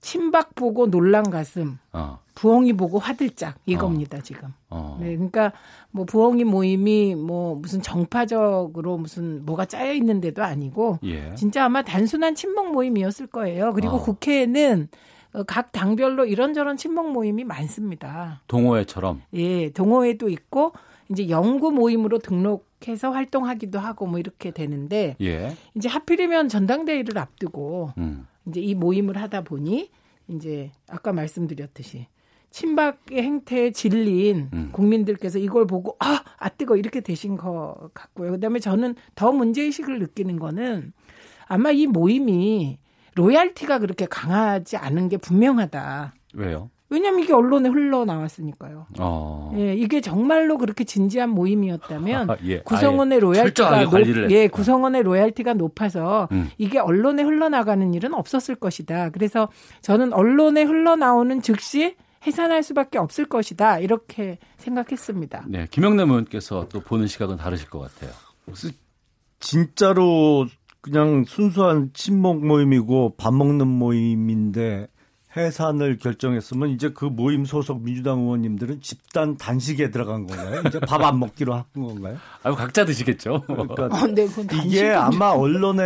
친박 0.00 0.54
보고 0.54 0.88
놀란 0.88 1.28
가슴, 1.28 1.78
어. 1.92 2.20
부엉이 2.34 2.74
보고 2.74 2.98
화들짝 2.98 3.58
이겁니다 3.66 4.20
지금. 4.20 4.50
어. 4.70 4.96
네, 5.00 5.14
그러니까 5.16 5.52
뭐 5.90 6.04
부엉이 6.04 6.44
모임이 6.44 7.16
뭐 7.16 7.56
무슨 7.56 7.82
정파적으로 7.82 8.96
무슨 8.96 9.44
뭐가 9.44 9.64
짜여 9.64 9.92
있는데도 9.94 10.44
아니고 10.44 11.00
예. 11.02 11.34
진짜 11.34 11.64
아마 11.64 11.82
단순한 11.82 12.36
친목 12.36 12.72
모임이었을 12.72 13.26
거예요. 13.26 13.72
그리고 13.72 13.96
어. 13.96 14.02
국회에는 14.02 14.88
어, 15.34 15.42
각 15.42 15.72
당별로 15.72 16.26
이런저런 16.26 16.76
친목 16.76 17.10
모임이 17.10 17.44
많습니다. 17.44 18.40
동호회처럼. 18.46 19.22
예, 19.34 19.70
동호회도 19.70 20.28
있고 20.28 20.72
이제 21.10 21.28
연구 21.28 21.72
모임으로 21.72 22.18
등록 22.18 22.67
해서 22.86 23.10
활동하기도 23.10 23.78
하고 23.78 24.06
뭐 24.06 24.18
이렇게 24.18 24.50
되는데 24.50 25.16
예. 25.20 25.56
이제 25.74 25.88
하필이면 25.88 26.48
전당대회를 26.48 27.18
앞두고 27.18 27.92
음. 27.98 28.26
이제 28.46 28.60
이 28.60 28.74
모임을 28.74 29.16
하다 29.16 29.42
보니 29.42 29.90
이제 30.28 30.70
아까 30.88 31.12
말씀드렸듯이 31.12 32.06
친박의 32.50 33.22
행태에 33.22 33.72
질린 33.72 34.50
음. 34.52 34.68
국민들께서 34.72 35.38
이걸 35.38 35.66
보고 35.66 35.96
아, 35.98 36.22
아 36.38 36.48
뜨거 36.48 36.76
이렇게 36.76 37.00
되신 37.00 37.36
것 37.36 37.90
같고요. 37.94 38.32
그다음에 38.32 38.58
저는 38.58 38.94
더 39.14 39.32
문제 39.32 39.62
의식을 39.62 39.98
느끼는 39.98 40.38
거는 40.38 40.92
아마 41.46 41.70
이 41.70 41.86
모임이 41.86 42.78
loyalty가 43.14 43.80
그렇게 43.80 44.06
강하지 44.06 44.76
않은 44.76 45.08
게 45.08 45.16
분명하다. 45.16 46.14
왜요? 46.34 46.70
왜냐하면 46.90 47.20
이게 47.20 47.32
언론에 47.34 47.68
흘러나왔으니까요. 47.68 48.86
어. 48.98 49.52
예, 49.56 49.74
이게 49.74 50.00
정말로 50.00 50.56
그렇게 50.56 50.84
진지한 50.84 51.30
모임이었다면 51.30 52.28
예. 52.44 52.60
구성원의 52.60 53.20
loyalty가 53.20 53.84
높, 53.84 54.30
예. 54.30 54.48
구성원의 54.48 55.02
loyalty가 55.02 55.54
높아서 55.54 56.28
음. 56.32 56.50
이게 56.56 56.78
언론에 56.78 57.22
흘러나가는 57.22 57.92
일은 57.92 58.14
없었을 58.14 58.54
것이다. 58.54 59.10
그래서 59.10 59.48
저는 59.82 60.12
언론에 60.14 60.62
흘러나오는 60.62 61.42
즉시 61.42 61.96
해산할 62.26 62.62
수밖에 62.62 62.98
없을 62.98 63.26
것이다. 63.26 63.78
이렇게 63.78 64.38
생각했습니다. 64.56 65.44
네, 65.48 65.66
김영남 65.70 66.10
의원께서 66.10 66.68
또 66.68 66.80
보는 66.80 67.06
시각은 67.06 67.36
다르실 67.36 67.68
것 67.70 67.80
같아요. 67.80 68.10
진짜로 69.40 70.46
그냥 70.80 71.24
순수한 71.24 71.90
친목 71.92 72.44
모임이고 72.44 73.14
밥 73.16 73.34
먹는 73.34 73.66
모임인데 73.66 74.88
해산을 75.38 75.98
결정했으면 75.98 76.70
이제 76.70 76.90
그 76.90 77.04
모임 77.04 77.44
소속 77.44 77.82
민주당 77.82 78.20
의원님들은 78.20 78.80
집단 78.80 79.36
단식에 79.36 79.90
들어간 79.90 80.26
건가요? 80.26 80.62
이제 80.66 80.80
밥 80.80 81.02
안 81.02 81.18
먹기로 81.20 81.54
한 81.54 81.64
건가요? 81.74 82.16
아유, 82.42 82.54
각자 82.54 82.84
드시겠죠. 82.84 83.42
그러니까 83.46 83.84
어, 83.86 84.06
네, 84.08 84.26
그건 84.26 84.48
이게 84.64 84.90
아마 84.90 85.30
언론에 85.32 85.82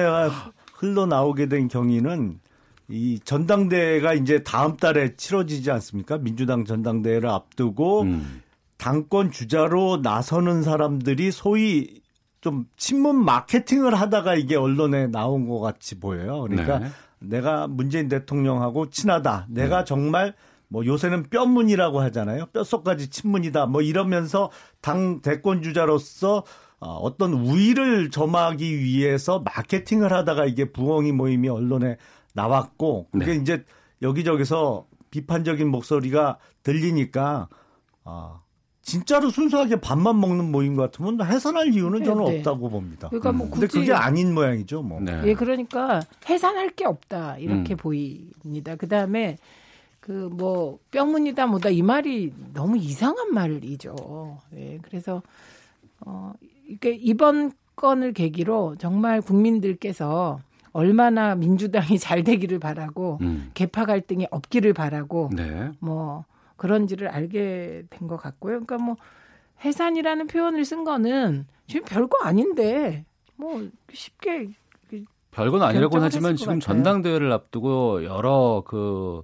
흘러나오게 0.74 1.48
된 1.48 1.68
경위는 1.68 2.40
이 2.88 3.20
전당대회가 3.24 4.14
이제 4.14 4.42
다음 4.42 4.76
달에 4.76 5.14
치러지지 5.16 5.70
않습니까? 5.70 6.18
민주당 6.18 6.64
전당대회를 6.64 7.28
앞두고 7.28 8.03
음. 8.03 8.42
당권 8.76 9.30
주자로 9.30 9.98
나서는 10.03 10.62
사람들이 10.62 11.30
소위 11.30 12.03
좀 12.40 12.66
친문 12.76 13.24
마케팅을 13.24 13.94
하다가 13.94 14.34
이게 14.34 14.57
언론에 14.57 15.07
나온 15.07 15.48
것 15.48 15.61
같이 15.61 16.00
보여요. 16.00 16.42
그러니까 16.42 16.80
네. 16.80 16.88
내가 17.22 17.66
문재인 17.66 18.08
대통령하고 18.08 18.90
친하다. 18.90 19.46
내가 19.50 19.78
네. 19.78 19.84
정말 19.84 20.34
뭐 20.68 20.86
요새는 20.86 21.24
뼈문이라고 21.24 22.00
하잖아요. 22.00 22.46
뼛속까지 22.52 23.10
친문이다. 23.10 23.66
뭐 23.66 23.82
이러면서 23.82 24.50
당 24.80 25.20
대권 25.20 25.62
주자로서 25.62 26.44
어, 26.80 26.96
어떤 26.96 27.32
우위를 27.32 28.10
점하기 28.10 28.80
위해서 28.80 29.40
마케팅을 29.40 30.12
하다가 30.12 30.46
이게 30.46 30.72
부엉이 30.72 31.12
모임이 31.12 31.48
언론에 31.48 31.96
나왔고 32.34 33.08
그게 33.12 33.26
네. 33.26 33.34
이제 33.34 33.64
여기저기서 34.00 34.86
비판적인 35.10 35.68
목소리가 35.68 36.38
들리니까 36.62 37.48
아 38.04 38.40
진짜로 38.82 39.30
순수하게 39.30 39.76
밥만 39.80 40.18
먹는 40.20 40.50
모임 40.50 40.76
같으면 40.76 41.24
해산할 41.24 41.72
이유는 41.72 42.00
네, 42.00 42.04
저는 42.04 42.24
네. 42.24 42.38
없다고 42.38 42.68
봅니다. 42.68 43.08
그러니까 43.08 43.32
뭐 43.32 43.48
근데 43.48 43.66
굳이- 43.66 43.78
그게 43.80 43.92
아닌 43.92 44.34
모양이죠, 44.34 44.82
뭐. 44.82 45.00
네. 45.00 45.20
예, 45.24 45.34
그러니까 45.34 46.00
해산할 46.28 46.70
게 46.70 46.84
없다 46.84 47.38
이렇게 47.38 47.74
음. 47.74 47.76
보입니다. 47.76 48.74
그 48.76 48.88
다음에 48.88 49.38
그 50.00 50.28
뭐 50.32 50.78
뼈문이다 50.90 51.46
뭐다 51.46 51.68
이 51.70 51.80
말이 51.82 52.32
너무 52.52 52.76
이상한 52.76 53.32
말이죠. 53.32 54.38
예, 54.56 54.78
그래서 54.82 55.22
어 56.04 56.32
이게 56.68 56.90
이번 56.92 57.52
건을 57.76 58.12
계기로 58.12 58.76
정말 58.78 59.20
국민들께서 59.20 60.40
얼마나 60.72 61.36
민주당이 61.36 61.98
잘 62.00 62.24
되기를 62.24 62.58
바라고 62.58 63.18
음. 63.20 63.50
개파 63.54 63.84
갈등이 63.84 64.26
없기를 64.32 64.72
바라고 64.72 65.30
네. 65.36 65.70
뭐 65.78 66.24
그런지를 66.62 67.08
알게 67.08 67.82
된 67.90 68.06
것 68.06 68.16
같고요. 68.16 68.64
그러니까 68.64 68.78
뭐 68.78 68.94
해산이라는 69.64 70.28
표현을 70.28 70.64
쓴 70.64 70.84
거는 70.84 71.46
지금 71.66 71.84
별거 71.84 72.18
아닌데 72.22 73.04
뭐 73.36 73.68
쉽게 73.92 74.50
별건 75.32 75.62
아니라고는 75.62 76.04
하지만 76.04 76.36
지금 76.36 76.58
같아요. 76.58 76.60
전당대회를 76.60 77.32
앞두고 77.32 78.04
여러 78.04 78.62
그 78.64 79.22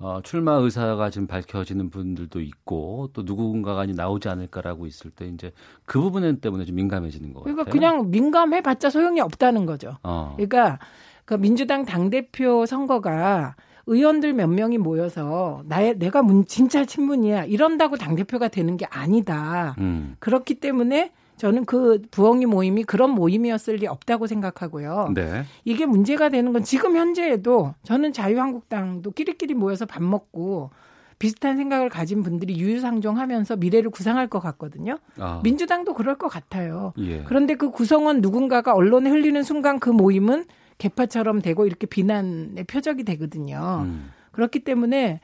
어, 0.00 0.20
출마 0.24 0.54
의사가 0.54 1.10
지금 1.10 1.26
밝혀지는 1.28 1.90
분들도 1.90 2.40
있고 2.40 3.10
또 3.12 3.22
누군가가 3.22 3.84
이제 3.84 3.92
나오지 3.92 4.28
않을까라고 4.28 4.86
있을 4.86 5.10
때 5.12 5.26
이제 5.26 5.52
그 5.84 6.00
부분 6.00 6.40
때문에 6.40 6.64
좀 6.64 6.74
민감해지는 6.74 7.34
것 7.34 7.42
그러니까 7.42 7.64
같아요. 7.64 7.78
그냥 7.78 8.10
민감해봤자 8.10 8.90
소용이 8.90 9.20
없다는 9.20 9.66
거죠. 9.66 9.96
어. 10.02 10.32
그러니까 10.36 10.78
그 11.26 11.34
민주당 11.34 11.84
당 11.84 12.10
대표 12.10 12.64
선거가 12.66 13.54
의원들 13.90 14.34
몇 14.34 14.46
명이 14.48 14.78
모여서 14.78 15.62
나의 15.66 15.98
내가 15.98 16.22
문, 16.22 16.46
진짜 16.46 16.84
친문이야 16.84 17.46
이런다고 17.46 17.96
당 17.96 18.14
대표가 18.14 18.46
되는 18.46 18.76
게 18.76 18.86
아니다. 18.86 19.74
음. 19.78 20.14
그렇기 20.20 20.54
때문에 20.54 21.10
저는 21.36 21.64
그 21.64 22.00
부엉이 22.12 22.46
모임이 22.46 22.84
그런 22.84 23.10
모임이었을 23.10 23.76
리 23.76 23.88
없다고 23.88 24.28
생각하고요. 24.28 25.10
네. 25.14 25.42
이게 25.64 25.86
문제가 25.86 26.28
되는 26.28 26.52
건 26.52 26.62
지금 26.62 26.96
현재에도 26.96 27.74
저는 27.82 28.12
자유한국당도 28.12 29.10
끼리끼리 29.10 29.54
모여서 29.54 29.86
밥 29.86 30.04
먹고 30.04 30.70
비슷한 31.18 31.56
생각을 31.56 31.88
가진 31.88 32.22
분들이 32.22 32.60
유유상종하면서 32.60 33.56
미래를 33.56 33.90
구상할 33.90 34.28
것 34.28 34.38
같거든요. 34.38 34.98
아. 35.18 35.40
민주당도 35.42 35.94
그럴 35.94 36.16
것 36.16 36.28
같아요. 36.28 36.92
예. 36.98 37.24
그런데 37.24 37.56
그 37.56 37.70
구성원 37.70 38.20
누군가가 38.20 38.72
언론에 38.72 39.10
흘리는 39.10 39.42
순간 39.42 39.80
그 39.80 39.90
모임은 39.90 40.44
개파처럼 40.80 41.40
되고 41.42 41.66
이렇게 41.66 41.86
비난의 41.86 42.64
표적이 42.64 43.04
되거든요. 43.04 43.82
음. 43.84 44.10
그렇기 44.32 44.60
때문에 44.64 45.20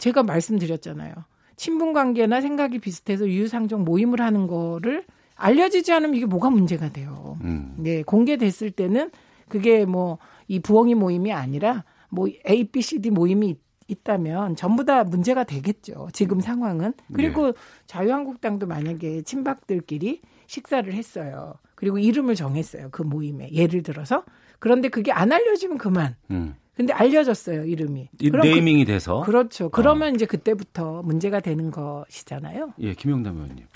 제가 0.00 0.22
말씀드렸잖아요. 0.24 1.14
친분 1.56 1.92
관계나 1.92 2.40
생각이 2.40 2.80
비슷해서 2.80 3.28
유유상종 3.28 3.84
모임을 3.84 4.20
하는 4.20 4.48
거를 4.48 5.04
알려지지 5.36 5.92
않으면 5.92 6.16
이게 6.16 6.26
뭐가 6.26 6.50
문제가 6.50 6.90
돼요. 6.92 7.38
음. 7.44 7.74
네, 7.78 8.02
공개됐을 8.02 8.70
때는 8.72 9.10
그게 9.48 9.84
뭐 9.84 10.18
이 10.46 10.60
부엉이 10.60 10.94
모임이 10.94 11.32
아니라 11.32 11.84
뭐 12.10 12.28
A, 12.48 12.64
B, 12.64 12.82
C, 12.82 13.00
D 13.00 13.08
모임이 13.10 13.48
있- 13.48 13.60
있다면 13.88 14.56
전부 14.56 14.84
다 14.84 15.02
문제가 15.04 15.44
되겠죠. 15.44 16.08
지금 16.12 16.40
상황은. 16.40 16.92
그리고 17.14 17.52
자유한국당도 17.86 18.66
만약에 18.66 19.22
친박들끼리 19.22 20.20
식사를 20.46 20.92
했어요. 20.92 21.54
그리고 21.74 21.98
이름을 21.98 22.34
정했어요. 22.34 22.88
그 22.90 23.02
모임에. 23.02 23.50
예를 23.52 23.82
들어서. 23.82 24.24
그런데 24.64 24.88
그게 24.88 25.12
안 25.12 25.30
알려지면 25.30 25.76
그만. 25.76 26.16
음. 26.30 26.54
근데 26.74 26.94
알려졌어요 26.94 27.64
이름이. 27.64 28.08
이 28.18 28.30
그- 28.30 28.38
네이밍이 28.38 28.86
돼서 28.86 29.20
그렇죠. 29.20 29.68
그러면 29.68 30.14
이제 30.14 30.24
그때부터 30.24 31.02
문제가 31.02 31.40
되는 31.40 31.70
것이잖아요. 31.70 32.72
예, 32.80 32.94
김용남 32.94 33.34
의원님. 33.34 33.66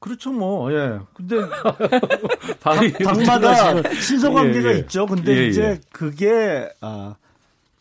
그렇죠, 0.00 0.32
뭐, 0.32 0.72
예. 0.72 0.98
근데, 1.14 1.36
당, 2.58 2.90
당마다 2.90 3.80
신속관계가 3.92 4.70
예, 4.70 4.74
예. 4.74 4.78
있죠. 4.80 5.06
근데 5.06 5.36
예, 5.36 5.46
이제 5.46 5.62
예. 5.62 5.80
그게, 5.92 6.68
아, 6.80 7.14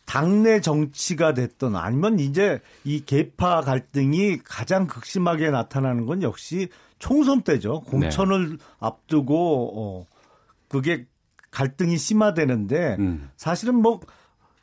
당내 0.05 0.61
정치가 0.61 1.33
됐던 1.33 1.75
아니면 1.75 2.19
이제 2.19 2.59
이 2.83 3.03
계파 3.03 3.61
갈등이 3.61 4.39
가장 4.43 4.85
극심하게 4.85 5.49
나타나는 5.49 6.05
건 6.05 6.21
역시 6.21 6.67
총선 6.99 7.41
때죠. 7.41 7.81
네. 7.85 7.89
공천을 7.91 8.59
앞두고, 8.79 9.71
어, 9.75 10.05
그게 10.67 11.07
갈등이 11.51 11.97
심화되는데 11.97 12.97
음. 12.99 13.29
사실은 13.35 13.75
뭐 13.75 13.99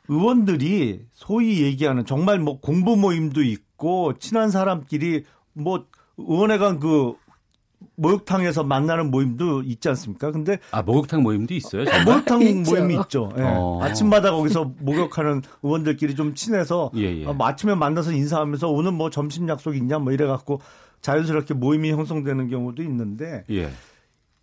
의원들이 0.07 1.05
소위 1.13 1.63
얘기하는 1.63 2.05
정말 2.05 2.39
뭐 2.39 2.59
공부 2.59 2.95
모임도 2.95 3.43
있고 3.43 4.17
친한 4.19 4.49
사람끼리 4.49 5.25
뭐 5.53 5.85
의원회관 6.17 6.79
그 6.79 7.15
목욕탕에서 7.95 8.63
만나는 8.63 9.11
모임도 9.11 9.63
있지 9.63 9.89
않습니까? 9.89 10.31
근데 10.31 10.59
아 10.71 10.81
목욕탕 10.81 11.21
모임도 11.23 11.53
있어요. 11.53 11.85
정말? 11.85 12.05
목욕탕. 12.05 12.39
모임이 12.63 12.95
있죠. 13.01 13.31
예. 13.37 13.41
어. 13.43 13.79
아침마다 13.83 14.31
거기서 14.31 14.73
목욕하는 14.79 15.41
의원들끼리 15.63 16.15
좀 16.15 16.33
친해서 16.33 16.91
예, 16.95 17.21
예. 17.21 17.25
어, 17.25 17.33
뭐 17.33 17.47
아침에 17.47 17.75
만나서 17.75 18.13
인사하면서 18.13 18.69
오늘 18.69 18.91
뭐 18.91 19.09
점심 19.09 19.47
약속 19.49 19.75
있냐 19.75 19.99
뭐 19.99 20.11
이래 20.11 20.25
갖고 20.25 20.61
자연스럽게 21.01 21.53
모임이 21.53 21.91
형성되는 21.91 22.49
경우도 22.49 22.81
있는데 22.83 23.43
예. 23.51 23.69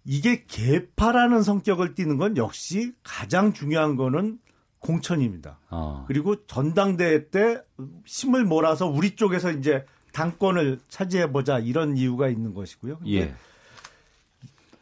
이게 0.05 0.45
개파라는 0.47 1.43
성격을 1.43 1.95
띠는 1.95 2.19
건 2.19 2.37
역시 2.37 2.93
가장 3.03 3.53
중요한 3.53 3.97
거는 3.97 4.39
공천입니다. 4.79 5.59
어. 5.71 6.05
그리고 6.07 6.45
전당대회 6.47 7.31
때 7.31 7.63
힘을 8.05 8.45
몰아서 8.45 8.87
우리 8.87 9.17
쪽에서 9.17 9.51
이제 9.51 9.87
당권을 10.13 10.79
차지해 10.89 11.33
보자 11.33 11.59
이런 11.59 11.97
이유가 11.97 12.29
있는 12.29 12.53
것이고요. 12.55 12.99
예. 13.09 13.35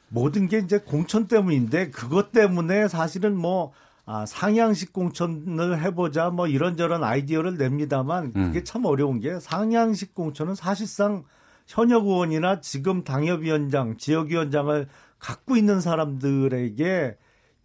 모든 0.09 0.49
게 0.49 0.59
이제 0.59 0.79
공천 0.79 1.27
때문인데 1.29 1.91
그것 1.91 2.33
때문에 2.33 2.89
사실은 2.89 3.37
뭐 3.37 3.73
아, 4.05 4.27
상향식 4.27 4.93
공천을 4.93 5.81
해보자 5.81 6.31
뭐 6.31 6.49
이런저런 6.49 7.05
아이디어를 7.05 7.57
냅니다만 7.57 8.33
그게 8.33 8.59
음. 8.59 8.65
참 8.65 8.85
어려운 8.85 9.21
게 9.21 9.39
상향식 9.39 10.15
공천은 10.15 10.57
사실상 10.57 11.25
현역 11.67 12.07
의원이나 12.07 12.61
지금 12.61 13.05
당협위원장, 13.05 13.97
지역위원장을 13.97 14.89
갖고 15.23 15.57
있는 15.57 15.81
사람들에게 15.81 17.17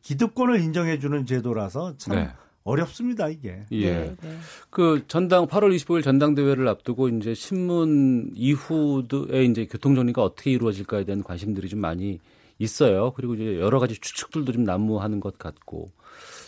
기득권을 0.03 0.61
인정해주는 0.61 1.25
제도라서 1.25 1.97
참 1.97 2.15
네. 2.15 2.29
어렵습니다 2.63 3.29
이게. 3.29 3.65
예. 3.71 3.93
네, 3.93 4.15
네. 4.21 4.37
그 4.69 5.03
전당 5.07 5.47
8월 5.47 5.75
25일 5.75 6.03
전당대회를 6.03 6.67
앞두고 6.67 7.09
이제 7.09 7.33
신문 7.33 8.31
이후에 8.35 9.43
이제 9.49 9.65
교통 9.65 9.95
정리가 9.95 10.23
어떻게 10.23 10.51
이루어질까에 10.51 11.03
대한 11.05 11.23
관심들이 11.23 11.67
좀 11.67 11.79
많이 11.79 12.19
있어요. 12.59 13.11
그리고 13.15 13.33
이제 13.33 13.59
여러 13.59 13.79
가지 13.79 13.95
추측들도 13.99 14.51
좀 14.51 14.63
난무하는 14.63 15.19
것 15.19 15.39
같고 15.39 15.89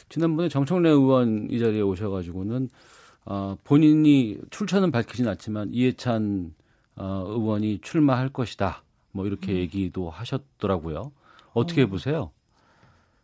지난번에 0.09 0.47
정청래 0.47 0.89
의원 0.89 1.47
이 1.49 1.59
자리에 1.59 1.81
오셔가지고는 1.81 2.69
어, 3.25 3.57
본인이 3.63 4.37
출처는 4.51 4.91
밝히진 4.91 5.27
않지만 5.27 5.69
이해찬 5.71 6.53
어, 6.97 7.25
의원이 7.27 7.79
출마할 7.81 8.29
것이다. 8.29 8.83
뭐 9.11 9.25
이렇게 9.25 9.53
얘기도 9.55 10.09
하셨더라고요. 10.09 11.11
어떻게 11.53 11.85
보세요? 11.85 12.31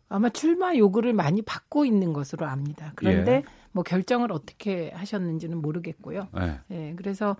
아마 0.08 0.28
출마 0.28 0.76
요구를 0.76 1.12
많이 1.12 1.42
받고 1.42 1.84
있는 1.84 2.12
것으로 2.12 2.46
압니다. 2.46 2.92
그런데 2.94 3.32
예. 3.32 3.44
뭐 3.72 3.82
결정을 3.82 4.32
어떻게 4.32 4.90
하셨는지는 4.94 5.60
모르겠고요. 5.60 6.28
네. 6.32 6.60
예, 6.70 6.94
그래서 6.96 7.36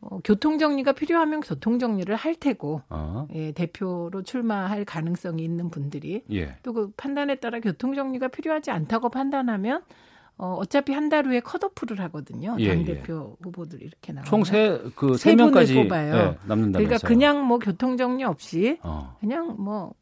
어, 0.00 0.18
교통 0.24 0.58
정리가 0.58 0.92
필요하면 0.92 1.40
교통 1.40 1.78
정리를 1.78 2.14
할 2.14 2.34
테고 2.34 2.82
어, 2.88 3.28
예, 3.34 3.52
대표로 3.52 4.22
출마할 4.22 4.84
가능성이 4.84 5.44
있는 5.44 5.70
분들이 5.70 6.22
예. 6.32 6.56
또그 6.62 6.92
판단에 6.96 7.36
따라 7.36 7.60
교통 7.60 7.94
정리가 7.94 8.28
필요하지 8.28 8.70
않다고 8.70 9.10
판단하면 9.10 9.82
어, 10.42 10.56
어차피 10.58 10.92
한 10.94 11.10
달 11.10 11.26
후에 11.26 11.40
컷오프를 11.40 11.98
하거든요. 12.04 12.56
예, 12.60 12.68
당 12.68 12.84
대표 12.84 13.36
후보들 13.42 13.82
이렇게 13.82 14.12
나오면 14.12 14.24
총세그 14.30 15.16
세세 15.18 15.34
명까지 15.34 15.74
뽑아요. 15.74 16.14
예, 16.14 16.20
남는다면서요. 16.46 16.72
그러니까 16.72 16.98
그냥 17.06 17.44
뭐 17.44 17.58
교통 17.58 17.96
정리 17.96 18.22
없이 18.24 18.78
어. 18.82 19.16
그냥 19.20 19.56
뭐 19.58 19.92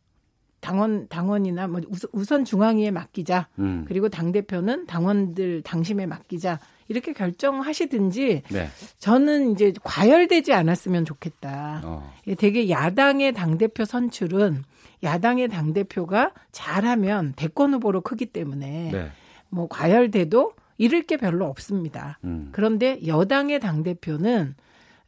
당원 0.60 1.08
당원이나 1.08 1.66
뭐 1.66 1.80
우선, 2.12 2.44
중앙위에 2.44 2.90
맡기자. 2.90 3.48
음. 3.58 3.84
그리고 3.88 4.08
당 4.08 4.32
대표는 4.32 4.86
당원들 4.86 5.62
당심에 5.62 6.04
맡기자. 6.06 6.58
이렇게 6.88 7.12
결정하시든지 7.12 8.42
네. 8.50 8.68
저는 8.98 9.52
이제 9.52 9.72
과열되지 9.82 10.52
않았으면 10.52 11.04
좋겠다. 11.04 11.82
어. 11.84 12.12
예, 12.26 12.34
되게 12.34 12.68
야당의 12.70 13.32
당 13.32 13.56
대표 13.58 13.84
선출은 13.84 14.62
야당의 15.02 15.48
당 15.48 15.72
대표가 15.72 16.32
잘하면 16.52 17.34
대권 17.36 17.74
후보로 17.74 18.00
크기 18.00 18.26
때문에 18.26 18.90
네. 18.92 19.10
뭐 19.50 19.68
과열돼도 19.68 20.52
잃을 20.78 21.02
게 21.02 21.16
별로 21.16 21.46
없습니다. 21.46 22.18
음. 22.24 22.48
그런데 22.52 23.00
여당의 23.06 23.60
당 23.60 23.82
대표는 23.82 24.54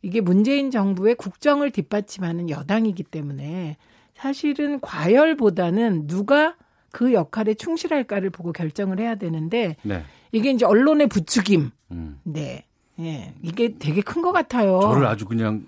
이게 0.03 0.21
문재인 0.21 0.71
정부의 0.71 1.15
국정을 1.15 1.71
뒷받침하는 1.71 2.51
여당이기 2.51 3.03
때문에 3.05 3.77
사실은 4.15 4.81
과열보다는 4.81 6.07
누가 6.07 6.57
그 6.91 7.13
역할에 7.13 7.55
충실할까를 7.55 8.31
보고 8.31 8.53
결정을 8.53 8.99
해야 8.99 9.15
되는데 9.15 9.77
네. 9.83 10.03
이게 10.33 10.51
이제 10.51 10.65
언론의 10.67 11.07
부추김. 11.09 11.71
음. 11.93 12.19
네. 12.25 12.65
예. 12.99 13.33
이게 13.43 13.77
되게 13.79 14.01
큰 14.03 14.21
것 14.23 14.33
같아요. 14.33 14.81
저를 14.81 15.07
아주 15.07 15.25
그냥 15.25 15.65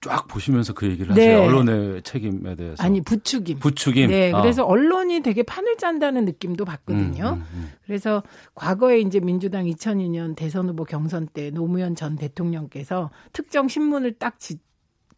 쫙 0.00 0.26
보시면서 0.28 0.72
그 0.72 0.86
얘기를 0.86 1.14
네. 1.14 1.34
하세요. 1.34 1.46
언론의 1.46 2.02
책임에 2.02 2.54
대해서. 2.54 2.82
아니 2.82 3.02
부추김. 3.02 3.58
부추김. 3.58 4.08
네, 4.08 4.32
아. 4.32 4.40
그래서 4.40 4.64
언론이 4.64 5.20
되게 5.20 5.42
판을 5.42 5.76
짠다는 5.76 6.24
느낌도 6.24 6.64
받거든요. 6.64 7.28
음, 7.28 7.34
음, 7.34 7.46
음. 7.54 7.72
그래서 7.84 8.22
과거에 8.54 9.00
이제 9.00 9.20
민주당 9.20 9.66
2002년 9.66 10.36
대선 10.36 10.68
후보 10.68 10.84
경선 10.84 11.28
때 11.32 11.50
노무현 11.50 11.94
전 11.96 12.16
대통령께서 12.16 13.10
특정 13.32 13.68
신문을 13.68 14.14
딱 14.14 14.38
지, 14.38 14.58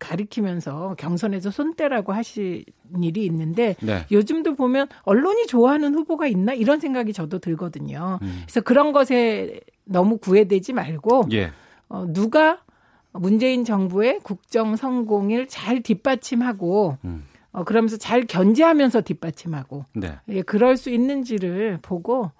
가리키면서 0.01 0.97
경선에서 0.99 1.53
손대라고 1.53 2.13
하신 2.13 2.65
일이 3.01 3.25
있는데 3.25 3.77
네. 3.81 4.05
요즘도 4.11 4.57
보면 4.57 4.89
언론이 5.03 5.47
좋아하는 5.47 5.95
후보가 5.95 6.27
있나 6.27 6.55
이런 6.55 6.81
생각이 6.81 7.13
저도 7.13 7.39
들거든요. 7.39 8.19
음. 8.21 8.43
그래서 8.43 8.61
그런 8.63 8.91
것에 8.93 9.61
너무 9.85 10.19
구애되지 10.19 10.73
말고 10.73 11.29
예. 11.33 11.53
어, 11.89 12.05
누가 12.09 12.63
문재인 13.13 13.65
정부의 13.65 14.21
국정 14.23 14.77
성공을 14.77 15.49
잘 15.49 15.83
뒷받침하고 15.83 16.99
음. 17.05 17.25
어, 17.53 17.65
그러면서 17.65 17.97
잘 17.97 18.27
견제하면서 18.27 19.03
뒷받침하고 19.03 19.85
네. 19.95 20.19
예, 20.29 20.43
그럴 20.43 20.77
수 20.77 20.91
있는지를 20.91 21.79
보고 21.83 22.31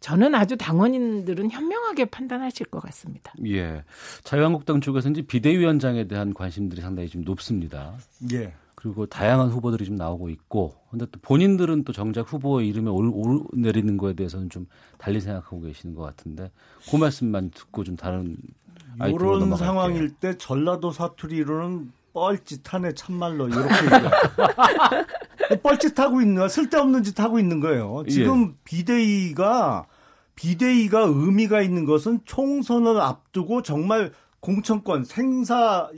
저는 0.00 0.34
아주 0.34 0.58
당원인들은 0.58 1.50
현명하게 1.50 2.06
판단하실 2.06 2.66
것 2.66 2.82
같습니다. 2.82 3.32
예. 3.46 3.82
자유한국당 4.24 4.82
쪽에서 4.82 5.08
이제 5.08 5.22
비대위원장에 5.22 6.06
대한 6.06 6.34
관심들이 6.34 6.82
상당히 6.82 7.08
좀 7.08 7.22
높습니다. 7.22 7.94
예. 8.32 8.52
그리고 8.74 9.06
다양한 9.06 9.48
후보들이 9.48 9.84
좀 9.84 9.96
나오고 9.96 10.30
있고, 10.30 10.74
근데 10.90 11.06
또 11.10 11.20
본인들은 11.20 11.84
또 11.84 11.92
정작 11.92 12.32
후보의 12.32 12.66
이름에 12.68 12.90
올, 12.90 13.10
올 13.12 13.42
내리는 13.52 13.96
거에 13.98 14.14
대해서는 14.14 14.48
좀 14.48 14.66
달리 14.96 15.20
생각하고 15.20 15.60
계시는 15.60 15.94
것 15.94 16.02
같은데, 16.02 16.50
그 16.90 16.96
말씀만 16.96 17.50
듣고 17.50 17.84
좀 17.84 17.96
다른 17.96 18.36
아 18.68 18.69
이런. 19.08 19.56
상황일 19.56 20.10
때 20.16 20.36
전라도 20.38 20.90
사투리로는 20.92 21.92
뻘짓하네 22.12 22.94
참말로 22.94 23.48
이렇게. 23.48 23.68
뻘짓하고 25.62 26.20
있는 26.20 26.36
거야. 26.36 26.48
쓸데없는 26.48 27.02
짓 27.02 27.18
하고 27.20 27.38
있는 27.38 27.60
거예요. 27.60 28.02
예. 28.06 28.10
지금 28.10 28.56
비대위가 28.64 29.86
비대위가 30.34 31.00
의미가 31.02 31.60
있는 31.62 31.84
것은 31.84 32.20
총선을 32.24 33.00
앞두고 33.00 33.62
정말 33.62 34.12
공천권 34.40 35.04
생사 35.04 35.88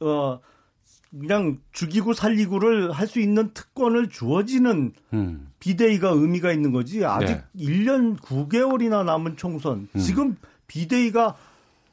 어 0.00 0.40
그냥 1.10 1.58
죽이고 1.72 2.14
살리고를 2.14 2.92
할 2.92 3.06
수 3.08 3.20
있는 3.20 3.52
특권을 3.52 4.08
주어지는 4.08 4.92
음. 5.12 5.48
비대위가 5.58 6.10
의미가 6.10 6.52
있는 6.52 6.72
거지. 6.72 7.04
아직 7.04 7.42
네. 7.52 7.66
1년 7.66 8.18
9개월이나 8.20 9.04
남은 9.04 9.36
총선. 9.36 9.88
음. 9.94 9.98
지금 10.00 10.36
비대위가 10.68 11.34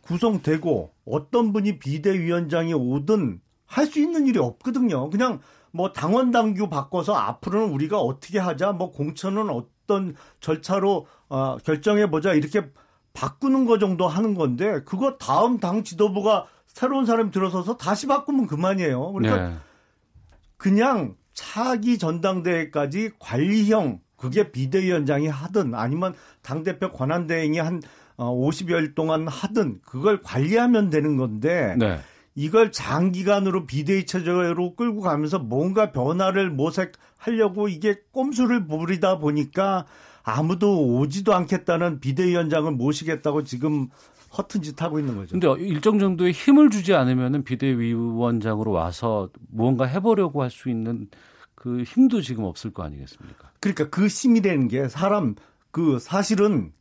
구성되고 0.07 0.91
어떤 1.05 1.53
분이 1.53 1.79
비대위원장이 1.79 2.73
오든 2.73 3.41
할 3.65 3.87
수 3.87 3.99
있는 3.99 4.27
일이 4.27 4.39
없거든요. 4.39 5.09
그냥 5.09 5.39
뭐 5.71 5.91
당원 5.91 6.31
당규 6.31 6.69
바꿔서 6.69 7.13
앞으로는 7.13 7.69
우리가 7.73 7.99
어떻게 7.99 8.39
하자, 8.39 8.71
뭐 8.71 8.91
공천은 8.91 9.49
어떤 9.49 10.15
절차로 10.39 11.05
어, 11.29 11.57
결정해 11.63 12.09
보자 12.09 12.33
이렇게 12.33 12.71
바꾸는 13.13 13.65
거 13.65 13.77
정도 13.79 14.07
하는 14.07 14.35
건데 14.35 14.81
그거 14.85 15.17
다음 15.17 15.59
당 15.59 15.83
지도부가 15.83 16.47
새로운 16.67 17.05
사람이 17.05 17.31
들어서서 17.31 17.77
다시 17.77 18.07
바꾸면 18.07 18.47
그만이에요. 18.47 19.11
그러니까 19.11 19.49
네. 19.49 19.55
그냥 20.57 21.15
차기 21.33 21.97
전당대회까지 21.97 23.11
관리형 23.19 23.99
그게 24.15 24.51
비대위원장이 24.51 25.27
하든 25.27 25.75
아니면 25.75 26.13
당대표 26.41 26.91
권한대행이 26.91 27.59
한 27.59 27.77
어, 27.77 27.81
50여일 28.26 28.95
동안 28.95 29.28
하든 29.28 29.82
그걸 29.86 30.22
관리하면 30.22 30.89
되는 30.89 31.18
건데 31.18 31.76
네. 31.78 31.99
이걸 32.36 32.72
장기간으로 32.72 33.65
비대위 33.65 34.05
체제로 34.05 34.76
끌고 34.76 35.01
가면서 35.01 35.39
뭔가 35.39 35.91
변화를 35.91 36.51
모색하려고 36.51 37.68
이게 37.68 37.95
꼼수를 38.11 38.68
부리다 38.68 39.18
보니까 39.18 39.86
아무도 40.24 40.97
오지도 40.97 41.34
않겠다는 41.34 41.99
비대위원장을 41.99 42.72
모시겠다고 42.72 43.43
지금 43.43 43.88
허튼 44.38 44.61
짓 44.61 44.82
하고 44.82 44.99
있는 44.99 45.15
거죠. 45.15 45.39
근데 45.39 45.47
일정 45.63 45.99
정도의 45.99 46.32
힘을 46.34 46.70
주지 46.70 46.93
않으면은 46.93 47.43
비대위원장으로 47.43 48.72
와서 48.72 49.30
무언가 49.49 49.86
해보려고 49.86 50.43
할 50.43 50.51
수 50.51 50.70
있는 50.70 51.07
그 51.55 51.82
힘도 51.84 52.22
지금 52.22 52.43
없을 52.43 52.72
거 52.72 52.84
아니겠습니까? 52.84 53.51
그러니까 53.59 53.89
그 53.89 54.07
힘이라는 54.07 54.68
게 54.68 54.88
사람 54.89 55.36
그 55.72 55.97
사실은 55.99 56.72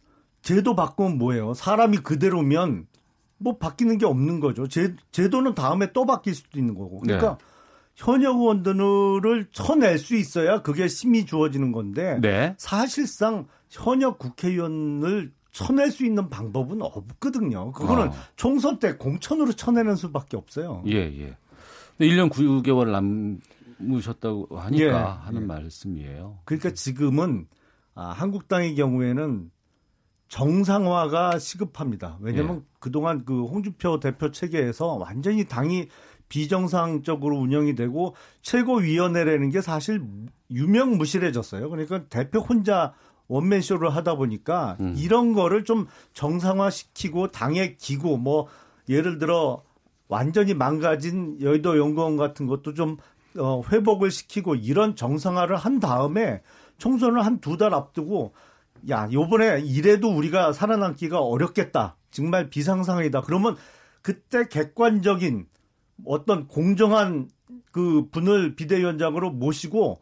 제도 0.47 0.77
바꾸면 0.77 1.19
뭐예요? 1.19 1.55
사람이 1.55 1.99
그대로면 1.99 2.87
뭐 3.37 3.59
바뀌는 3.59 3.99
게 3.99 4.07
없는 4.07 4.39
거죠. 4.39 4.69
제, 4.69 4.95
제도는 5.11 5.57
다음에 5.57 5.93
또 5.93 6.07
바뀔 6.07 6.37
수도 6.37 6.61
있는 6.61 6.77
거고. 6.77 7.01
그러니까 7.01 7.37
네. 7.37 7.45
현역 7.97 8.37
의원들을 8.37 9.49
쳐낼 9.51 9.99
수 9.99 10.15
있어야 10.15 10.63
그게 10.63 10.87
힘이 10.87 11.27
주어지는 11.27 11.73
건데 11.73 12.21
네. 12.23 12.55
사실상 12.59 13.49
현역 13.71 14.21
국회의원을 14.21 15.33
쳐낼 15.51 15.91
수 15.91 16.07
있는 16.07 16.31
방법은 16.31 16.81
없거든요. 16.81 17.73
그거는 17.73 18.11
어. 18.11 18.13
총선 18.37 18.79
때 18.79 18.97
공천으로 18.97 19.53
쳐내는 19.53 19.97
수밖에 19.97 20.37
없어요. 20.37 20.85
예, 20.87 20.95
예. 20.95 21.37
근데 21.99 22.15
1년 22.15 22.31
9개월 22.31 22.93
남으셨다고 23.81 24.57
하니까 24.57 24.85
예, 24.85 24.93
하는 25.27 25.43
예. 25.43 25.47
말씀이에요. 25.47 26.39
그러니까 26.45 26.71
지금은 26.71 27.49
아, 27.97 28.11
한국당의 28.11 28.77
경우에는 28.77 29.51
정상화가 30.29 31.39
시급합니다. 31.39 32.19
왜냐하면 32.21 32.57
예. 32.57 32.63
그동안 32.81 33.25
그 33.25 33.45
홍준표 33.45 34.01
대표 34.01 34.31
체계에서 34.31 34.95
완전히 34.95 35.45
당이 35.45 35.89
비정상적으로 36.29 37.37
운영이 37.39 37.75
되고 37.77 38.15
최고위원회라는 38.43 39.51
게 39.51 39.61
사실 39.61 40.03
유명무실해졌어요. 40.51 41.71
그러니까 41.71 42.05
대표 42.09 42.41
혼자 42.41 42.93
원맨 43.29 43.61
쇼를 43.61 43.91
하다 43.91 44.17
보니까 44.17 44.77
음. 44.81 44.95
이런 44.97 45.33
거를 45.33 45.65
좀 45.65 45.87
정상화시키고 46.15 47.29
당의 47.29 47.77
기구 47.77 48.19
뭐 48.19 48.47
예를 48.89 49.19
들어 49.19 49.63
완전히 50.09 50.55
망가진 50.55 51.39
여의도 51.41 51.79
연구원 51.79 52.17
같은 52.17 52.47
것도 52.47 52.75
좀 52.75 52.97
어, 53.39 53.63
회복을 53.71 54.11
시키고 54.11 54.55
이런 54.55 54.97
정상화를 54.97 55.57
한 55.57 55.81
다음에 55.81 56.43
총선을 56.79 57.25
한 57.25 57.41
두 57.41 57.57
달 57.57 57.75
앞두고 57.75 58.33
야 58.89 59.09
요번에 59.13 59.61
이래도 59.61 60.11
우리가 60.11 60.53
살아남기가 60.53 61.21
어렵겠다 61.21 61.97
정말 62.11 62.51
비상상황이다 62.51 63.23
그러면 63.23 63.57
그때 64.03 64.47
객관적인 64.49 65.47
어떤 66.05 66.47
공정한 66.47 67.29
그 67.73 68.09
분을 68.11 68.55
비대위원장으로 68.57 69.31
모시고 69.31 70.01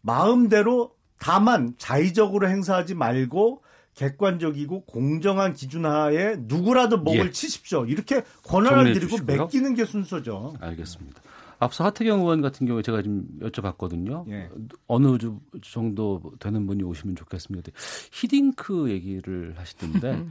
마음대로 0.00 0.92
다만 1.18 1.74
자의적으로 1.78 2.48
행사하지 2.48 2.94
말고 2.94 3.62
객관적이고 3.94 4.84
공정한 4.84 5.52
기준 5.54 5.84
하에 5.84 6.36
누구라도 6.38 6.98
목을 6.98 7.26
예. 7.26 7.30
치십시오. 7.32 7.84
이렇게 7.86 8.22
권한을 8.44 8.94
드리고. 8.94 9.18
맡기는 9.24 9.74
게 9.74 9.84
순서죠. 9.84 10.54
알겠습니다. 10.60 11.20
앞서 11.58 11.84
하태경 11.84 12.20
의원 12.20 12.40
같은 12.40 12.66
경우에 12.66 12.82
제가 12.82 13.02
지금 13.02 13.26
여쭤봤거든요. 13.40 14.28
예. 14.30 14.48
어느 14.86 15.18
주- 15.18 15.40
정도 15.62 16.20
되는 16.38 16.66
분이 16.66 16.82
오시면 16.84 17.16
좋겠습니다. 17.16 17.72
히딩크 18.12 18.90
얘기를 18.90 19.54
하시던데 19.56 20.24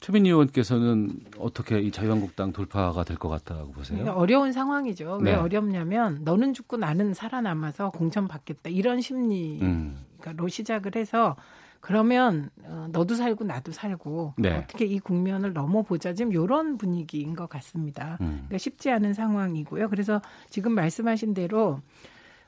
최민희 0.00 0.30
의원께서는 0.30 1.10
어떻게 1.38 1.80
이 1.80 1.92
자유한국당 1.92 2.52
돌파가 2.52 3.04
될 3.04 3.16
것 3.18 3.28
같다고 3.28 3.70
보세요? 3.70 3.98
그러니까 4.00 4.20
어려운 4.20 4.50
상황이죠. 4.52 5.18
왜 5.22 5.30
네. 5.32 5.36
어렵냐면 5.36 6.22
너는 6.24 6.54
죽고 6.54 6.76
나는 6.76 7.14
살아남아서 7.14 7.90
공천 7.90 8.26
받겠다 8.26 8.68
이런 8.70 9.00
심리로 9.00 9.64
음. 9.64 10.04
시작을 10.48 10.96
해서 10.96 11.36
그러면 11.82 12.48
어, 12.62 12.86
너도 12.92 13.16
살고 13.16 13.44
나도 13.44 13.72
살고 13.72 14.34
네. 14.38 14.52
어떻게 14.52 14.84
이 14.84 15.00
국면을 15.00 15.52
넘어보자 15.52 16.14
지금 16.14 16.32
이런 16.32 16.78
분위기인 16.78 17.34
것 17.34 17.48
같습니다. 17.48 18.18
음. 18.20 18.44
그러니까 18.46 18.58
쉽지 18.58 18.88
않은 18.88 19.14
상황이고요. 19.14 19.88
그래서 19.90 20.22
지금 20.48 20.72
말씀하신 20.72 21.34
대로 21.34 21.80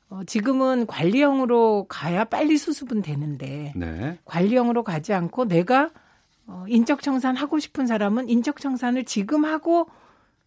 어, 0.09 0.23
지금은 0.25 0.87
관리형으로 0.87 1.87
가야 1.89 2.25
빨리 2.25 2.57
수습은 2.57 3.03
되는데 3.03 3.73
네. 3.75 4.19
관리형으로 4.25 4.85
가지 4.85 5.13
않고 5.13 5.49
내가 5.49 5.91
어, 6.47 6.65
인적 6.69 7.03
청산 7.03 7.35
하고 7.35 7.59
싶은 7.59 7.89
사람은 7.89 8.29
인적 8.29 8.61
청산을 8.61 9.05
지금 9.05 9.45
하고 9.45 9.89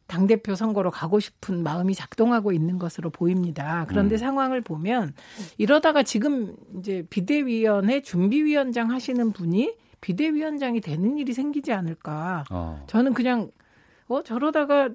당 0.08 0.26
대표 0.26 0.56
선거로 0.56 0.90
가고 0.90 1.20
싶은 1.20 1.64
마음이 1.64 1.94
작동하고 1.94 2.54
있는 2.54 2.80
것으로 2.80 3.10
보입니다. 3.10 3.86
그런데 3.90 4.16
음. 4.16 4.18
상황을 4.18 4.62
보면 4.62 5.14
이러다가 5.58 6.04
지금 6.04 6.56
이제 6.80 7.06
비대위원회 7.10 8.02
준비위원장 8.02 8.90
하시는 8.90 9.32
분이 9.34 9.76
비대위원장이 10.00 10.80
되는 10.80 11.18
일이 11.18 11.34
생기지 11.34 11.74
않을까. 11.74 12.46
어. 12.50 12.84
저는 12.88 13.14
그냥 13.14 13.52
어 14.08 14.24
저러다가 14.24 14.90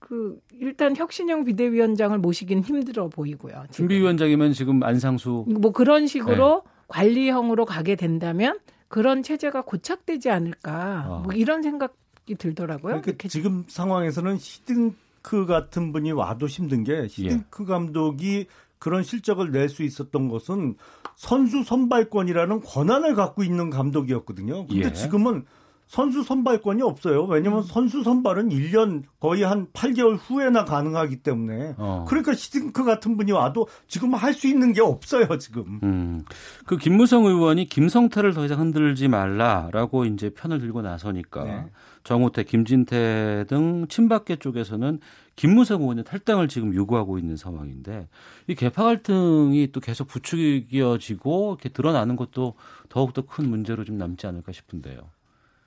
그 0.00 0.40
일단 0.52 0.96
혁신형 0.96 1.44
비대위원장을 1.44 2.16
모시긴 2.18 2.62
힘들어 2.62 3.08
보이고요. 3.08 3.54
지금. 3.70 3.72
준비위원장이면 3.72 4.52
지금 4.52 4.82
안상수 4.82 5.44
뭐 5.48 5.72
그런 5.72 6.06
식으로 6.08 6.62
네. 6.64 6.70
관리형으로 6.88 7.64
가게 7.64 7.94
된다면 7.94 8.58
그런 8.88 9.22
체제가 9.22 9.62
고착되지 9.62 10.30
않을까 10.30 11.06
어. 11.08 11.22
뭐 11.24 11.32
이런 11.34 11.62
생각이 11.62 11.92
들더라고요. 12.36 13.00
그러니까 13.00 13.28
지금 13.28 13.64
상황에서는 13.68 14.36
히딩크 14.40 15.46
같은 15.46 15.92
분이 15.92 16.12
와도 16.12 16.46
힘든 16.46 16.84
게 16.84 17.06
히딩크 17.08 17.64
감독이 17.66 18.46
그런 18.78 19.02
실적을 19.02 19.50
낼 19.50 19.68
수 19.68 19.82
있었던 19.82 20.28
것은 20.28 20.76
선수 21.16 21.64
선발권이라는 21.64 22.60
권한을 22.60 23.14
갖고 23.14 23.42
있는 23.42 23.70
감독이었거든요. 23.70 24.66
근데 24.66 24.86
예. 24.88 24.92
지금은 24.92 25.44
선수 25.88 26.22
선발권이 26.22 26.82
없어요. 26.82 27.24
왜냐하면 27.24 27.62
선수 27.62 28.02
선발은 28.02 28.50
1년 28.50 29.04
거의 29.20 29.42
한 29.42 29.66
8개월 29.72 30.18
후에나 30.20 30.66
가능하기 30.66 31.16
때문에. 31.22 31.74
어. 31.78 32.04
그러니까 32.06 32.32
히딩크 32.34 32.84
같은 32.84 33.16
분이 33.16 33.32
와도 33.32 33.66
지금 33.88 34.12
할 34.14 34.34
수 34.34 34.46
있는 34.46 34.74
게 34.74 34.82
없어요, 34.82 35.26
지금. 35.38 35.80
음. 35.82 36.24
그 36.66 36.76
김무성 36.76 37.24
의원이 37.24 37.70
김성태를 37.70 38.34
더 38.34 38.44
이상 38.44 38.60
흔들지 38.60 39.08
말라라고 39.08 40.04
이제 40.04 40.28
편을 40.28 40.60
들고 40.60 40.82
나서니까 40.82 41.44
네. 41.44 41.64
정우태, 42.08 42.44
김진태 42.44 43.44
등 43.48 43.86
친박계 43.86 44.36
쪽에서는 44.36 44.98
김무성 45.36 45.82
의원의 45.82 46.04
탈당을 46.04 46.48
지금 46.48 46.74
요구하고 46.74 47.18
있는 47.18 47.36
상황인데 47.36 48.08
이 48.46 48.54
개파 48.54 48.82
갈등이 48.82 49.72
또 49.72 49.80
계속 49.80 50.08
부추겨지고 50.08 51.50
이렇게 51.50 51.68
드러나는 51.68 52.16
것도 52.16 52.54
더욱더 52.88 53.26
큰 53.26 53.50
문제로 53.50 53.84
좀 53.84 53.98
남지 53.98 54.26
않을까 54.26 54.52
싶은데요. 54.52 55.00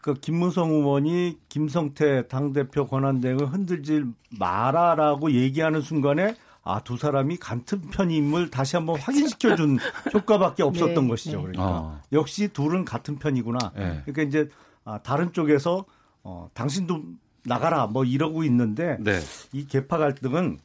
그 0.01 0.15
김무성 0.15 0.71
의원이 0.71 1.37
김성태 1.47 2.27
당대표 2.27 2.87
권한대행을 2.87 3.45
흔들지 3.45 4.03
마라라고 4.39 5.33
얘기하는 5.33 5.81
순간에 5.81 6.35
아, 6.63 6.79
두 6.79 6.97
사람이 6.97 7.37
같은 7.37 7.81
편임을 7.81 8.49
다시 8.49 8.77
한번 8.77 8.99
확인시켜준 8.99 9.77
효과밖에 10.15 10.63
없었던 10.63 11.03
네, 11.03 11.07
것이죠. 11.07 11.37
네. 11.37 11.51
그러니까 11.51 11.63
어. 11.67 12.01
역시 12.11 12.47
둘은 12.47 12.83
같은 12.83 13.19
편이구나. 13.19 13.73
네. 13.75 14.01
그러니까 14.05 14.23
이제 14.23 14.49
아, 14.83 14.97
다른 15.03 15.33
쪽에서 15.33 15.85
어, 16.23 16.49
당신도 16.53 17.01
나가라 17.45 17.87
뭐 17.87 18.03
이러고 18.05 18.43
있는데 18.43 18.97
네. 18.99 19.19
이 19.51 19.65
개파 19.65 19.97
갈등은 19.97 20.59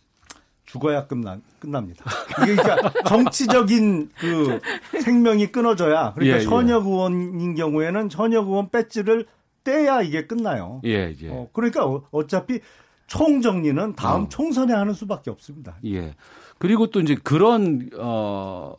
죽어야 0.66 1.06
끝나, 1.06 1.38
끝납니다. 1.60 2.04
이게 2.42 2.56
그러니까 2.56 2.92
정치적인 3.08 4.10
그 4.18 4.60
생명이 5.00 5.46
끊어져야 5.52 6.12
그러니까 6.14 6.38
예, 6.38 6.42
예. 6.42 6.44
현역 6.46 6.86
의원인 6.86 7.54
경우에는 7.54 8.08
현역 8.10 8.48
의원 8.48 8.68
배지를 8.70 9.26
떼야 9.64 10.02
이게 10.02 10.26
끝나요. 10.26 10.80
예, 10.84 11.14
예. 11.22 11.28
어, 11.28 11.48
그러니까 11.52 11.86
어- 11.86 12.02
어차피 12.10 12.60
총 13.06 13.40
정리는 13.40 13.94
다음 13.94 14.24
어. 14.24 14.28
총선에 14.28 14.74
하는 14.74 14.92
수밖에 14.92 15.30
없습니다. 15.30 15.76
예. 15.86 16.14
그리고 16.58 16.88
또 16.90 17.00
이제 17.00 17.14
그런 17.22 17.88
어 17.96 18.74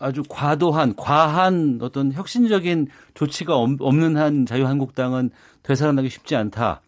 아주 0.00 0.22
과도한 0.28 0.96
과한 0.96 1.78
어떤 1.82 2.10
혁신적인 2.12 2.88
조치가 3.14 3.54
없- 3.56 3.80
없는 3.80 4.16
한 4.16 4.46
자유한국당은 4.46 5.30
되살아나기 5.62 6.08
쉽지 6.08 6.34
않다. 6.36 6.80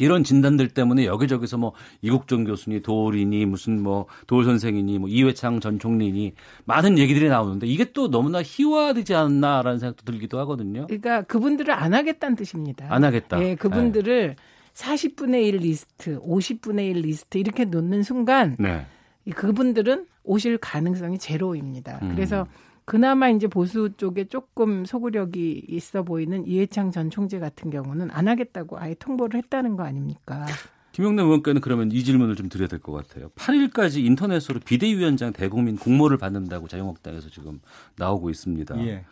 이런 0.00 0.22
진단들 0.22 0.68
때문에 0.68 1.06
여기저기서 1.06 1.58
뭐 1.58 1.72
이국종 2.02 2.44
교수니 2.44 2.82
도올이니 2.82 3.46
무슨 3.46 3.82
뭐 3.82 4.06
도올 4.28 4.44
선생이니 4.44 4.98
뭐 5.00 5.08
이회창 5.08 5.58
전 5.60 5.78
총리니 5.80 6.34
많은 6.66 6.98
얘기들이 6.98 7.28
나오는데 7.28 7.66
이게 7.66 7.92
또 7.92 8.08
너무나 8.08 8.40
희화되지 8.42 9.14
않나라는 9.16 9.80
생각도 9.80 10.04
들기도 10.04 10.38
하거든요. 10.40 10.86
그러니까 10.86 11.22
그분들을 11.22 11.74
안 11.74 11.94
하겠다는 11.94 12.36
뜻입니다. 12.36 12.86
안 12.88 13.02
하겠다. 13.04 13.42
예, 13.42 13.56
그분들을 13.56 14.36
40분의 14.74 15.42
1 15.46 15.56
리스트, 15.56 16.20
50분의 16.20 16.90
1 16.94 17.00
리스트 17.02 17.38
이렇게 17.38 17.64
놓는 17.64 18.04
순간 18.04 18.54
네. 18.60 18.86
이 19.28 19.30
그분들은 19.30 20.06
오실 20.24 20.56
가능성이 20.56 21.18
제로입니다. 21.18 21.98
음. 22.02 22.14
그래서 22.14 22.46
그나마 22.86 23.28
이제 23.28 23.46
보수 23.46 23.90
쪽에 23.94 24.24
조금 24.24 24.86
소구력이 24.86 25.66
있어 25.68 26.02
보이는 26.02 26.46
이해창 26.46 26.90
전 26.90 27.10
총재 27.10 27.38
같은 27.38 27.68
경우는 27.70 28.10
안 28.10 28.26
하겠다고 28.26 28.78
아예 28.78 28.94
통보를 28.94 29.38
했다는 29.38 29.76
거 29.76 29.82
아닙니까? 29.82 30.46
김용남 30.92 31.26
의원께는 31.26 31.60
그러면 31.60 31.92
이 31.92 32.02
질문을 32.02 32.36
좀 32.36 32.48
드려야 32.48 32.68
될 32.68 32.78
것 32.80 32.92
같아요. 32.92 33.28
8일까지 33.36 34.02
인터넷으로 34.02 34.60
비대위원장 34.60 35.34
대국민 35.34 35.76
공모를 35.76 36.16
받는다고 36.16 36.66
자유한국당에서 36.66 37.28
지금 37.28 37.60
나오고 37.96 38.30
있습니다. 38.30 38.78
예. 38.86 39.04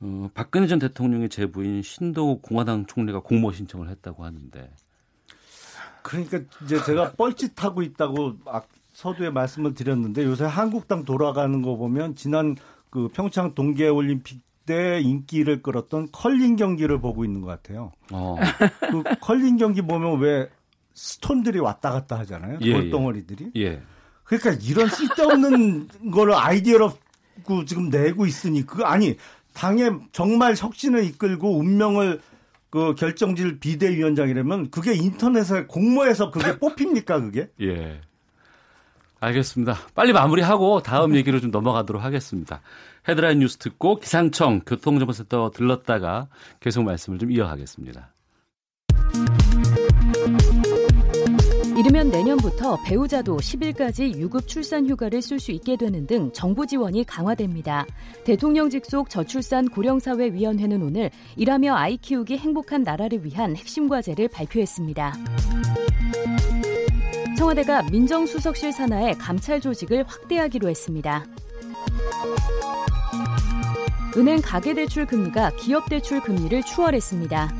어, 0.00 0.30
박근혜 0.32 0.66
전 0.66 0.78
대통령의 0.78 1.28
제부인 1.28 1.82
신도 1.82 2.38
공화당 2.40 2.86
총리가 2.86 3.20
공모 3.20 3.52
신청을 3.52 3.90
했다고 3.90 4.24
하는데 4.24 4.70
그러니까 6.02 6.40
이제 6.64 6.82
제가 6.82 7.12
뻘짓하고 7.12 7.82
있다고 7.82 8.36
막 8.42 8.68
서두에 8.94 9.30
말씀을 9.30 9.74
드렸는데 9.74 10.24
요새 10.24 10.44
한국당 10.44 11.04
돌아가는 11.04 11.60
거 11.60 11.76
보면 11.76 12.14
지난 12.14 12.56
그 12.90 13.08
평창 13.08 13.54
동계올림픽 13.54 14.40
때 14.66 15.00
인기를 15.00 15.62
끌었던 15.62 16.08
컬링 16.10 16.56
경기를 16.56 16.98
보고 17.00 17.24
있는 17.24 17.42
것 17.42 17.48
같아요. 17.48 17.92
어. 18.10 18.36
그 18.90 19.02
컬링 19.20 19.58
경기 19.58 19.82
보면 19.82 20.20
왜 20.20 20.48
스톤들이 20.94 21.58
왔다 21.58 21.90
갔다 21.90 22.18
하잖아요. 22.20 22.58
예, 22.62 22.72
돌덩어리들이. 22.72 23.50
예. 23.56 23.82
그러니까 24.22 24.52
이런 24.62 24.88
쓸데없는 24.88 25.88
거를 26.12 26.34
아이디어로 26.34 26.92
지금 27.66 27.90
내고 27.90 28.24
있으니 28.24 28.64
그 28.64 28.84
아니 28.84 29.16
당에 29.52 29.90
정말 30.12 30.54
혁신을 30.56 31.04
이끌고 31.04 31.58
운명을 31.58 32.20
그 32.70 32.94
결정질 32.94 33.60
비대위원장이라면 33.60 34.70
그게 34.70 34.94
인터넷에 34.94 35.66
공모해서 35.66 36.30
그게 36.30 36.56
뽑힙니까 36.58 37.20
그게? 37.20 37.48
예. 37.60 38.00
알겠습니다. 39.24 39.76
빨리 39.94 40.12
마무리하고 40.12 40.82
다음 40.82 41.16
얘기로 41.16 41.40
좀 41.40 41.50
넘어가도록 41.50 42.02
하겠습니다. 42.02 42.60
헤드라인 43.08 43.38
뉴스 43.38 43.56
듣고 43.58 43.96
기상청 43.96 44.60
교통정보센터 44.60 45.50
들렀다가 45.50 46.28
계속 46.60 46.84
말씀을 46.84 47.18
좀 47.18 47.30
이어가겠습니다. 47.30 48.12
이르면 51.76 52.10
내년부터 52.10 52.78
배우자도 52.84 53.36
10일까지 53.36 54.16
유급 54.16 54.46
출산 54.46 54.88
휴가를 54.88 55.20
쓸 55.20 55.40
수 55.40 55.50
있게 55.50 55.76
되는 55.76 56.06
등 56.06 56.32
정부 56.32 56.66
지원이 56.66 57.04
강화됩니다. 57.04 57.84
대통령 58.24 58.70
직속 58.70 59.10
저출산 59.10 59.68
고령사회위원회는 59.68 60.82
오늘 60.82 61.10
일하며 61.36 61.74
아이 61.74 61.96
키우기 61.96 62.38
행복한 62.38 62.84
나라를 62.84 63.24
위한 63.24 63.56
핵심 63.56 63.88
과제를 63.88 64.28
발표했습니다. 64.28 65.14
청와대가 67.36 67.82
민정수석실 67.90 68.72
산하의 68.72 69.18
감찰 69.18 69.60
조직을 69.60 70.04
확대하기로 70.06 70.68
했습니다. 70.68 71.24
은행 74.16 74.40
가계대출 74.40 75.06
금리가 75.06 75.50
기업대출 75.56 76.20
금리를 76.20 76.62
추월했습니다. 76.62 77.52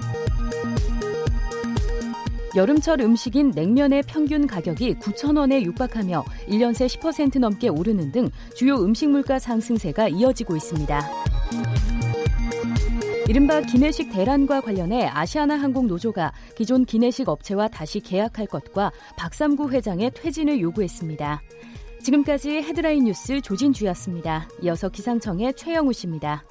여름철 2.54 3.00
음식인 3.00 3.50
냉면의 3.50 4.04
평균 4.06 4.46
가격이 4.46 4.94
9,000원에 5.00 5.62
육박하며 5.62 6.24
1년 6.48 6.72
새 6.72 6.86
10% 6.86 7.40
넘게 7.40 7.68
오르는 7.68 8.12
등 8.12 8.30
주요 8.54 8.76
음식 8.76 9.10
물가 9.10 9.40
상승세가 9.40 10.08
이어지고 10.08 10.54
있습니다. 10.54 11.00
이른바 13.26 13.62
기내식 13.62 14.12
대란과 14.12 14.60
관련해 14.60 15.06
아시아나 15.06 15.56
항공 15.56 15.86
노조가 15.86 16.32
기존 16.56 16.84
기내식 16.84 17.28
업체와 17.30 17.68
다시 17.68 18.00
계약할 18.00 18.46
것과 18.46 18.92
박삼구 19.16 19.70
회장의 19.70 20.10
퇴진을 20.14 20.60
요구했습니다. 20.60 21.40
지금까지 22.02 22.50
헤드라인 22.50 23.04
뉴스 23.04 23.40
조진주였습니다. 23.40 24.48
이어서 24.62 24.90
기상청의 24.90 25.54
최영우 25.54 25.94
씨입니다. 25.94 26.44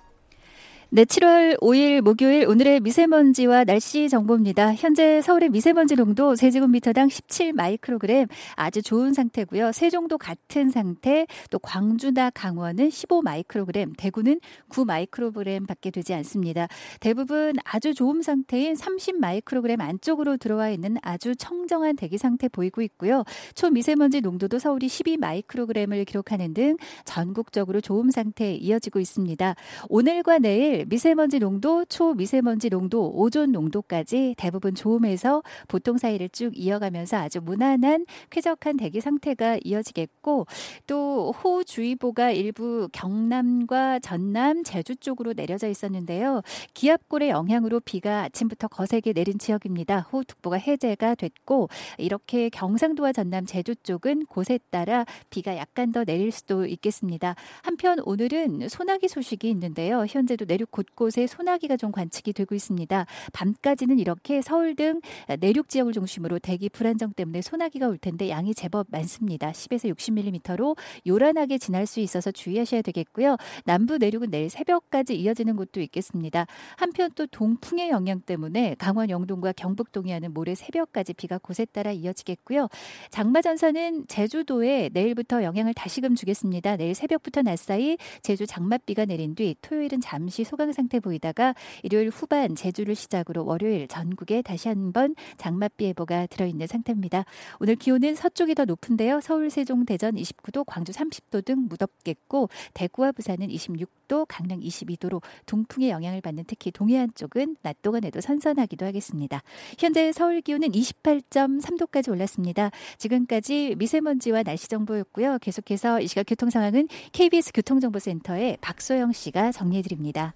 네, 0.96 1.06
7월 1.06 1.60
5일 1.60 2.02
목요일 2.02 2.48
오늘의 2.48 2.82
미세먼지와 2.82 3.64
날씨 3.64 4.10
정보입니다. 4.10 4.76
현재 4.76 5.24
서울의 5.24 5.50
미세먼지 5.50 5.96
농도 5.96 6.36
세제곱미터당 6.36 7.10
17 7.10 7.52
마이크로그램 7.54 8.28
아주 8.56 8.84
좋은 8.84 9.12
상태고요. 9.12 9.72
세종도 9.72 10.20
같은 10.20 10.70
상태, 10.70 11.26
또 11.50 11.58
광주나 11.58 12.30
강원은 12.30 12.91
15 12.91 13.24
마이크로그램, 13.24 13.94
대구는 13.98 14.39
9 14.70 14.86
마이크로그램밖에 14.86 15.89
되지 15.89 16.14
않습니다. 16.14 16.68
대부분 17.00 17.56
아주 17.64 17.96
좋은 17.96 18.22
상태인 18.22 18.76
30 18.76 19.20
마이크로그램 19.20 19.82
안쪽으로 19.82 20.38
들어와 20.38 20.70
있는 20.70 20.98
아주 21.02 21.36
청정한 21.36 21.96
대기 21.96 22.20
상태 22.20 22.48
보이고 22.48 22.84
있고요. 22.84 23.24
초미세먼지 23.56 24.22
농도도 24.22 24.60
서울이 24.60 24.88
12 24.88 25.18
마이크로그램을 25.18 26.06
기록하는 26.06 26.54
등 26.54 26.78
전국적으로 27.04 27.82
좋은 27.82 28.12
상태 28.12 28.54
이어지고 28.54 29.00
있습니다. 29.00 29.56
오늘과 29.89 30.38
내일 30.38 30.83
미세먼지 30.88 31.40
농도, 31.40 31.86
초미세먼지 31.86 32.70
농도, 32.70 33.10
오존 33.10 33.52
농도까지 33.52 34.36
대부분 34.38 34.76
좋음에서 34.76 35.44
보통 35.68 35.98
사이를 35.98 36.30
쭉 36.30 36.52
이어가면서 36.56 37.18
아주 37.18 37.42
무난한 37.42 38.06
쾌적한 38.30 38.78
대기 38.78 39.02
상태가 39.02 39.58
이어지겠고 39.64 40.48
또 40.88 41.32
호우주의보가 41.32 42.32
일부 42.32 42.88
경남과 42.92 44.00
전남, 44.00 44.64
제주 44.64 44.96
쪽으로 44.96 45.34
내려져 45.34 45.68
있었는데요. 45.68 46.42
기압골의 46.74 47.30
영향으로 47.30 47.80
비가 47.80 48.24
아침부터 48.24 48.68
거세게 48.68 49.14
내린 49.14 49.38
지역입니다. 49.38 50.08
호우특보가 50.12 50.58
해제가 50.58 51.16
됐고 51.16 51.70
이렇게 51.98 52.50
경상도와 52.50 53.14
전남, 53.14 53.46
제주 53.46 53.76
쪽은 53.76 54.26
곳에 54.26 54.60
따라 54.70 55.06
비가 55.30 55.58
약간 55.58 55.92
더 55.92 56.04
내릴 56.04 56.32
수도 56.32 56.66
있겠습니다. 56.66 57.36
한편 57.62 58.00
오늘은 58.06 58.70
소나기 58.70 59.08
소식이 59.08 59.50
있는데요. 59.50 60.06
현재도 60.08 60.46
내륙 60.46 60.62
곳곳에 60.72 61.28
소나기가 61.28 61.78
좀 61.78 61.91
관측이 61.91 62.34
되고 62.34 62.55
있습니다. 62.55 63.05
밤까지는 63.34 63.99
이렇게 63.99 64.41
서울 64.41 64.76
등 64.76 65.01
내륙 65.39 65.70
지역을 65.70 65.93
중심으로 65.93 66.39
대기 66.39 66.70
불안정 66.70 67.14
때문에 67.14 67.41
소나기가 67.41 67.88
올 67.88 67.97
텐데 67.97 68.30
양이 68.30 68.53
제법 68.53 68.88
많습니다. 68.89 69.51
10에서 69.51 69.93
60mm로 69.95 70.78
요란하게 71.07 71.57
지날 71.57 71.86
수 71.86 71.99
있어서 71.99 72.32
주의하셔야 72.32 72.82
되겠고요. 72.82 73.38
남부 73.66 73.97
내륙은 73.97 74.30
내일 74.30 74.49
새벽까지 74.49 75.16
이어지는 75.16 75.55
곳도 75.55 75.82
있겠습니다. 75.82 76.45
한편 76.78 77.11
또 77.16 77.26
동풍의 77.28 77.89
영향 77.89 78.22
때문에 78.22 78.76
강원 78.78 79.09
영동과 79.09 79.51
경북 79.53 79.91
동해안은 79.91 80.34
모레 80.34 80.55
새벽까지 80.55 81.14
비가 81.14 81.38
곳에 81.38 81.66
따라 81.66 81.91
이어지겠고요. 81.91 82.68
장마 83.09 83.41
전선은 83.41 84.07
제주도에 84.07 84.89
내일부터 84.93 85.43
영향을 85.43 85.74
다시금 85.74 86.16
주겠습니다. 86.16 86.78
내일 86.78 86.95
새벽부터 86.95 87.41
낮 87.41 87.57
사이 87.57 87.97
제주 88.22 88.45
장맛비가 88.45 89.05
내린 89.05 89.36
뒤 89.36 89.55
토요일은 89.61 90.01
잠시 90.01 90.43
소강 90.54 90.72
상태 90.72 90.99
보이다가 90.99 91.56
일요일 91.82 92.10
후반 92.10 92.54
제주를 92.56 92.93
시작으로 92.93 93.43
월요일 93.43 93.88
전국에 93.88 94.43
다시 94.43 94.68
한번 94.68 95.16
장맛비 95.38 95.86
예보가 95.86 96.28
들어있는 96.28 96.68
상태입니다. 96.68 97.26
오늘 97.60 97.76
기온은 97.76 98.14
서쪽이 98.14 98.54
더 98.54 98.66
높은데요. 98.66 99.20
서울, 99.20 99.49
세종, 99.49 99.84
대전 99.86 100.14
29도, 100.14 100.64
광주 100.68 100.91
30도 100.91 101.43
등 101.43 101.66
무덥겠고 101.68 102.49
대구와 102.76 103.14
부산은 103.14 103.47
26도, 103.47 104.03
강릉 104.28 104.59
22도로 104.59 105.22
동풍의 105.45 105.89
영향을 105.89 106.22
받는 106.22 106.45
특히 106.47 106.72
동해안 106.72 107.09
쪽은 107.16 107.57
낮 107.61 107.82
동안에도 107.82 108.22
선선하기도 108.22 108.86
하겠습니다. 108.86 109.41
현재 109.78 110.11
서울 110.11 110.41
기온은 110.41 110.72
28.3도까지 110.72 112.11
올랐습니다. 112.11 112.72
지금까지 112.97 113.76
미세먼지와 113.78 114.43
날씨 114.43 114.68
정보였고요. 114.70 115.39
계속해서 115.39 116.01
이 116.01 116.07
시각 116.07 116.26
교통 116.28 116.49
상황은 116.49 116.88
KBS 117.11 117.51
교통정보센터의 117.53 118.57
박소영 118.61 119.11
씨가 119.11 119.51
정리해 119.51 119.82
드립니다. 119.82 120.34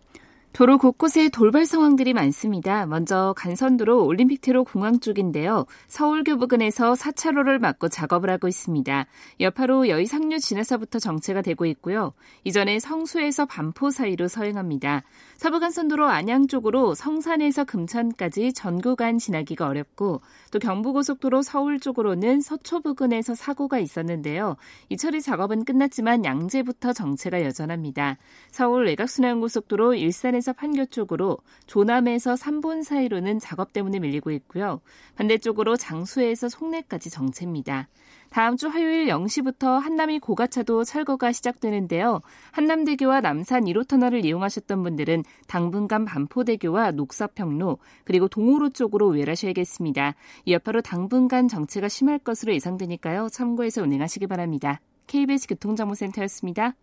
도로 0.57 0.79
곳곳에 0.79 1.29
돌발 1.29 1.67
상황들이 1.67 2.13
많습니다. 2.13 2.87
먼저 2.87 3.35
간선도로 3.37 4.03
올림픽대로 4.03 4.63
공항 4.63 4.99
쪽인데요. 4.99 5.67
서울교 5.87 6.37
부근에서 6.39 6.93
4차로를 6.93 7.59
막고 7.59 7.89
작업을 7.89 8.31
하고 8.31 8.47
있습니다. 8.47 9.05
여파로 9.39 9.87
여의상류 9.87 10.39
지나서부터 10.39 10.97
정체가 10.97 11.43
되고 11.43 11.67
있고요. 11.67 12.11
이전에 12.43 12.79
성수에서 12.79 13.45
반포 13.45 13.91
사이로 13.91 14.27
서행합니다. 14.27 15.03
서부간선도로 15.35 16.07
안양 16.07 16.47
쪽으로 16.47 16.95
성산에서 16.95 17.63
금천까지 17.63 18.53
전 18.53 18.81
구간 18.81 19.19
지나기가 19.19 19.67
어렵고 19.67 20.21
또 20.49 20.57
경부고속도로 20.57 21.43
서울 21.43 21.79
쪽으로는 21.79 22.41
서초 22.41 22.81
부근에서 22.81 23.35
사고가 23.35 23.77
있었는데요. 23.77 24.55
이 24.89 24.97
처리 24.97 25.21
작업은 25.21 25.65
끝났지만 25.65 26.25
양재부터 26.25 26.93
정체가 26.93 27.43
여전합니다. 27.43 28.17
서울 28.49 28.87
외곽순환고속도로 28.87 29.93
일산에서 29.93 30.46
판교 30.53 30.87
쪽으로 30.87 31.37
조남에서 31.65 32.35
삼본 32.35 32.83
사이로는 32.83 33.39
작업 33.39 33.73
때문에 33.73 33.99
밀리고 33.99 34.31
있고요. 34.31 34.81
반대쪽으로 35.15 35.77
장수에서 35.77 36.49
송내까지 36.49 37.09
정체입니다. 37.09 37.87
다음 38.29 38.57
주 38.57 38.67
화요일 38.67 39.07
0시부터 39.07 39.79
한남이 39.79 40.19
고가차도 40.19 40.83
철거가 40.83 41.31
시작되는데요. 41.31 42.21
한남대교와 42.51 43.21
남산 43.21 43.65
1호 43.65 43.87
터널을 43.87 44.25
이용하셨던 44.25 44.83
분들은 44.83 45.23
당분간 45.47 46.05
반포대교와 46.05 46.91
녹사평로 46.91 47.77
그리고 48.03 48.27
동호로 48.27 48.69
쪽으로 48.69 49.07
우회하셔야겠습니다. 49.07 50.15
이 50.45 50.53
여파로 50.53 50.81
당분간 50.81 51.47
정체가 51.47 51.87
심할 51.87 52.19
것으로 52.19 52.53
예상되니까요. 52.53 53.29
참고해서 53.29 53.81
운행하시기 53.81 54.27
바랍니다. 54.27 54.81
KBS 55.07 55.47
교통정보센터였습니다. 55.47 56.75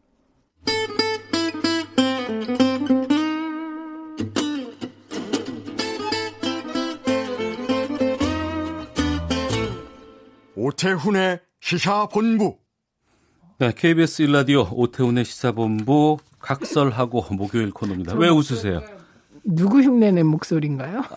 오태훈의 10.69 11.41
시사본부. 11.61 12.57
네, 13.59 13.71
KBS 13.77 14.23
일라디오 14.23 14.67
오태훈의 14.73 15.27
시사본부 15.27 16.17
각설하고 16.39 17.27
목요일 17.35 17.71
코너입니다. 17.71 18.15
왜 18.15 18.29
웃으세요? 18.31 18.81
누구 19.45 19.83
흉내낸 19.83 20.27
목소리인가요? 20.27 21.03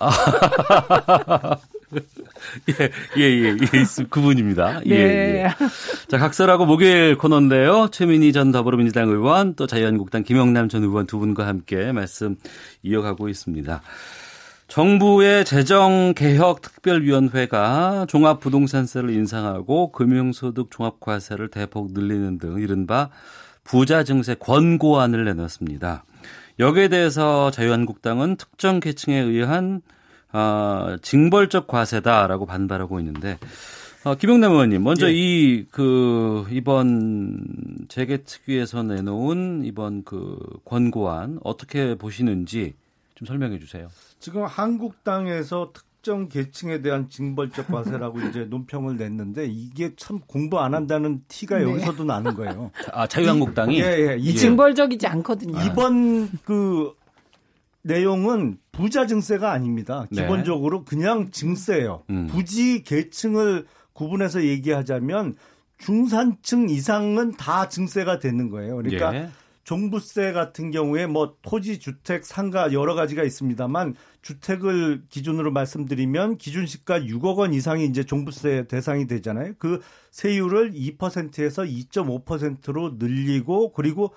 예, 2.70 2.92
예, 3.18 3.22
예, 3.22 3.46
예, 3.46 3.82
있- 3.82 4.10
그분입니다. 4.10 4.82
예, 4.86 4.90
네. 4.90 5.44
예. 5.46 5.50
자, 6.10 6.18
각설하고 6.18 6.66
목요일 6.66 7.18
코너인데요. 7.18 7.88
최민희 7.90 8.34
전 8.34 8.52
더불어민주당 8.52 9.08
의원, 9.08 9.56
또 9.56 9.66
자유한국당 9.66 10.24
김영남 10.24 10.68
전 10.68 10.84
의원 10.84 11.08
두 11.08 11.20
분과 11.20 11.48
함께 11.48 11.94
말씀 11.94 12.36
이어가고 12.84 13.30
있습니다. 13.30 13.82
정부의 14.68 15.46
재정개혁특별위원회가 15.46 18.06
종합부동산세를 18.10 19.12
인상하고 19.12 19.92
금융소득 19.92 20.72
종합과세를 20.72 21.50
대폭 21.50 21.94
늘리는 21.94 22.38
등 22.38 22.60
이른바 22.60 23.10
부자 23.64 24.04
증세 24.04 24.36
권고안을 24.36 25.26
내놨습니다. 25.26 26.04
여기에 26.60 26.90
대해서 26.90 27.50
자유한국당은 27.52 28.36
특정 28.36 28.80
계층에 28.80 29.18
의한 29.18 29.82
아, 30.32 30.98
징벌적 31.02 31.68
과세다라고 31.68 32.46
반발하고 32.46 33.00
있는데 33.00 33.38
어, 34.04 34.16
김영남 34.16 34.52
의원님 34.52 34.84
먼저 34.84 35.08
예. 35.08 35.14
이그 35.14 36.48
이번 36.52 37.40
재개특위에서 37.88 38.84
내놓은 38.84 39.64
이번 39.64 40.04
그 40.04 40.38
권고안 40.66 41.40
어떻게 41.44 41.96
보시는지 41.96 42.74
좀 43.16 43.26
설명해 43.26 43.60
주세요. 43.60 43.88
지금 44.28 44.44
한국당에서 44.44 45.72
특정 45.72 46.28
계층에 46.28 46.82
대한 46.82 47.08
징벌적 47.08 47.68
과세라고 47.68 48.20
이제 48.24 48.44
논평을 48.52 48.98
냈는데 48.98 49.46
이게 49.46 49.94
참 49.96 50.20
공부 50.20 50.60
안 50.60 50.74
한다는 50.74 51.24
티가 51.30 51.60
네. 51.60 51.64
여기서도 51.64 52.04
나는 52.04 52.34
거예요. 52.34 52.72
아 52.92 53.08
자유한국당이 53.08 53.80
예, 53.80 53.86
예. 53.86 54.18
이이 54.18 54.36
징벌적이지 54.36 55.08
않거든요. 55.08 55.58
이번 55.62 56.30
그 56.44 56.94
내용은 57.84 58.58
부자 58.74 59.08
증세가 59.08 59.54
아닙니다. 59.54 60.06
네. 60.12 60.24
기본적으로 60.24 60.84
그냥 60.84 61.32
증세예요. 61.32 62.04
음. 62.10 62.28
부지 62.28 62.84
계층을 62.84 63.66
구분해서 63.94 64.44
얘기하자면 64.44 65.36
중산층 65.78 66.68
이상은 66.68 67.32
다 67.38 67.70
증세가 67.70 68.20
되는 68.20 68.50
거예요. 68.50 68.76
그러니까 68.76 69.16
예. 69.16 69.30
종부세 69.68 70.32
같은 70.32 70.72
경우에 70.72 71.08
뭐 71.08 71.36
토지, 71.42 71.78
주택, 71.78 72.26
상가 72.26 72.72
여러 72.72 72.96
가지가 72.96 73.24
있습니다만 73.24 73.96
주택을 74.22 75.04
기준으로 75.10 75.52
말씀드리면 75.52 76.38
기준시가 76.38 77.02
6억 77.02 77.36
원 77.36 77.54
이상이 77.54 77.84
이제 77.84 78.06
종부세 78.06 78.68
대상이 78.70 79.08
되잖아요. 79.08 79.56
그 79.60 79.82
세율을 80.12 80.72
2%에서 80.72 81.64
2.5%로 81.64 82.94
늘리고 82.98 83.74
그리고 83.74 84.14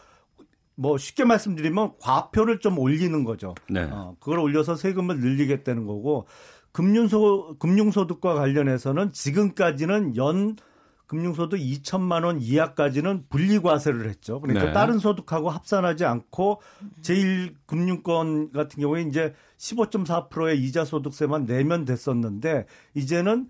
뭐 0.77 0.97
쉽게 0.97 1.25
말씀드리면 1.25 1.95
과표를 1.99 2.61
좀 2.61 2.79
올리는 2.79 3.25
거죠. 3.25 3.57
네. 3.69 3.83
어, 3.83 4.15
그걸 4.21 4.39
올려서 4.39 4.77
세금을 4.77 5.19
늘리겠다는 5.19 5.85
거고 5.85 6.29
금융소 6.71 7.57
금융소득과 7.59 8.35
관련해서는 8.35 9.11
지금까지는 9.11 10.17
연 10.17 10.55
금융소득 11.11 11.59
2천만 11.59 12.25
원 12.25 12.41
이하까지는 12.41 13.25
분리과세를 13.29 14.09
했죠. 14.09 14.41
그러니까 14.41 14.67
네. 14.67 14.73
다른 14.73 15.01
소득하고 15.01 15.51
합산하지 15.51 16.05
않고 16.05 16.63
제1금융권 17.03 18.53
같은 18.53 18.81
경우에 18.81 19.03
이제 19.03 19.35
15.4%의 19.59 20.63
이자 20.63 20.85
소득세만 20.85 21.47
내면 21.47 21.85
됐었는데 21.85 22.67
이제는 22.95 23.49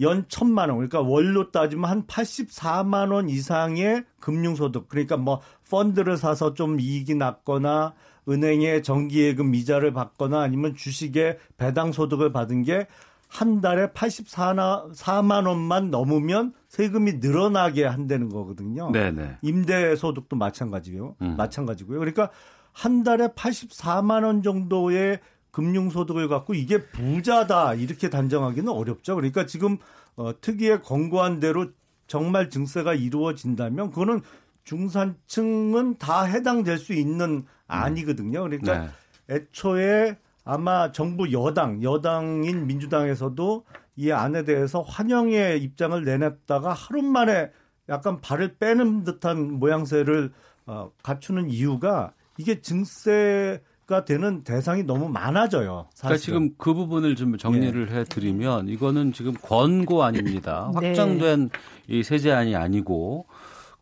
연 0.00 0.24
천만 0.28 0.70
원, 0.70 0.78
그러니까 0.78 1.02
월로 1.02 1.50
따지면 1.50 1.90
한 1.90 2.06
84만 2.06 3.12
원 3.12 3.28
이상의 3.28 4.04
금융소득, 4.18 4.88
그러니까 4.88 5.18
뭐 5.18 5.42
펀드를 5.68 6.16
사서 6.16 6.54
좀 6.54 6.80
이익이 6.80 7.16
났거나 7.16 7.92
은행에 8.30 8.80
정기예금 8.80 9.54
이자를 9.54 9.92
받거나 9.92 10.40
아니면 10.40 10.74
주식에 10.74 11.36
배당 11.58 11.92
소득을 11.92 12.32
받은 12.32 12.62
게 12.62 12.86
한 13.34 13.60
달에 13.60 13.88
84만 13.88 15.48
원만 15.48 15.90
넘으면 15.90 16.52
세금이 16.68 17.14
늘어나게 17.14 17.84
한다는 17.84 18.28
거거든요. 18.28 18.92
네네. 18.92 19.38
임대 19.42 19.96
소득도 19.96 20.36
마찬가지고요. 20.36 21.16
음. 21.20 21.34
마찬가지고요. 21.36 21.98
그러니까 21.98 22.30
한 22.70 23.02
달에 23.02 23.26
84만 23.26 24.24
원 24.24 24.44
정도의 24.44 25.18
금융 25.50 25.90
소득을 25.90 26.28
갖고 26.28 26.54
이게 26.54 26.78
부자다 26.78 27.74
이렇게 27.74 28.08
단정하기는 28.08 28.68
어렵죠. 28.68 29.16
그러니까 29.16 29.46
지금 29.46 29.78
어, 30.14 30.40
특위의 30.40 30.82
권고한 30.82 31.40
대로 31.40 31.66
정말 32.06 32.50
증세가 32.50 32.94
이루어진다면 32.94 33.90
그거는 33.90 34.20
중산층은 34.62 35.98
다 35.98 36.22
해당될 36.22 36.78
수 36.78 36.92
있는 36.92 37.46
안이거든요. 37.66 38.42
그러니까 38.44 38.78
네. 39.26 39.34
애초에 39.34 40.18
아마 40.44 40.92
정부 40.92 41.32
여당, 41.32 41.82
여당인 41.82 42.66
민주당에서도 42.66 43.64
이 43.96 44.10
안에 44.10 44.44
대해서 44.44 44.82
환영의 44.82 45.62
입장을 45.62 46.04
내놨다가 46.04 46.72
하루 46.72 47.02
만에 47.02 47.50
약간 47.88 48.20
발을 48.20 48.56
빼는 48.56 49.04
듯한 49.04 49.54
모양새를 49.54 50.32
어, 50.66 50.90
갖추는 51.02 51.50
이유가 51.50 52.12
이게 52.38 52.60
증세가 52.60 54.04
되는 54.06 54.42
대상이 54.42 54.82
너무 54.82 55.08
많아져요. 55.08 55.64
그러니까 55.64 55.90
사실은. 55.94 56.18
지금 56.18 56.54
그 56.58 56.74
부분을 56.74 57.14
좀 57.16 57.36
정리를 57.36 57.90
해드리면 57.90 58.68
이거는 58.68 59.12
지금 59.12 59.34
권고 59.34 60.02
아닙니다. 60.02 60.70
네. 60.80 60.88
확정된 60.88 61.50
이 61.88 62.02
세제안이 62.02 62.56
아니고 62.56 63.26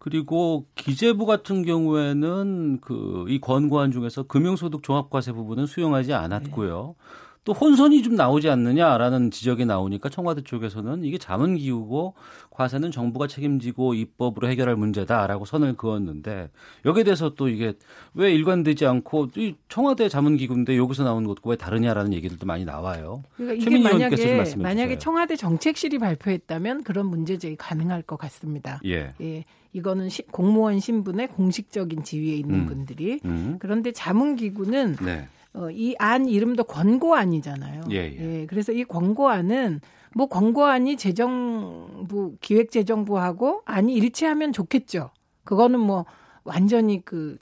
그리고 0.03 0.67
기재부 0.75 1.27
같은 1.27 1.65
경우에는 1.65 2.81
그 2.81 3.25
이 3.29 3.41
권고안 3.41 3.93
중에서 3.93 4.25
금융소득 4.25 4.83
종합과세 4.83 5.31
부분은 5.33 5.67
수용하지 5.67 6.13
않았고요. 6.13 6.97
또 7.45 7.53
혼선이 7.53 8.03
좀 8.03 8.15
나오지 8.15 8.49
않느냐라는 8.49 9.33
지적이 9.33 9.65
나오니까 9.67 10.09
청와대 10.09 10.43
쪽에서는 10.43 11.03
이게 11.05 11.19
자문 11.19 11.57
기우고 11.57 12.15
과세는 12.51 12.93
정부가 12.93 13.27
책임지고 13.27 13.95
입법으로 13.95 14.49
해결할 14.49 14.77
문제다라고 14.77 15.45
선을 15.45 15.77
그었는데 15.77 16.51
여기에 16.85 17.03
대해서 17.03 17.31
또 17.35 17.49
이게 17.49 17.73
왜 18.15 18.33
일관되지 18.33 18.87
않고 18.87 19.31
이 19.37 19.57
청와대 19.69 20.09
자문 20.09 20.37
기구인데 20.37 20.77
여기서 20.77 21.03
나오는 21.03 21.27
것과 21.27 21.51
왜 21.51 21.57
다르냐라는 21.57 22.13
얘기들도 22.13 22.47
많이 22.47 22.65
나와요. 22.65 23.25
그러니까 23.37 23.55
이게 23.73 23.79
만약에 23.83 24.57
만약에. 24.57 24.99
청와대 24.99 25.35
정책실이 25.35 25.99
발표했다면 25.99 26.85
그런 26.85 27.07
문제 27.07 27.39
제기 27.39 27.57
가능할 27.57 28.03
것 28.03 28.17
같습니다. 28.19 28.81
예. 28.85 29.15
예, 29.21 29.45
이거는 29.73 30.11
시- 30.11 30.23
공무원 30.29 30.79
신분의 30.79 31.29
공식적인 31.29 32.05
지위에 32.05 32.37
있는 32.37 32.61
음. 32.61 32.67
분들이 32.67 33.19
음. 33.25 33.57
그런데 33.59 33.91
자문기구는 33.91 34.97
네. 35.05 35.27
어, 35.55 35.71
이 35.71 35.95
안 35.99 36.27
이름도 36.27 36.65
권고안이잖아요. 36.65 37.85
예, 37.91 37.97
예. 37.97 38.47
그래서 38.47 38.73
이 38.73 38.85
권고안은 38.85 39.81
뭐 40.15 40.27
권고안이 40.27 40.97
재정부 40.97 42.37
기획재정부하고 42.41 43.63
안이 43.65 43.95
일치하면 43.95 44.53
좋겠죠. 44.53 45.11
그거는 45.45 45.81
뭐 45.81 46.05
완전히 46.45 47.05
그 47.05 47.39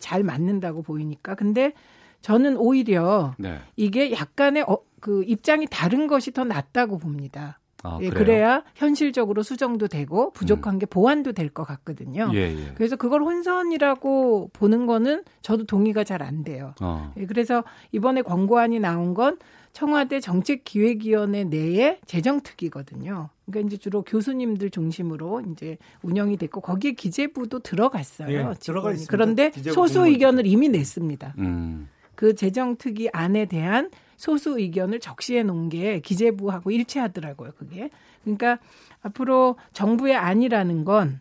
잘 0.00 0.22
맞는다고 0.22 0.82
보이니까. 0.82 1.34
근데 1.34 1.72
저는 2.20 2.58
오히려 2.58 3.34
네. 3.38 3.58
이게 3.76 4.12
약간의 4.12 4.64
어, 4.68 4.76
그 5.00 5.24
입장이 5.24 5.66
다른 5.70 6.06
것이 6.08 6.30
더 6.32 6.44
낫다고 6.44 6.98
봅니다. 6.98 7.58
아, 7.84 7.98
예? 8.02 8.08
음. 8.08 8.10
그래야 8.10 8.64
현실적으로 8.74 9.42
수정도 9.42 9.86
되고 9.88 10.32
부족한 10.32 10.78
게 10.78 10.86
보완도 10.86 11.32
될 11.32 11.48
것 11.50 11.64
같거든요. 11.64 12.30
예, 12.34 12.38
예. 12.54 12.72
그래서 12.74 12.96
그걸 12.96 13.22
혼선이라고 13.22 14.50
보는 14.52 14.86
거는 14.86 15.22
저도 15.42 15.64
동의가 15.64 16.04
잘 16.04 16.22
안 16.22 16.42
돼요. 16.44 16.74
어. 16.80 17.12
예, 17.16 17.26
그래서 17.26 17.62
이번에 17.92 18.22
권고안이 18.22 18.80
나온 18.80 19.14
건 19.14 19.38
청와대 19.72 20.18
정책기획위원회 20.20 21.44
내의 21.44 21.98
재정특위거든요. 22.06 23.28
그러니까 23.46 23.66
이제 23.68 23.76
주로 23.76 24.02
교수님들 24.02 24.70
중심으로 24.70 25.42
이제 25.52 25.78
운영이 26.02 26.36
됐고 26.36 26.60
거기에 26.60 26.92
기재부도 26.92 27.60
들어갔어요. 27.60 28.28
예, 28.32 28.54
들어가. 28.60 28.90
있습니다. 28.92 29.10
그런데 29.10 29.52
소수. 29.72 30.06
의견을 30.06 30.46
이미 30.46 30.68
냈습니다. 30.68 31.34
음. 31.38 31.88
그 32.14 32.34
재정특위 32.34 33.08
안에 33.12 33.46
대한 33.46 33.90
소수 34.18 34.58
의견을 34.58 35.00
적시해 35.00 35.44
놓은 35.44 35.70
게 35.70 36.00
기재부하고 36.00 36.72
일치하더라고요, 36.72 37.52
그게. 37.56 37.88
그러니까 38.24 38.58
앞으로 39.00 39.56
정부의 39.72 40.16
안이라는 40.16 40.84
건 40.84 41.20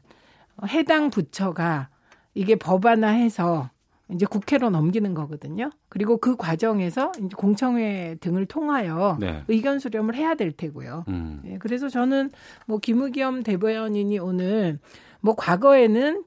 해당 0.67 1.11
부처가 1.11 1.89
이게 2.33 2.55
법안화해서 2.55 3.69
이제 4.13 4.25
국회로 4.25 4.71
넘기는 4.71 5.13
거거든요. 5.13 5.69
그리고 5.89 6.17
그 6.17 6.35
과정에서 6.37 7.11
이제 7.17 7.35
공청회 7.35 8.17
등을 8.19 8.45
통하여 8.47 9.17
네. 9.19 9.43
의견 9.47 9.79
수렴을 9.79 10.15
해야 10.15 10.33
될 10.33 10.51
테고요. 10.51 11.05
음. 11.07 11.41
예, 11.45 11.57
그래서 11.59 11.89
저는 11.89 12.31
뭐 12.65 12.79
김의겸 12.79 13.43
대변인이 13.43 14.17
오늘 14.19 14.79
뭐 15.19 15.35
과거에는 15.35 16.23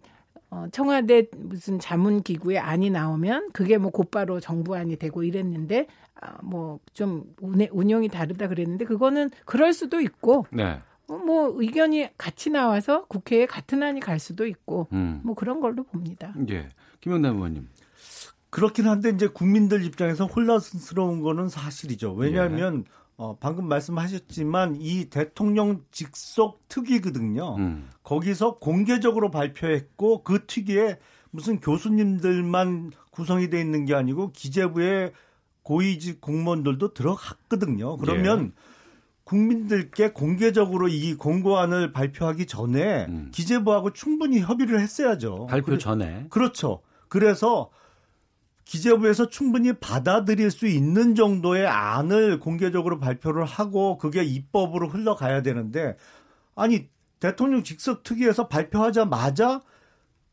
어, 0.50 0.66
청와대 0.72 1.26
무슨 1.36 1.78
자문 1.78 2.22
기구에 2.22 2.58
안이 2.58 2.90
나오면 2.90 3.50
그게 3.52 3.78
뭐 3.78 3.90
곧바로 3.90 4.40
정부 4.40 4.74
안이 4.74 4.96
되고 4.96 5.22
이랬는데 5.22 5.86
아, 6.20 6.38
뭐좀 6.42 7.34
운영이 7.40 8.08
다르다 8.08 8.48
그랬는데 8.48 8.84
그거는 8.84 9.30
그럴 9.44 9.72
수도 9.72 10.00
있고 10.00 10.46
네. 10.50 10.80
어, 11.06 11.16
뭐 11.16 11.52
의견이 11.56 12.08
같이 12.18 12.50
나와서 12.50 13.04
국회에 13.06 13.46
같은 13.46 13.82
안이 13.82 14.00
갈 14.00 14.18
수도 14.18 14.46
있고 14.46 14.88
음. 14.92 15.20
뭐 15.24 15.34
그런 15.34 15.60
걸로 15.60 15.84
봅니다. 15.84 16.34
예. 16.50 16.68
김영남 17.00 17.36
의원님. 17.36 17.68
그렇긴 18.50 18.88
한데 18.88 19.10
이제 19.10 19.28
국민들 19.28 19.84
입장에서 19.84 20.26
혼란스러운 20.26 21.22
거는 21.22 21.48
사실이죠. 21.48 22.14
왜냐하면 22.14 22.84
예. 22.86 22.99
어, 23.20 23.36
방금 23.38 23.68
말씀하셨지만 23.68 24.78
이 24.80 25.10
대통령 25.10 25.84
직속 25.90 26.66
특위거든요. 26.68 27.56
음. 27.58 27.90
거기서 28.02 28.56
공개적으로 28.58 29.30
발표했고 29.30 30.22
그 30.22 30.46
특위에 30.46 30.98
무슨 31.30 31.60
교수님들만 31.60 32.92
구성이 33.10 33.50
돼 33.50 33.60
있는 33.60 33.84
게 33.84 33.94
아니고 33.94 34.32
기재부의 34.32 35.12
고위직 35.62 36.22
공무원들도 36.22 36.94
들어갔거든요. 36.94 37.98
그러면 37.98 38.52
예. 38.56 38.62
국민들께 39.24 40.12
공개적으로 40.12 40.88
이 40.88 41.12
공고안을 41.14 41.92
발표하기 41.92 42.46
전에 42.46 43.06
기재부하고 43.32 43.92
충분히 43.92 44.40
협의를 44.40 44.80
했어야죠. 44.80 45.42
음. 45.42 45.46
발표 45.46 45.66
그래- 45.66 45.78
전에. 45.78 46.26
그렇죠. 46.30 46.80
그래서 47.08 47.68
기재부에서 48.70 49.28
충분히 49.30 49.72
받아들일 49.72 50.52
수 50.52 50.68
있는 50.68 51.16
정도의 51.16 51.66
안을 51.66 52.38
공개적으로 52.38 53.00
발표를 53.00 53.44
하고 53.44 53.98
그게 53.98 54.22
입법으로 54.22 54.86
흘러가야 54.86 55.42
되는데 55.42 55.96
아니 56.54 56.86
대통령 57.18 57.64
직속 57.64 58.04
특위에서 58.04 58.46
발표하자마자 58.46 59.62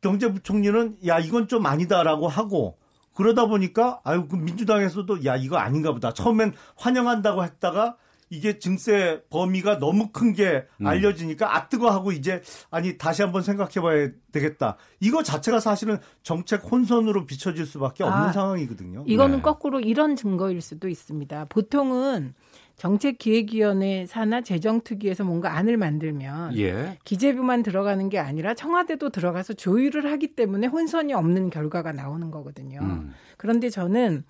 경제부총리는 0.01 0.97
야 1.07 1.17
이건 1.17 1.47
좀 1.47 1.65
아니다라고 1.65 2.27
하고 2.27 2.77
그러다 3.15 3.47
보니까 3.47 4.01
아유 4.03 4.27
그 4.27 4.35
민주당에서도 4.35 5.25
야 5.25 5.35
이거 5.35 5.57
아닌가 5.57 5.91
보다. 5.91 6.13
처음엔 6.13 6.53
환영한다고 6.75 7.43
했다가 7.43 7.97
이게 8.29 8.59
증세 8.59 9.21
범위가 9.29 9.79
너무 9.79 10.09
큰게 10.11 10.65
음. 10.81 10.87
알려지니까 10.87 11.55
아 11.55 11.69
뜨거 11.69 11.89
하고 11.89 12.11
이제 12.11 12.41
아니 12.69 12.97
다시 12.97 13.21
한번 13.21 13.41
생각해봐야 13.41 14.09
되겠다. 14.31 14.77
이거 14.99 15.23
자체가 15.23 15.59
사실은 15.59 15.97
정책 16.23 16.63
혼선으로 16.69 17.25
비춰질 17.25 17.65
수밖에 17.65 18.03
없는 18.03 18.29
아, 18.29 18.31
상황이거든요. 18.31 19.03
이거는 19.07 19.37
네. 19.37 19.41
거꾸로 19.41 19.79
이런 19.79 20.15
증거일 20.15 20.61
수도 20.61 20.89
있습니다. 20.89 21.45
보통은 21.49 22.33
정책기획위원회 22.75 24.05
사나 24.05 24.41
재정특위에서 24.41 25.23
뭔가 25.23 25.55
안을 25.57 25.77
만들면 25.77 26.55
예. 26.57 26.99
기재부만 27.03 27.63
들어가는 27.63 28.07
게 28.09 28.19
아니라 28.19 28.53
청와대도 28.53 29.09
들어가서 29.09 29.53
조율을 29.53 30.11
하기 30.11 30.35
때문에 30.35 30.67
혼선이 30.67 31.13
없는 31.13 31.49
결과가 31.49 31.91
나오는 31.91 32.29
거거든요. 32.29 32.79
음. 32.81 33.13
그런데 33.37 33.71
저는 33.71 34.23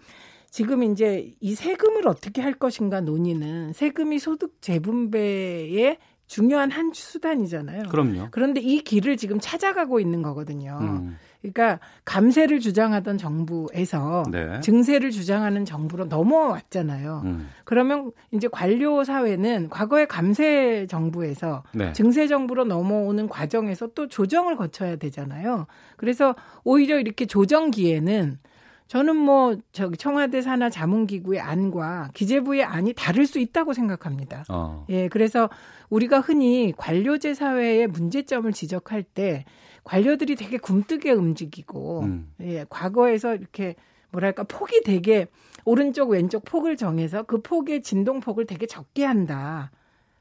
지금 0.49 0.83
이제 0.83 1.33
이 1.39 1.55
세금을 1.55 2.07
어떻게 2.07 2.41
할 2.41 2.53
것인가 2.53 3.01
논의는 3.01 3.73
세금이 3.73 4.19
소득 4.19 4.61
재분배의 4.61 5.97
중요한 6.27 6.71
한 6.71 6.91
수단이잖아요. 6.93 7.83
그럼요. 7.83 8.27
그런데 8.31 8.59
이 8.59 8.81
길을 8.81 9.17
지금 9.17 9.39
찾아가고 9.39 9.99
있는 9.99 10.21
거거든요. 10.21 10.77
음. 10.81 11.17
그러니까 11.41 11.79
감세를 12.03 12.59
주장하던 12.59 13.17
정부에서 13.17 14.23
네. 14.31 14.59
증세를 14.59 15.11
주장하는 15.11 15.65
정부로 15.65 16.05
넘어왔잖아요. 16.05 17.21
음. 17.25 17.47
그러면 17.63 18.11
이제 18.31 18.47
관료 18.51 19.03
사회는 19.03 19.69
과거에 19.69 20.05
감세 20.05 20.87
정부에서 20.89 21.63
네. 21.73 21.93
증세 21.93 22.27
정부로 22.27 22.65
넘어오는 22.65 23.29
과정에서 23.29 23.87
또 23.95 24.07
조정을 24.07 24.57
거쳐야 24.57 24.97
되잖아요. 24.97 25.67
그래서 25.95 26.35
오히려 26.63 26.99
이렇게 26.99 27.25
조정기에는 27.25 28.39
저는 28.88 29.15
뭐 29.15 29.57
저기 29.71 29.97
청와대 29.97 30.41
산하 30.41 30.69
자문기구의 30.69 31.39
안과 31.41 32.09
기재부의 32.13 32.63
안이 32.63 32.93
다를 32.93 33.25
수 33.25 33.39
있다고 33.39 33.73
생각합니다. 33.73 34.45
어. 34.49 34.85
예, 34.89 35.09
그래서 35.09 35.49
우리가 35.89 36.19
흔히 36.19 36.73
관료제 36.75 37.33
사회의 37.33 37.88
문제점을 37.88 38.51
지적할 38.53 39.03
때 39.03 39.45
관료들이 39.83 40.35
되게 40.35 40.57
굼뜨게 40.57 41.11
움직이고 41.11 42.01
음. 42.01 42.31
예, 42.41 42.65
과거에서 42.69 43.35
이렇게 43.35 43.75
뭐랄까 44.11 44.43
폭이 44.43 44.83
되게 44.83 45.27
오른쪽 45.65 46.11
왼쪽 46.11 46.45
폭을 46.45 46.77
정해서 46.77 47.23
그 47.23 47.41
폭의 47.41 47.81
진동폭을 47.81 48.45
되게 48.45 48.65
적게 48.65 49.03
한다. 49.03 49.71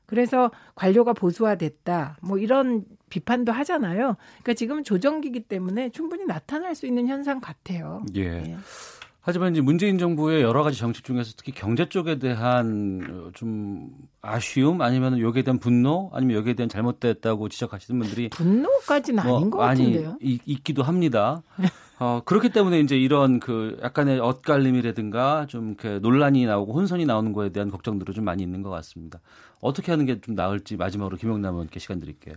그래서 0.07 0.51
관료가 0.75 1.12
보수화됐다. 1.12 2.19
뭐 2.23 2.39
이런 2.39 2.85
비판도 3.11 3.53
하잖아요. 3.53 4.17
그러니까 4.43 4.55
지금 4.55 4.83
조정기기 4.85 5.41
때문에 5.45 5.91
충분히 5.91 6.25
나타날 6.27 6.75
수 6.75 6.87
있는 6.87 7.07
현상 7.09 7.41
같아요. 7.41 8.05
예. 8.17 8.57
하지만 9.21 9.51
이제 9.53 9.61
문재인 9.61 9.99
정부의 9.99 10.41
여러 10.43 10.63
가지 10.63 10.79
정책 10.79 11.03
중에서 11.05 11.33
특히 11.37 11.51
경제 11.51 11.89
쪽에 11.89 12.21
대한 12.21 13.01
어, 13.11 13.31
좀 13.35 13.91
아쉬움 14.23 14.81
아니면 14.83 15.19
여기에 15.21 15.43
대한 15.43 15.59
분노 15.59 16.11
아니면 16.13 16.37
여기에 16.37 16.55
대한 16.55 16.69
잘못됐다고 16.69 17.49
지적하시는 17.49 17.99
분들이 18.01 18.29
분노까지는 18.31 19.19
아닌 19.19 19.51
것 19.51 19.59
같은데요. 19.59 20.11
아니 20.11 20.17
이- 20.21 20.39
있기도 20.47 20.85
합니다. 20.85 21.43
어, 21.99 22.21
그렇기 22.25 22.51
때문에 22.51 22.79
이제 22.79 22.97
이런 22.97 23.41
그 23.41 23.79
약간의 23.83 24.21
엇갈림이라든가 24.21 25.47
좀 25.49 25.69
이렇게 25.71 25.99
논란이 25.99 26.45
나오고 26.47 26.75
혼선이 26.75 27.05
나오는 27.05 27.33
거에 27.33 27.49
대한 27.51 27.71
걱정들도 27.71 28.13
좀 28.13 28.25
많이 28.25 28.43
있는 28.45 28.63
것 28.63 28.71
같습니다. 28.71 29.19
어떻게 29.61 29.91
하는 29.91 30.05
게 30.07 30.21
좀 30.21 30.35
나을지 30.37 30.77
마지막으로 30.77 31.17
김영남 31.17 31.55
의원께 31.55 31.81
시간 31.81 31.99
드릴게요. 31.99 32.37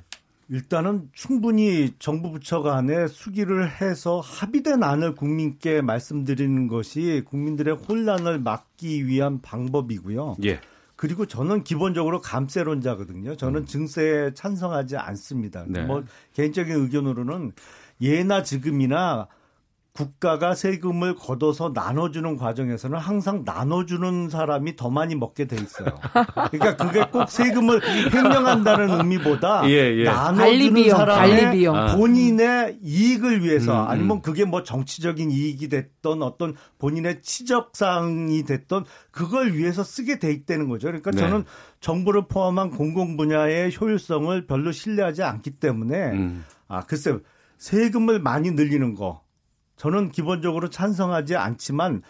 일단은 0.50 1.10
충분히 1.14 1.94
정부 2.00 2.32
부처 2.32 2.62
간에 2.62 3.08
수기를 3.08 3.70
해서 3.82 4.20
합의된 4.20 4.82
안을 4.84 5.14
국민께 5.14 5.82
말씀드리는 5.82 6.68
것이 6.68 7.24
국민들의 7.28 7.76
혼란을 7.76 8.40
막기 8.40 9.06
위한 9.06 9.42
방법이고요. 9.42 10.38
예. 10.46 10.60
그리고 10.96 11.26
저는 11.26 11.64
기본적으로 11.64 12.20
감세론자거든요. 12.20 13.38
저는 13.38 13.68
증세에 13.68 14.34
찬성하지 14.34 14.98
않습니다. 14.98 15.66
네. 15.68 15.84
뭐 15.84 16.04
개인적인 16.34 16.76
의견으로는 16.76 17.54
예나 18.02 18.44
지금이나 18.44 19.28
국가가 19.92 20.56
세금을 20.56 21.16
걷어서 21.16 21.72
나눠주는 21.74 22.38
과정에서는 22.38 22.98
항상 22.98 23.44
나눠주는 23.44 24.30
사람이 24.30 24.76
더 24.76 24.90
많이 24.90 25.16
먹게 25.16 25.46
돼 25.46 25.58
있어요. 25.58 25.90
그러니까 26.52 26.78
그게 26.78 27.06
꼭 27.12 27.30
세금을 27.30 27.82
횡령한다는 28.14 29.00
의미보다 29.00 29.70
예, 29.70 29.98
예. 29.98 30.04
나눠주는 30.06 30.38
관리비용, 30.38 30.98
사람의 30.98 31.42
관리비용. 31.42 31.76
아. 31.76 31.96
본인의 31.96 32.80
이익을 32.82 33.44
위해서 33.44 33.74
음, 33.74 33.86
음. 33.86 33.90
아니면 33.90 34.22
그게 34.22 34.46
뭐 34.46 34.64
정치적인 34.64 35.32
이익이 35.32 35.68
됐던 35.68 36.22
어떤 36.24 36.56
본인의 36.78 37.22
치적상이 37.22 38.44
됐던 38.44 38.86
그걸 39.12 39.54
위해서 39.54 39.84
쓰게 39.84 40.20
돼 40.20 40.32
있다는 40.32 40.70
거죠. 40.70 40.88
그러니까 40.88 41.12
네. 41.12 41.18
저는 41.18 41.44
정부를 41.82 42.28
포함한 42.28 42.70
공공 42.70 43.18
분야의 43.18 43.76
효율성을 43.80 44.48
별로 44.48 44.72
신뢰하지 44.72 45.24
않기 45.24 45.52
때문에 45.60 46.12
음. 46.12 46.46
아 46.68 46.82
글쎄 46.82 47.18
세금을 47.58 48.20
많이 48.20 48.52
늘리는 48.52 48.94
거 48.96 49.24
저는 49.80 50.12
기본적으로 50.12 50.70
찬성하지 50.70 51.36
않지만 51.38 52.04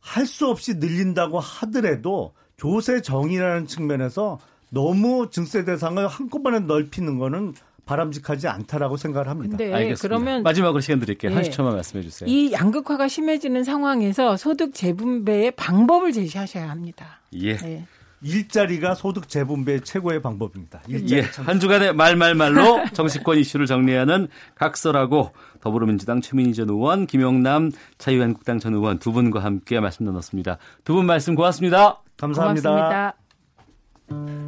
할 0.00 0.26
수 0.26 0.48
없이 0.48 0.74
늘린다고 0.74 1.38
하더라도 1.40 2.34
조세 2.56 3.00
정의라는 3.00 3.66
측면에서 3.66 4.38
너무 4.70 5.30
증세 5.30 5.64
대상을 5.64 6.06
한꺼번에 6.08 6.60
넓히는 6.60 7.18
거는 7.18 7.54
바람직하지 7.86 8.48
않다라고 8.48 8.96
생각을 8.96 9.28
합니다. 9.28 9.56
근데 9.56 9.72
알겠습니다. 9.72 10.02
그러면 10.02 10.42
마지막으로 10.42 10.80
시간 10.80 10.98
드릴게요. 11.00 11.30
예. 11.32 11.34
한 11.36 11.44
10초만 11.44 11.74
말씀해 11.74 12.02
주세요. 12.02 12.28
이 12.28 12.52
양극화가 12.52 13.08
심해지는 13.08 13.62
상황에서 13.64 14.36
소득 14.36 14.74
재분배의 14.74 15.52
방법을 15.52 16.12
제시하셔야 16.12 16.68
합니다. 16.70 17.20
예. 17.34 17.56
네. 17.58 17.86
일자리가 18.24 18.94
소득 18.94 19.28
재분배의 19.28 19.82
최고의 19.82 20.22
방법입니다. 20.22 20.80
예, 20.90 21.20
한 21.44 21.60
주간의 21.60 21.94
말말말로 21.94 22.84
정치권 22.94 23.38
이슈를 23.38 23.66
정리하는 23.66 24.28
각설하고 24.54 25.32
더불어민주당 25.60 26.20
최민희 26.20 26.54
전 26.54 26.70
의원, 26.70 27.06
김영남 27.06 27.70
자유한국당 27.98 28.58
전 28.58 28.74
의원 28.74 28.98
두 28.98 29.12
분과 29.12 29.40
함께 29.44 29.78
말씀 29.80 30.04
나눴습니다. 30.06 30.58
두 30.84 30.94
분 30.94 31.06
말씀 31.06 31.34
고맙습니다. 31.34 32.00
감사합니다. 32.16 32.70
고맙습니다. 32.70 34.44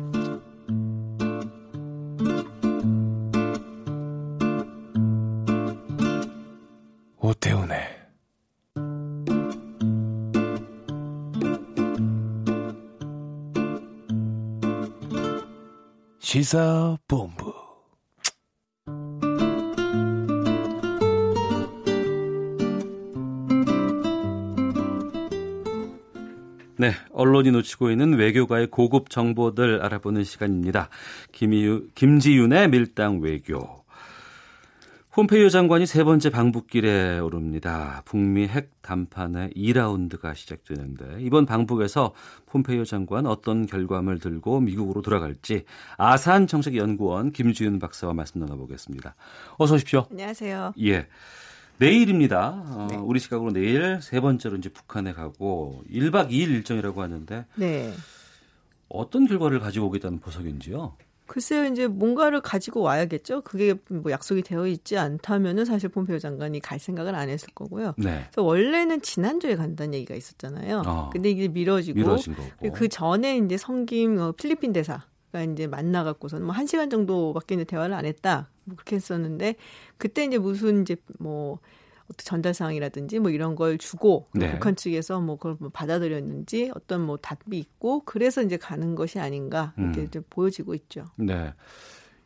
오태훈의 7.19 7.96
시사본부 16.37 17.51
네, 26.77 26.93
언론이 27.15 27.53
놓치고 27.53 27.91
있는 27.91 28.19
외교가의 28.19 28.67
고급 28.67 29.09
정보들 29.09 29.83
알아보는 29.83 30.25
시간입니다. 30.25 30.91
김이유, 31.33 31.89
김지윤의 31.95 32.69
밀당 32.69 33.21
외교. 33.21 33.86
폼페이오 35.17 35.49
장관이 35.49 35.87
세 35.87 36.05
번째 36.05 36.29
방북길에 36.29 37.21
오릅니다. 37.21 38.03
북미 38.05 38.47
핵 38.47 38.83
담판의 38.83 39.49
2라운드가 39.57 40.35
시작되는데 40.35 41.21
이번 41.21 41.47
방북에서 41.47 42.13
폼페이오 42.45 42.85
장관 42.85 43.25
어떤 43.25 43.65
결과물 43.65 44.19
들고 44.19 44.61
미국으로 44.61 45.01
돌아갈지 45.01 45.65
아산 45.97 46.47
정책연구원 46.47 47.33
김주윤 47.33 47.79
박사와 47.79 48.13
말씀 48.13 48.43
나눠보겠습니다. 48.43 49.15
어서 49.57 49.77
오십시오. 49.77 50.05
안녕하세요. 50.11 50.75
예. 50.83 51.07
내일입니다. 51.79 52.49
어, 52.67 52.89
우리 53.03 53.19
시각으로 53.19 53.55
내일 53.55 54.03
세 54.03 54.21
번째로 54.21 54.59
이제 54.59 54.69
북한에 54.69 55.15
가고 55.15 55.83
1박 55.91 56.29
2일 56.29 56.51
일정이라고 56.51 57.01
하는데 57.01 57.47
네. 57.55 57.91
어떤 58.91 59.27
결과를 59.27 59.61
가지고 59.61 59.87
오겠다는 59.87 60.21
보석인지요? 60.21 60.95
글쎄요, 61.27 61.65
이제 61.65 61.87
뭔가를 61.87 62.41
가지고 62.41 62.83
와야겠죠. 62.83 63.43
그게 63.43 63.75
뭐 63.91 64.11
약속이 64.13 64.43
되어 64.43 64.67
있지 64.67 64.97
않다면은 64.97 65.65
사실 65.65 65.89
폼페이오 65.89 66.19
장관이 66.19 66.61
갈 66.61 66.79
생각을 66.79 67.15
안 67.15 67.29
했을 67.29 67.49
거고요. 67.55 67.95
네. 67.97 68.25
그래서 68.31 68.43
원래는 68.43 69.03
지난주에 69.03 69.57
간다는 69.57 69.95
얘기가 69.95 70.15
있었잖아요. 70.15 70.83
어. 70.87 71.11
근데 71.13 71.31
이게 71.31 71.49
미뤄지고. 71.49 72.17
그 72.73 72.89
전에 72.89 73.39
이제 73.39 73.57
성김 73.57 74.19
어, 74.19 74.33
필리핀 74.33 74.73
대사 74.73 75.03
가 75.33 75.43
이제 75.43 75.67
만나 75.67 76.05
갖고서는 76.05 76.47
뭐한 76.47 76.67
시간 76.67 76.89
정도밖에 76.89 77.57
이제 77.57 77.65
대화를 77.65 77.95
안 77.95 78.07
했다. 78.07 78.49
뭐 78.65 78.77
그렇게 78.77 78.97
했었는데 78.97 79.57
그때 79.99 80.25
이제 80.25 80.39
무슨 80.39 80.83
이제 80.83 80.97
뭐 81.19 81.59
어떤 82.11 82.25
전달 82.25 82.55
사항이라든지 82.55 83.19
뭐 83.19 83.31
이런 83.31 83.57
걸 83.57 83.79
주고 83.79 84.27
네. 84.33 84.53
북한 84.53 84.77
측에서 84.77 85.21
뭐 85.21 85.37
그걸 85.37 85.57
뭐 85.59 85.69
받아들였는지 85.71 86.71
어떤 86.75 87.03
뭐 87.03 87.17
답이 87.17 87.59
있고 87.59 88.03
그래서 88.05 88.43
이제 88.43 88.57
가는 88.57 88.95
것이 88.95 89.19
아닌가 89.19 89.73
이렇게 89.77 90.19
음. 90.19 90.25
보여지고 90.31 90.75
있죠. 90.75 91.07
네. 91.17 91.53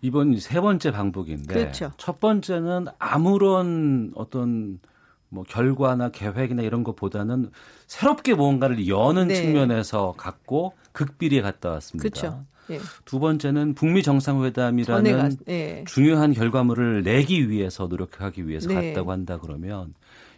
이번 0.02 0.38
세 0.38 0.60
번째 0.60 0.92
방북인데 0.92 1.54
그렇죠. 1.54 1.92
첫 1.96 2.20
번째는 2.20 2.86
아무런 2.98 4.12
어떤 4.14 4.78
뭐 5.28 5.44
결과나 5.44 6.10
계획이나 6.10 6.62
이런 6.62 6.84
것보다는 6.84 7.50
새롭게 7.86 8.34
무언가를 8.34 8.88
여는 8.88 9.28
네. 9.28 9.34
측면에서 9.34 10.14
갔고 10.16 10.74
극비리에 10.92 11.40
갔다 11.40 11.70
왔습니다. 11.70 12.02
그렇죠. 12.02 12.44
예. 12.70 12.80
두 13.04 13.18
번째는 13.18 13.74
북미 13.74 14.02
정상회담이라는 14.02 15.18
갔- 15.18 15.32
예. 15.48 15.84
중요한 15.86 16.32
결과물을 16.32 17.02
내기 17.02 17.48
위해서 17.50 17.86
노력하기 17.86 18.48
위해서 18.48 18.68
네. 18.68 18.92
갔다고 18.92 19.12
한다 19.12 19.38
그러면 19.40 19.94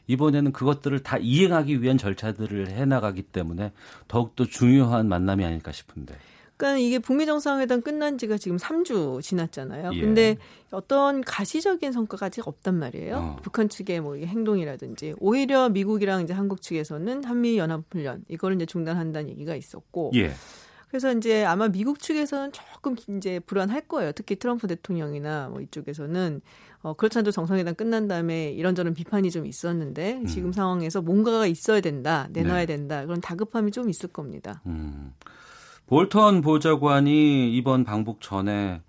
이번에는 0.06 0.52
그것들을 0.52 0.98
다 1.00 1.16
이행하기 1.18 1.82
위한 1.82 1.96
절차들을 1.98 2.68
해 2.70 2.84
나가기 2.84 3.22
때문에 3.22 3.72
더욱더 4.08 4.44
중요한 4.44 5.08
만남이 5.08 5.44
아닐까 5.44 5.70
싶은데. 5.72 6.14
그러니까 6.56 6.78
이게 6.78 6.98
북미 7.00 7.26
정상회담 7.26 7.80
끝난 7.82 8.18
지가 8.18 8.36
지금 8.36 8.56
3주 8.56 9.20
지났잖아요. 9.22 9.90
예. 9.94 10.00
근데 10.00 10.36
어떤 10.70 11.20
가시적인 11.22 11.90
성과가 11.92 12.26
아직 12.26 12.46
없단 12.46 12.78
말이에요. 12.78 13.16
어. 13.16 13.36
북한 13.42 13.68
측의 13.68 14.00
뭐 14.00 14.14
행동이라든지 14.16 15.14
오히려 15.18 15.68
미국이랑 15.70 16.22
이제 16.22 16.32
한국 16.32 16.62
측에서는 16.62 17.24
한미 17.24 17.58
연합 17.58 17.82
훈련 17.90 18.24
이거를 18.28 18.56
이제 18.56 18.66
중단한다는 18.66 19.30
얘기가 19.30 19.56
있었고 19.56 20.12
예. 20.14 20.32
그래서 20.92 21.10
이제 21.10 21.42
아마 21.46 21.68
미국 21.68 22.00
측에서는 22.00 22.52
조금 22.52 22.96
이제 23.16 23.40
불안할 23.40 23.88
거예요. 23.88 24.12
특히 24.12 24.36
트럼프 24.36 24.66
대통령이나 24.66 25.48
뭐 25.48 25.62
이쪽에서는 25.62 26.42
어 26.82 26.92
그렇지 26.92 27.16
않아도 27.16 27.30
정상회담 27.30 27.76
끝난 27.76 28.08
다음에 28.08 28.50
이런저런 28.50 28.92
비판이 28.92 29.30
좀 29.30 29.46
있었는데 29.46 30.24
지금 30.26 30.52
상황에서 30.52 31.00
뭔가가 31.00 31.46
있어야 31.46 31.80
된다, 31.80 32.28
내놔야 32.32 32.58
네. 32.58 32.66
된다 32.66 33.06
그런 33.06 33.22
다급함이 33.22 33.72
좀 33.72 33.88
있을 33.88 34.10
겁니다. 34.10 34.60
음. 34.66 35.14
볼턴 35.86 36.42
보좌관이 36.42 37.56
이번 37.56 37.84
방북 37.84 38.20
전에 38.20 38.82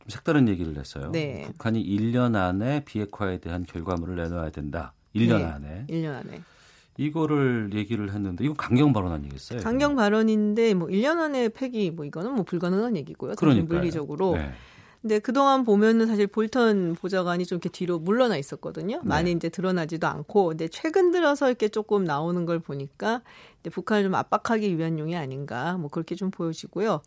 좀 0.00 0.08
색다른 0.10 0.50
얘기를 0.50 0.76
했어요. 0.76 1.10
네. 1.12 1.44
북한이 1.46 1.82
1년 1.82 2.36
안에 2.36 2.84
비핵화에 2.84 3.38
대한 3.38 3.64
결과물을 3.64 4.16
내놔야 4.16 4.50
된다. 4.50 4.92
1년 5.14 5.38
네, 5.38 5.44
안에. 5.44 5.86
1년 5.88 6.14
안에. 6.14 6.42
이거를 6.96 7.70
얘기를 7.74 8.12
했는데 8.12 8.44
이거 8.44 8.54
강경 8.54 8.92
발언 8.92 9.12
아니겠어요? 9.12 9.60
강경 9.60 9.96
발언인데 9.96 10.74
뭐 10.74 10.88
1년 10.88 11.18
안에 11.18 11.48
폐기 11.48 11.90
뭐 11.90 12.04
이거는 12.04 12.34
뭐 12.34 12.44
불가능한 12.44 12.96
얘기고요. 12.96 13.34
그러니까요. 13.36 13.78
물리적으로. 13.78 14.36
네. 14.36 14.52
근데 15.00 15.18
그동안 15.18 15.64
보면은 15.64 16.06
사실 16.06 16.28
볼턴 16.28 16.94
보좌관이 16.94 17.44
좀 17.44 17.56
이렇게 17.56 17.68
뒤로 17.68 17.98
물러나 17.98 18.36
있었거든요. 18.36 18.98
네. 18.98 19.02
많이 19.02 19.32
이제 19.32 19.48
드러나지도 19.48 20.06
않고. 20.06 20.48
근데 20.48 20.68
최근 20.68 21.10
들어서 21.10 21.48
이렇게 21.48 21.68
조금 21.68 22.04
나오는 22.04 22.46
걸 22.46 22.60
보니까 22.60 23.22
북한을 23.64 24.04
좀 24.04 24.14
압박하기 24.14 24.78
위한 24.78 25.00
용이 25.00 25.16
아닌가 25.16 25.76
뭐 25.76 25.90
그렇게 25.90 26.14
좀 26.14 26.30
보여지고요. 26.30 27.02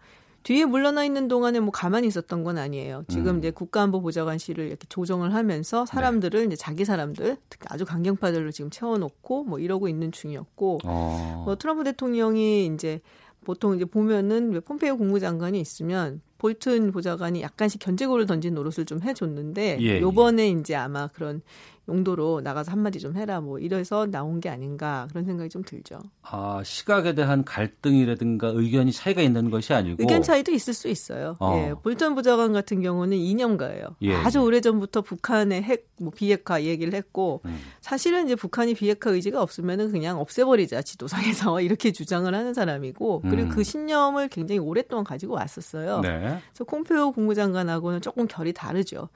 뒤에 0.45 0.65
물러나 0.65 1.03
있는 1.03 1.27
동안에 1.27 1.59
뭐 1.59 1.71
가만히 1.71 2.07
있었던 2.07 2.43
건 2.43 2.59
아니에요. 2.59 3.03
지금 3.07 3.33
음. 3.33 3.37
이제 3.39 3.49
국가안보보좌관실을 3.49 4.67
이렇게 4.67 4.85
조정을 4.87 5.33
하면서 5.33 5.87
사람들을 5.87 6.39
네. 6.41 6.45
이제 6.45 6.55
자기 6.55 6.85
사람들, 6.85 7.37
특히 7.49 7.65
아주 7.67 7.83
강경파들로 7.83 8.51
지금 8.51 8.69
채워놓고 8.69 9.43
뭐 9.45 9.57
이러고 9.57 9.87
있는 9.87 10.11
중이었고, 10.11 10.81
어. 10.85 11.41
뭐 11.45 11.55
트럼프 11.55 11.83
대통령이 11.83 12.67
이제 12.67 13.01
보통 13.43 13.75
이제 13.75 13.85
보면은 13.85 14.51
왜 14.51 14.59
폼페이오 14.59 14.97
국무장관이 14.97 15.59
있으면 15.59 16.21
볼튼 16.37 16.91
보좌관이 16.91 17.41
약간씩 17.41 17.81
견제구를 17.81 18.27
던진 18.27 18.53
노릇을 18.53 18.85
좀 18.85 19.01
해줬는데 19.01 19.77
예, 19.81 19.99
요번에 19.99 20.49
이제 20.49 20.75
아마 20.75 21.07
그런 21.07 21.41
용도로 21.87 22.41
나가서 22.41 22.71
한마디 22.71 22.99
좀 22.99 23.15
해라 23.15 23.41
뭐 23.41 23.59
이래서 23.59 24.07
나온 24.07 24.39
게 24.39 24.49
아닌가 24.49 25.07
그런 25.09 25.25
생각이 25.25 25.49
좀 25.49 25.63
들죠. 25.63 25.99
아, 26.23 26.61
시각에 26.65 27.13
대한 27.13 27.43
갈등이라든가 27.43 28.47
의견이 28.47 28.91
차이가 28.91 29.21
있는 29.21 29.49
것이 29.51 29.73
아니고 29.73 29.97
의견 30.01 30.21
차이도 30.21 30.51
있을 30.51 30.73
수 30.73 30.87
있어요. 30.87 31.35
어. 31.39 31.55
예, 31.57 31.73
볼턴 31.83 32.15
보좌관 32.15 32.53
같은 32.53 32.81
경우는 32.81 33.17
이념가예요. 33.17 33.95
예, 34.01 34.15
아주 34.15 34.39
오래 34.39 34.61
전부터 34.61 35.01
북한의 35.01 35.61
핵, 35.61 35.87
뭐 35.99 36.11
비핵화 36.15 36.63
얘기를 36.63 36.93
했고 36.93 37.41
음. 37.45 37.59
사실은 37.81 38.25
이제 38.25 38.35
북한이 38.35 38.73
비핵화 38.73 39.11
의지가 39.11 39.41
없으면은 39.41 39.91
그냥 39.91 40.19
없애버리자 40.19 40.81
지도상에서 40.81 41.61
이렇게 41.61 41.91
주장을 41.91 42.33
하는 42.33 42.53
사람이고 42.53 43.21
그리고 43.21 43.43
음. 43.43 43.49
그 43.49 43.63
신념을 43.63 44.29
굉장히 44.29 44.59
오랫동안 44.59 45.03
가지고 45.03 45.35
왔었어요. 45.35 46.01
네. 46.01 46.39
그래서 46.49 46.63
콤페오 46.65 47.11
국무장관하고는 47.11 48.01
조금 48.01 48.27
결이 48.27 48.53
다르죠. 48.53 49.09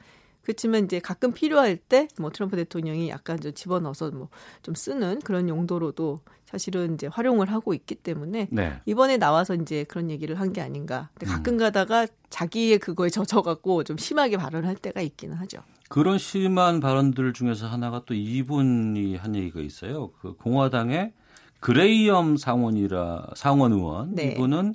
그렇지만 0.49 0.85
이제 0.85 0.99
가끔 0.99 1.31
필요할 1.31 1.77
때 1.77 2.07
뭐 2.19 2.31
트럼프 2.31 2.55
대통령이 2.57 3.09
약간 3.09 3.39
좀 3.39 3.53
집어넣어서 3.53 4.09
뭐 4.11 4.29
좀 4.63 4.73
쓰는 4.75 5.19
그런 5.21 5.47
용도로도 5.49 6.19
사실은 6.45 6.95
이제 6.95 7.07
활용을 7.07 7.51
하고 7.51 7.73
있기 7.75 7.95
때문에 7.95 8.47
네. 8.51 8.81
이번에 8.85 9.17
나와서 9.17 9.53
이제 9.55 9.83
그런 9.83 10.09
얘기를 10.09 10.39
한 10.39 10.51
게 10.53 10.61
아닌가. 10.61 11.09
근데 11.13 11.31
가끔 11.31 11.53
음. 11.53 11.57
가다가 11.59 12.07
자기의 12.31 12.79
그거에 12.79 13.09
젖어갖고 13.13 13.83
좀 13.83 13.97
심하게 13.97 14.37
발언할 14.37 14.75
때가 14.75 15.01
있기는 15.01 15.35
하죠. 15.37 15.59
그런 15.89 16.17
심한 16.17 16.79
발언들 16.79 17.33
중에서 17.33 17.67
하나가 17.67 18.01
또 18.05 18.13
이분이 18.15 19.15
한 19.15 19.35
얘기가 19.35 19.59
있어요. 19.61 20.11
그 20.21 20.33
공화당의 20.33 21.13
그레이엄 21.59 22.37
상원이라 22.37 23.27
상원 23.35 23.73
의원 23.73 24.15
네. 24.15 24.31
이분은 24.31 24.73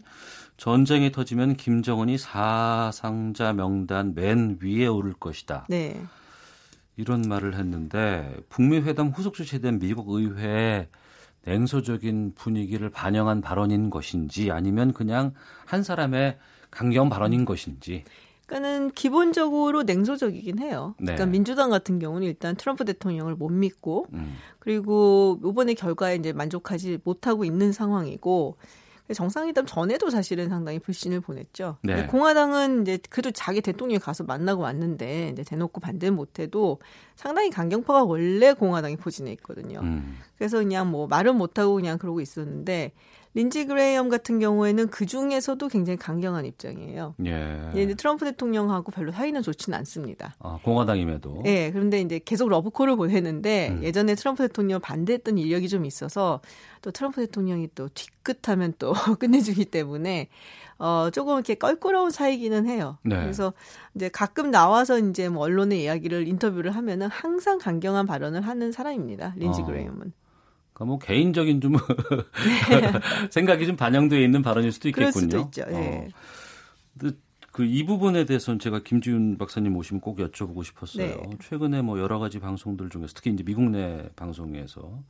전쟁이 0.57 1.11
터지면 1.11 1.57
김정은이 1.57 2.19
사상자 2.19 3.53
명단 3.53 4.15
맨 4.15 4.59
위에 4.63 4.87
오를 4.87 5.13
것이다. 5.13 5.67
네. 5.69 6.01
이런 6.97 7.23
말을 7.23 7.55
했는데 7.57 8.37
북미 8.49 8.79
회담 8.79 9.09
후속 9.09 9.35
주최된 9.35 9.81
미국 9.81 10.11
의회의 10.11 10.89
냉소적인 11.45 12.33
분위기를 12.35 12.89
반영한 12.89 13.41
발언인 13.41 13.91
것인지 13.91 14.51
아니면 14.51 14.93
그냥 14.93 15.35
한 15.67 15.83
사람의 15.83 16.39
강경 16.71 17.09
발언인 17.11 17.45
것인지 17.45 18.05
그러니까는 18.47 18.91
기본적으로 18.93 19.83
냉소적이긴 19.83 20.59
해요. 20.59 20.95
네. 20.99 21.15
그러니까 21.15 21.27
민주당 21.27 21.71
같은 21.71 21.99
경우는 21.99 22.27
일단 22.27 22.57
트럼프 22.57 22.85
대통령을 22.85 23.35
못 23.35 23.49
믿고 23.51 24.07
음. 24.13 24.37
그리고 24.59 25.41
이번에 25.45 25.75
결과에 25.75 26.17
이제 26.17 26.33
만족하지 26.33 26.99
못하고 27.05 27.45
있는 27.45 27.73
상황이고 27.73 28.57
정상회담 29.13 29.67
전에도 29.67 30.09
사실은 30.09 30.49
상당히 30.49 30.79
불신을 30.79 31.21
보냈죠. 31.21 31.77
네. 31.83 32.07
공화당은 32.07 32.83
이제 32.83 32.99
그래도 33.11 33.31
자기 33.33 33.61
대통령이 33.61 33.99
가서 33.99 34.25
만나고 34.25 34.63
왔는데 34.63 35.31
이제 35.33 35.43
대놓고 35.43 35.81
반대 35.81 36.11
못해도 36.11 36.79
상당히 37.15 37.51
강경파가 37.51 38.05
원래 38.05 38.55
공화당에 38.55 38.97
포진해 38.97 39.33
있거든요. 39.33 39.81
음. 39.81 40.17
그래서 40.39 40.59
그냥 40.59 40.91
뭐 40.91 41.07
말은 41.07 41.37
못하고 41.37 41.75
그냥 41.75 41.99
그러고 41.99 42.23
있었는데 42.23 42.93
린지 43.35 43.67
그레이엄 43.67 44.09
같은 44.09 44.39
경우에는 44.39 44.89
그 44.89 45.07
중에서도 45.07 45.67
굉장히 45.69 45.97
강경한 45.97 46.47
입장이에요. 46.47 47.17
예. 47.27 47.73
예, 47.75 47.95
트럼프 47.95 48.25
대통령하고 48.25 48.93
별로 48.93 49.11
사이는 49.11 49.43
좋지는 49.43 49.77
않습니다. 49.79 50.37
아, 50.39 50.59
공화당임에도 50.63 51.43
예, 51.45 51.73
그런데 51.73 52.01
이제 52.01 52.21
계속 52.25 52.49
러브콜을 52.49 52.95
보내는데 52.95 53.71
음. 53.71 53.83
예전에 53.83 54.15
트럼프 54.15 54.47
대통령 54.47 54.81
반대했던 54.81 55.39
이력이 55.39 55.69
좀 55.69 55.85
있어서 55.85 56.41
또 56.81 56.93
트럼프 56.93 57.21
대통령이 57.27 57.71
또 57.75 57.89
뒤끝하면 57.89 58.75
또 58.79 58.93
끝내주기 59.19 59.65
때문에 59.65 60.29
어 60.79 61.09
조금 61.13 61.35
이렇게 61.35 61.57
껄끄러운 61.57 62.11
사이기는 62.11 62.67
해요. 62.67 62.99
네. 63.03 63.17
그래서 63.17 63.53
이제 63.97 64.09
가끔 64.09 64.53
나와서 64.53 64.99
이제 64.99 65.29
뭐 65.29 65.43
언론의 65.45 65.83
이야기를 65.83 66.29
인터뷰를 66.29 66.77
하면은 66.77 67.09
항상 67.09 67.59
강경한 67.59 68.07
발언을 68.07 68.43
하는 68.43 68.71
사람입니다. 68.71 69.35
린지 69.37 69.63
어. 69.63 69.67
그레이엄은. 69.67 70.13
그러니까 70.75 70.85
뭐 70.85 70.99
개인적인 70.99 71.61
좀 71.61 71.75
생각이 73.31 73.67
좀 73.67 73.77
반영되어 73.77 74.21
있는 74.21 74.43
발언일 74.43 74.73
수도 74.73 74.91
그럴 74.91 75.09
있겠군요. 75.09 75.45
수도 75.45 75.63
있죠. 75.63 75.73
예. 75.73 75.75
어. 75.77 76.09
근데 76.99 77.17
그이 77.53 77.87
부분에 77.87 78.25
대해서는 78.25 78.59
제가 78.59 78.81
김지윤 78.83 79.39
박사님 79.39 79.77
오시면 79.77 80.01
꼭 80.01 80.19
여쭤보고 80.19 80.65
싶었어요. 80.65 81.07
네. 81.07 81.31
최근에 81.41 81.83
뭐 81.83 82.01
여러 82.01 82.19
가지 82.19 82.41
방송들 82.41 82.91
중에서 82.91 83.13
특히 83.15 83.31
이제 83.31 83.45
미국 83.45 83.71
내 83.71 84.09
방송에서 84.17 85.03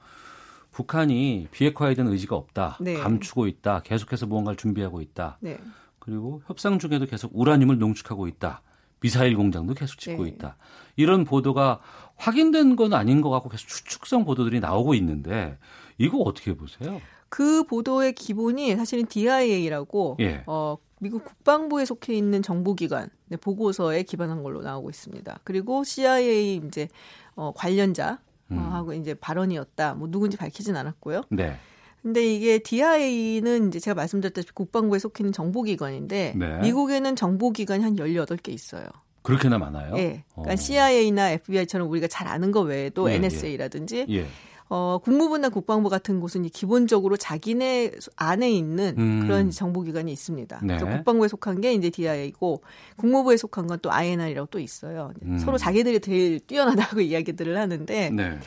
북한이 0.71 1.49
비핵화에 1.53 1.95
대한 1.95 2.11
의지가 2.13 2.37
없다, 2.37 2.79
네. 2.81 2.95
감추고 2.95 3.47
있다, 3.47 3.81
계속해서 3.83 4.27
무언가를 4.27 4.57
준비하고 4.57 5.01
있다. 5.01 5.39
네. 5.41 5.59
그리고 5.99 6.43
협상 6.47 6.79
중에도 6.79 7.07
계속 7.07 7.31
우라늄을 7.35 7.79
농축하고 7.79 8.29
있다. 8.29 8.61
미사일 9.01 9.37
공장도 9.37 9.75
계속 9.75 9.99
짓고 9.99 10.25
네. 10.25 10.31
있다. 10.31 10.57
이런 10.97 11.25
보도가 11.25 11.81
확인된 12.17 12.77
건 12.77 12.95
아닌 12.95 13.21
것 13.21 13.31
같고 13.31 13.49
계속 13.49 13.69
추측성 13.69 14.25
보도들이 14.25 14.61
나오고 14.61 14.95
있는데 14.95 15.59
이거 15.99 16.19
어떻게 16.19 16.55
보세요? 16.55 17.01
그 17.29 17.65
보도의 17.65 18.15
기본이 18.15 18.77
사실은 18.77 19.07
DIA라고 19.07 20.17
예. 20.21 20.43
어, 20.47 20.77
미국 21.01 21.25
국방부에 21.25 21.85
속해 21.85 22.15
있는 22.15 22.43
정보기관 22.43 23.11
네, 23.27 23.37
보고서에 23.37 24.05
기반한 24.05 24.43
걸로 24.43 24.63
나오고 24.63 24.91
있습니다. 24.91 25.41
그리고 25.45 25.85
CIA 25.85 26.63
이제 26.65 26.89
어, 27.35 27.53
관련자 27.55 28.21
어, 28.51 28.55
음. 28.55 28.59
하고 28.59 28.93
이제 28.93 29.15
발언이었다. 29.15 29.95
뭐 29.95 30.09
누군지 30.09 30.37
밝히진 30.37 30.77
않았고요. 30.77 31.23
네. 31.31 31.57
근데 32.03 32.23
이게 32.23 32.59
DIA는 32.59 33.69
이제 33.69 33.81
제가 33.81 33.95
말씀드렸다시피 33.95 34.53
국방부에 34.53 34.99
속해 34.99 35.23
있는 35.23 35.33
정보기관인데 35.33 36.35
네. 36.37 36.59
미국에는 36.61 37.17
정보기관이 37.17 37.83
한 37.83 37.97
18개 37.97 38.51
있어요. 38.51 38.87
그렇게나 39.25 39.59
많아요? 39.59 39.97
예. 39.97 40.23
그러니까 40.33 40.53
어. 40.53 40.57
CIA나 40.57 41.31
FBI처럼 41.33 41.91
우리가 41.91 42.07
잘 42.07 42.29
아는 42.29 42.53
거 42.53 42.61
외에도 42.61 43.09
예, 43.09 43.15
예. 43.15 43.17
NSA라든지 43.17 44.07
예. 44.11 44.27
어, 44.69 44.99
국무부나 45.03 45.49
국방부 45.51 45.89
같은 45.89 46.21
곳은 46.21 46.45
이 46.45 46.51
기본적으로 46.51 47.17
자기네 47.17 47.93
안에 48.17 48.51
있는 48.51 48.95
음. 48.99 49.21
그런 49.23 49.51
정보기관이 49.51 50.11
있습니다. 50.13 50.61
네. 50.63 50.79
그래서 50.79 50.87
국방부에 50.87 51.29
속한 51.29 51.61
게 51.61 51.73
이제 51.75 51.91
DIA이고 51.91 52.63
국무부에 52.97 53.37
속한 53.37 53.67
건 53.67 53.79
또 53.83 53.91
INR이라고 53.91 54.49
또 54.51 54.59
있어요. 54.61 55.13
음. 55.23 55.39
서로 55.39 55.59
자기들이 55.59 56.01
제일 56.01 56.41
뛰어나다고 56.41 57.01
이야기들을 57.03 57.57
하는데 57.59 58.11
네. 58.11 58.39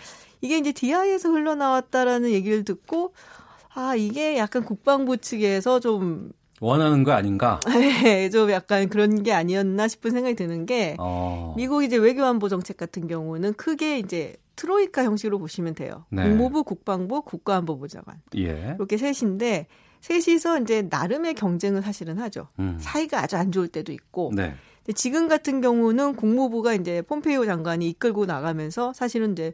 이게 0.41 0.57
이제 0.57 0.71
DI에서 0.71 1.29
흘러나왔다라는 1.29 2.31
얘기를 2.31 2.63
듣고 2.63 3.13
아 3.73 3.95
이게 3.95 4.37
약간 4.37 4.63
국방부 4.63 5.17
측에서 5.17 5.79
좀 5.79 6.31
원하는 6.59 7.03
거 7.03 7.11
아닌가? 7.11 7.59
네, 8.03 8.29
좀 8.29 8.49
약간 8.51 8.89
그런 8.89 9.23
게 9.23 9.33
아니었나 9.33 9.87
싶은 9.87 10.11
생각이 10.11 10.35
드는 10.35 10.65
게 10.65 10.95
어. 10.99 11.53
미국 11.55 11.83
이제 11.83 11.97
외교안보 11.97 12.49
정책 12.49 12.77
같은 12.77 13.07
경우는 13.07 13.53
크게 13.53 13.99
이제 13.99 14.35
트로이카 14.55 15.03
형식으로 15.03 15.37
보시면 15.39 15.75
돼요. 15.75 16.05
네. 16.09 16.23
국무부, 16.23 16.63
국방부, 16.63 17.21
국가안보보좌관 17.21 18.21
예. 18.37 18.75
이렇게 18.77 18.97
셋인데 18.97 19.67
셋이서 20.01 20.61
이제 20.61 20.83
나름의 20.89 21.35
경쟁을 21.35 21.81
사실은 21.81 22.17
하죠. 22.19 22.47
음. 22.59 22.77
사이가 22.79 23.21
아주 23.21 23.37
안 23.37 23.51
좋을 23.51 23.67
때도 23.67 23.91
있고. 23.91 24.31
네. 24.35 24.55
지금 24.95 25.27
같은 25.27 25.61
경우는 25.61 26.15
국무부가 26.15 26.73
이제 26.73 27.01
폼페이오 27.01 27.45
장관이 27.45 27.89
이끌고 27.89 28.25
나가면서 28.25 28.93
사실은 28.93 29.33
이제 29.33 29.53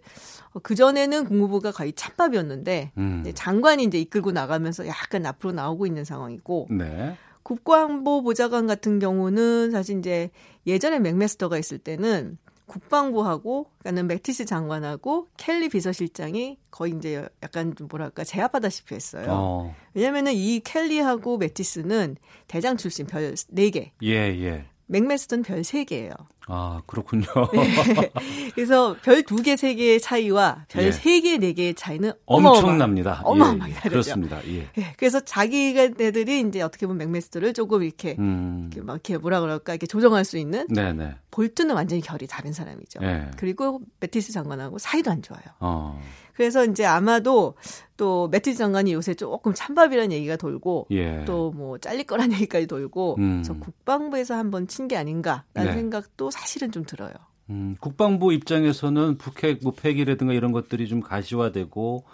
그 0.61 0.75
전에는 0.75 1.25
국무부가 1.25 1.71
거의 1.71 1.93
찬밥이었는데 1.93 2.91
음. 2.97 3.19
이제 3.21 3.33
장관이 3.33 3.83
이제 3.83 3.99
이끌고 3.99 4.31
나가면서 4.31 4.87
약간 4.87 5.25
앞으로 5.25 5.53
나오고 5.53 5.85
있는 5.85 6.03
상황이고 6.05 6.67
네. 6.69 7.17
국방부 7.41 8.23
보좌관 8.23 8.67
같은 8.67 8.99
경우는 8.99 9.71
사실 9.71 9.99
이제 9.99 10.29
예전에 10.65 10.99
맥메스터가 10.99 11.57
있을 11.57 11.77
때는 11.77 12.37
국방부하고 12.65 13.67
그러니까는 13.79 14.07
맥티스 14.07 14.45
장관하고 14.45 15.27
켈리 15.37 15.69
비서실장이 15.69 16.57
거의 16.71 16.93
이제 16.93 17.27
약간 17.43 17.75
좀 17.75 17.87
뭐랄까 17.89 18.23
제압하다시피 18.23 18.95
했어요. 18.95 19.25
어. 19.29 19.75
왜냐면은 19.93 20.33
이 20.33 20.59
켈리하고 20.61 21.37
맥티스는 21.37 22.15
대장 22.47 22.77
출신 22.77 23.05
별 23.05 23.33
4개, 23.33 23.91
예, 24.01 24.09
예. 24.09 24.65
맥메스터는 24.87 25.43
별 25.43 25.61
3개예요. 25.61 26.11
아, 26.47 26.81
그렇군요. 26.85 27.25
그래서 28.53 28.95
별 29.01 29.21
2개, 29.23 29.53
3개의 29.55 30.01
차이와 30.01 30.65
별 30.67 30.83
예. 30.85 30.89
3개, 30.89 31.39
4개의 31.39 31.75
차이는 31.75 32.11
엄청납니다. 32.25 33.21
어마어마하게 33.23 33.71
예, 33.73 33.75
예. 33.85 33.89
그렇습니다. 33.89 34.39
예. 34.47 34.67
예, 34.77 34.93
그래서 34.97 35.19
자기가 35.21 35.83
애들이 35.99 36.41
이제 36.41 36.61
어떻게 36.61 36.85
보면 36.85 36.97
맥매스터를 36.99 37.53
조금 37.53 37.83
이렇게, 37.83 38.15
음. 38.19 38.69
이렇게 38.71 38.85
막 38.85 38.93
이렇게 38.93 39.17
뭐라 39.17 39.39
그럴까 39.41 39.73
이렇게 39.73 39.87
조정할 39.87 40.25
수 40.25 40.37
있는 40.37 40.67
네, 40.69 40.93
네. 40.93 41.15
볼트는 41.31 41.73
완전히 41.75 42.01
결이 42.01 42.27
다른 42.27 42.51
사람이죠. 42.53 42.99
예. 43.03 43.31
그리고 43.37 43.79
매티스 43.99 44.33
장관하고 44.33 44.77
사이도 44.77 45.11
안 45.11 45.21
좋아요. 45.21 45.41
어. 45.59 45.99
그래서 46.35 46.65
이제 46.65 46.83
아마도 46.83 47.53
또 47.95 48.27
매티스 48.29 48.57
장관이 48.57 48.91
요새 48.93 49.13
조금 49.13 49.53
찬밥이라는 49.53 50.11
얘기가 50.11 50.35
돌고 50.35 50.87
예. 50.89 51.23
또 51.25 51.48
뭐 51.48 51.77
잘릴 51.77 52.05
거란 52.05 52.31
얘기까지 52.33 52.65
돌고 52.65 53.15
음. 53.19 53.43
그래서 53.43 53.59
국방부에서 53.59 54.35
한번 54.35 54.67
친 54.67 54.83
게 54.87 54.97
아닌가라는 54.97 55.43
네. 55.53 55.73
생각도 55.73 56.29
사실은 56.33 56.71
좀 56.71 56.83
들어요. 56.83 57.13
음, 57.49 57.75
국방부 57.79 58.33
입장에서는 58.33 59.17
북핵 59.17 59.59
뭐 59.63 59.73
폐기라든가 59.73 60.33
이런 60.33 60.51
것들이 60.51 60.87
좀 60.87 61.01
가시화되고 61.01 62.05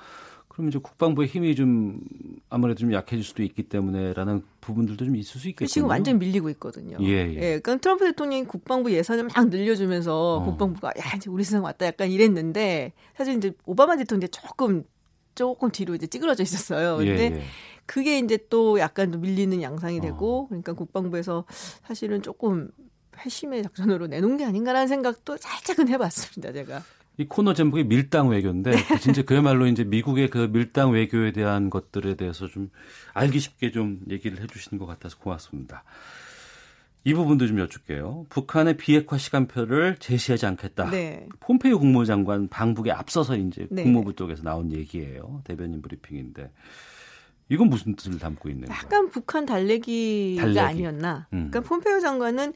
그러면 0.47 0.69
이제 0.69 0.79
국방부의 0.79 1.29
힘이 1.29 1.55
좀 1.55 2.01
아무래도 2.49 2.79
좀 2.79 2.91
약해질 2.91 3.23
수도 3.23 3.43
있기 3.43 3.63
때문에라는 3.63 4.43
부분들도 4.59 5.05
좀 5.05 5.15
있을 5.15 5.39
수 5.39 5.47
있겠군요. 5.47 5.67
지금 5.67 5.87
완전 5.87 6.19
밀리고 6.19 6.49
있거든요. 6.51 6.97
예, 7.01 7.29
예. 7.29 7.39
그러니까 7.39 7.77
트럼프 7.77 8.05
대통령이 8.05 8.45
국방부 8.45 8.91
예산을 8.91 9.25
막 9.25 9.47
늘려주면서 9.47 10.37
어. 10.37 10.43
국방부가 10.43 10.89
야 10.89 11.15
이제 11.15 11.29
우리 11.29 11.43
세상 11.45 11.63
왔다 11.63 11.85
약간 11.85 12.11
이랬는데 12.11 12.91
사실 13.15 13.37
이제 13.37 13.53
오바마 13.65 13.95
대통령이 13.97 14.25
이제 14.25 14.41
조금 14.41 14.83
조금 15.35 15.71
뒤로 15.71 15.95
이제 15.95 16.07
찌그러져 16.07 16.43
있었어요. 16.43 16.97
근데 16.97 17.31
예, 17.31 17.35
예. 17.37 17.41
그게 17.85 18.19
이제 18.19 18.37
또 18.49 18.79
약간 18.79 19.11
좀 19.13 19.21
밀리는 19.21 19.61
양상이 19.61 19.99
어. 19.99 20.01
되고 20.01 20.47
그러니까 20.47 20.73
국방부에서 20.73 21.45
사실은 21.83 22.21
조금 22.21 22.69
회심의 23.25 23.63
작전으로 23.63 24.07
내놓은 24.07 24.37
게 24.37 24.45
아닌가라는 24.45 24.87
생각도 24.87 25.37
살짝은 25.37 25.87
해봤습니다. 25.89 26.53
제가. 26.53 26.83
이 27.17 27.25
코너 27.25 27.53
제목이 27.53 27.83
밀당 27.83 28.29
외교인데 28.29 28.71
그 28.87 28.99
진짜 28.99 29.21
그야말로 29.23 29.67
이제 29.67 29.83
미국의 29.83 30.29
그 30.29 30.49
밀당 30.51 30.91
외교에 30.91 31.33
대한 31.33 31.69
것들에 31.69 32.15
대해서 32.15 32.47
좀 32.47 32.69
알기 33.13 33.39
쉽게 33.39 33.71
좀 33.71 33.99
얘기를 34.09 34.41
해주시는 34.41 34.79
것 34.79 34.85
같아서 34.85 35.17
고맙습니다. 35.17 35.83
이 37.03 37.13
부분도 37.13 37.47
좀 37.47 37.59
여쭙게요. 37.59 38.25
북한의 38.29 38.77
비핵화 38.77 39.17
시간표를 39.17 39.97
제시하지 39.99 40.45
않겠다. 40.45 40.89
네. 40.91 41.27
폼페이오 41.41 41.79
국무장관 41.79 42.47
방북에 42.47 42.91
앞서서 42.91 43.35
이제 43.35 43.67
네. 43.69 43.83
국무부 43.83 44.13
쪽에서 44.15 44.43
나온 44.43 44.71
얘기예요. 44.71 45.41
대변인 45.43 45.81
브리핑인데 45.81 46.51
이건 47.49 47.69
무슨 47.69 47.95
뜻을 47.95 48.19
담고 48.19 48.49
있는 48.49 48.67
거예요? 48.67 48.79
약간 48.81 49.09
북한 49.09 49.45
달래기가 49.45 50.41
달래기. 50.41 50.59
아니었나. 50.59 51.27
음. 51.33 51.49
그러니까 51.49 51.61
폼페이오 51.61 51.99
장관은 51.99 52.53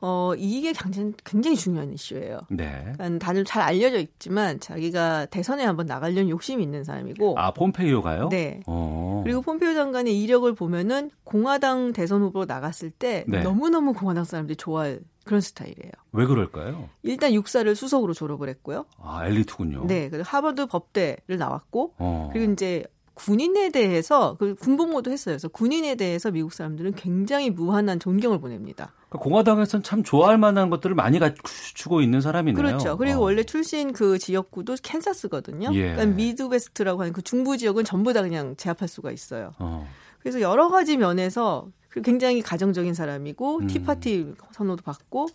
어 0.00 0.32
이게 0.36 0.72
굉장히, 0.72 1.12
굉장히 1.24 1.56
중요한 1.56 1.92
이슈예요. 1.92 2.40
네. 2.50 2.92
그러니까 2.94 3.18
다들 3.18 3.44
잘 3.44 3.62
알려져 3.62 3.98
있지만 3.98 4.60
자기가 4.60 5.26
대선에 5.26 5.64
한번 5.64 5.86
나가려는 5.86 6.28
욕심이 6.28 6.62
있는 6.62 6.84
사람이고. 6.84 7.38
아 7.38 7.52
폼페이오가요? 7.52 8.28
네. 8.28 8.60
어. 8.66 9.22
그리고 9.24 9.42
폼페이오 9.42 9.74
장관의 9.74 10.20
이력을 10.22 10.52
보면은 10.54 11.10
공화당 11.24 11.92
대선 11.92 12.22
후보로 12.22 12.44
나갔을 12.44 12.90
때 12.90 13.24
네. 13.26 13.42
너무너무 13.42 13.92
공화당 13.92 14.24
사람들이 14.24 14.56
좋아할 14.56 15.00
그런 15.24 15.40
스타일이에요. 15.40 15.92
왜 16.12 16.26
그럴까요? 16.26 16.88
일단 17.02 17.34
육사를 17.34 17.74
수석으로 17.74 18.14
졸업을 18.14 18.48
했고요. 18.48 18.86
아 19.02 19.26
엘리트군요. 19.26 19.86
네, 19.86 20.08
그리고 20.08 20.24
하버드 20.26 20.66
법대를 20.66 21.36
나왔고 21.38 21.94
어. 21.98 22.30
그리고 22.32 22.52
이제 22.52 22.84
군인에 23.14 23.70
대해서 23.70 24.36
그 24.38 24.54
군복무도 24.54 25.10
했어요. 25.10 25.34
그래서 25.34 25.48
군인에 25.48 25.96
대해서 25.96 26.30
미국 26.30 26.52
사람들은 26.52 26.94
굉장히 26.94 27.50
무한한 27.50 27.98
존경을 27.98 28.38
보냅니다. 28.38 28.94
그러니까 29.08 29.24
공화당에서는 29.24 29.82
참 29.82 30.02
좋아할 30.02 30.38
만한 30.38 30.68
것들을 30.70 30.94
많이 30.94 31.18
갖추고 31.18 32.00
있는 32.02 32.20
사람이네요. 32.20 32.62
그렇죠. 32.62 32.96
그리고 32.98 33.20
어. 33.20 33.24
원래 33.24 33.42
출신 33.42 33.92
그 33.92 34.18
지역구도 34.18 34.76
캔사스거든요. 34.82 35.70
예. 35.72 35.92
그러니까 35.92 36.06
Midwest라고 36.16 37.00
하는 37.00 37.12
그 37.12 37.22
중부 37.22 37.56
지역은 37.56 37.84
전부 37.84 38.12
다 38.12 38.22
그냥 38.22 38.54
제압할 38.56 38.86
수가 38.88 39.10
있어요. 39.12 39.52
어. 39.58 39.88
그래서 40.20 40.40
여러 40.40 40.68
가지 40.68 40.96
면에서 40.96 41.68
그 41.88 42.02
굉장히 42.02 42.42
가정적인 42.42 42.92
사람이고 42.92 43.58
음. 43.60 43.66
티파티 43.66 44.34
선호도 44.52 44.82
받고 44.82 45.28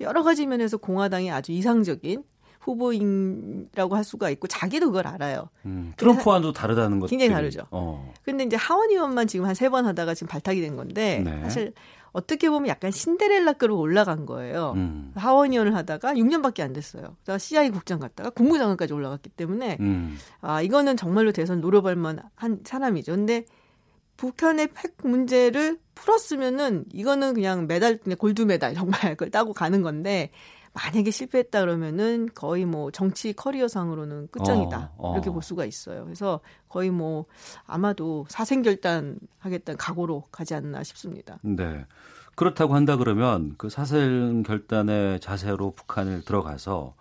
여러 0.00 0.22
가지 0.24 0.46
면에서 0.46 0.76
공화당이 0.76 1.30
아주 1.30 1.52
이상적인 1.52 2.24
후보인이라고 2.60 3.96
할 3.96 4.04
수가 4.04 4.30
있고 4.30 4.46
자기도 4.46 4.86
그걸 4.86 5.06
알아요. 5.06 5.48
음, 5.64 5.92
트럼프와도 5.96 6.52
다르다는 6.52 7.00
것 7.00 7.08
굉장히 7.08 7.30
다르죠. 7.32 7.62
어. 7.70 8.12
근데 8.24 8.44
이제 8.44 8.56
하원 8.56 8.90
의원만 8.90 9.26
지금 9.26 9.46
한 9.46 9.54
세 9.54 9.68
번 9.68 9.86
하다가 9.86 10.14
지금 10.14 10.28
발탁이 10.28 10.60
된 10.60 10.76
건데 10.76 11.22
네. 11.24 11.40
사실 11.42 11.72
어떻게 12.12 12.50
보면 12.50 12.68
약간 12.68 12.90
신데렐라급으로 12.90 13.78
올라간 13.78 14.26
거예요. 14.26 14.72
음. 14.76 15.12
하원 15.14 15.52
의원을 15.52 15.74
하다가 15.74 16.14
6년밖에 16.14 16.62
안 16.62 16.72
됐어요. 16.72 17.16
그다가 17.20 17.38
CIA 17.38 17.70
국장 17.70 17.98
갔다가 18.00 18.30
국무장관까지 18.30 18.92
올라갔기 18.92 19.30
때문에 19.30 19.76
음. 19.80 20.16
아 20.40 20.62
이거는 20.62 20.96
정말로 20.96 21.32
대선 21.32 21.60
노려볼 21.60 21.96
만한 21.96 22.60
사람이죠. 22.64 23.12
근데 23.12 23.44
북한의 24.16 24.68
핵 24.76 24.96
문제를 25.02 25.78
풀었으면은 25.94 26.84
이거는 26.92 27.34
그냥 27.34 27.66
메달 27.66 27.98
그냥 27.98 28.18
골드 28.18 28.42
메달 28.42 28.74
정말 28.74 29.00
그걸 29.16 29.30
따고 29.30 29.52
가는 29.52 29.80
건데 29.82 30.30
만약에 30.72 31.10
실패했다 31.10 31.60
그러면은 31.60 32.28
거의 32.34 32.64
뭐 32.64 32.90
정치 32.90 33.32
커리어상으로는 33.32 34.28
끝장이다 34.30 34.92
어, 34.96 35.10
어. 35.10 35.14
이렇게 35.14 35.30
볼 35.30 35.42
수가 35.42 35.64
있어요. 35.64 36.04
그래서 36.04 36.40
거의 36.68 36.90
뭐 36.90 37.24
아마도 37.66 38.24
사생결단 38.28 39.18
하겠다는 39.38 39.76
각오로 39.78 40.24
가지 40.30 40.54
않나 40.54 40.84
싶습니다. 40.84 41.38
네. 41.42 41.84
그렇다고 42.36 42.74
한다 42.74 42.96
그러면 42.96 43.54
그 43.58 43.68
사실 43.68 44.42
결단의 44.46 45.20
자세로 45.20 45.72
북한을 45.72 46.22
들어가서 46.24 46.94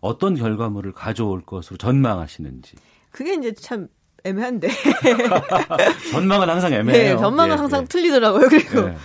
어떤 0.00 0.34
결과물을 0.34 0.92
가져올 0.92 1.42
것으로 1.42 1.76
전망하시는지. 1.76 2.76
그게 3.10 3.34
이제 3.34 3.52
참 3.52 3.88
애매한데. 4.24 4.68
전망은 6.12 6.48
항상 6.48 6.72
애매해요. 6.72 7.14
네, 7.14 7.20
전망은 7.20 7.54
예, 7.54 7.58
항상 7.58 7.82
예. 7.82 7.86
틀리더라고요. 7.86 8.48
그리고 8.48 8.88
예. 8.88 8.96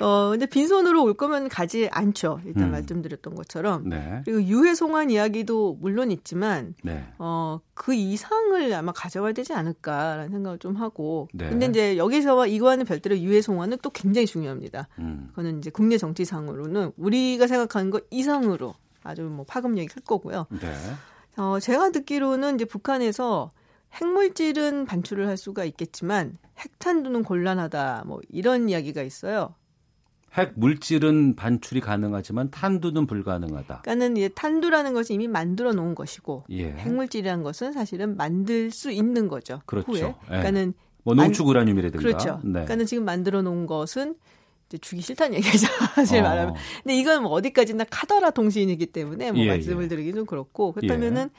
어 0.00 0.30
근데 0.30 0.44
빈손으로 0.46 1.02
올 1.04 1.14
거면 1.14 1.48
가지 1.48 1.88
않죠. 1.90 2.40
일단 2.44 2.64
음. 2.64 2.70
말씀드렸던 2.72 3.34
것처럼. 3.34 3.88
네. 3.88 4.20
그리고 4.24 4.42
유해 4.42 4.74
송환 4.74 5.10
이야기도 5.10 5.78
물론 5.80 6.10
있지만 6.10 6.74
네. 6.82 7.06
어, 7.18 7.60
그 7.72 7.94
이상을 7.94 8.72
아마 8.74 8.92
가져와야 8.92 9.32
되지 9.32 9.54
않을까라는 9.54 10.30
생각을 10.30 10.58
좀 10.58 10.76
하고. 10.76 11.28
네. 11.32 11.48
근데 11.48 11.66
이제 11.66 11.96
여기서와 11.96 12.46
이거와는 12.46 12.84
별도로 12.84 13.18
유해 13.18 13.40
송환은 13.40 13.78
또 13.82 13.88
굉장히 13.90 14.26
중요합니다. 14.26 14.88
음. 14.98 15.28
그거는 15.30 15.58
이제 15.58 15.70
국내 15.70 15.96
정치상으로는 15.96 16.92
우리가 16.98 17.46
생각하는 17.46 17.90
것 17.90 18.04
이상으로 18.10 18.74
아주 19.02 19.22
뭐 19.22 19.46
파급력이 19.46 19.88
클 19.88 20.02
거고요. 20.02 20.46
네. 20.60 20.74
어, 21.38 21.58
제가 21.58 21.90
듣기로는 21.90 22.56
이제 22.56 22.64
북한에서 22.64 23.50
핵물질은 23.92 24.84
반출을 24.84 25.26
할 25.26 25.36
수가 25.36 25.64
있겠지만 25.64 26.36
핵탄두는 26.58 27.22
곤란하다. 27.22 28.04
뭐 28.06 28.20
이런 28.28 28.68
이야기가 28.68 29.02
있어요. 29.02 29.54
핵 30.36 30.52
물질은 30.56 31.34
반출이 31.36 31.80
가능하지만 31.80 32.50
탄두는 32.50 33.06
불가능하다. 33.06 33.80
그러니까는 33.82 34.16
이제 34.16 34.28
탄두라는 34.28 34.92
것이 34.92 35.14
이미 35.14 35.28
만들어 35.28 35.72
놓은 35.72 35.94
것이고 35.94 36.44
예. 36.50 36.72
핵물질이라는 36.72 37.42
것은 37.42 37.72
사실은 37.72 38.16
만들 38.16 38.70
수 38.70 38.90
있는 38.90 39.28
거죠. 39.28 39.60
그렇죠. 39.66 39.90
후에. 39.92 40.00
예. 40.02 40.14
그러니까는 40.26 40.74
뭐 41.04 41.14
만- 41.14 41.26
농축 41.26 41.46
우라늄이라든가. 41.48 42.02
그렇죠. 42.02 42.40
네. 42.44 42.52
그러니까는 42.52 42.86
지금 42.86 43.04
만들어 43.04 43.40
놓은 43.42 43.66
것은 43.66 44.16
이제 44.68 44.78
주기 44.78 45.00
싫다는 45.00 45.34
얘기죠. 45.36 45.68
사실 45.94 46.18
어. 46.18 46.22
말하면. 46.22 46.54
근데 46.82 46.96
이건 46.98 47.22
뭐 47.22 47.32
어디까지나 47.32 47.84
카더라 47.88 48.30
통신이기 48.32 48.86
때문에 48.86 49.32
뭐 49.32 49.40
예, 49.42 49.48
말씀을 49.48 49.84
예. 49.84 49.88
드리기 49.88 50.12
좀 50.12 50.26
그렇고 50.26 50.72
그렇다면은 50.72 51.30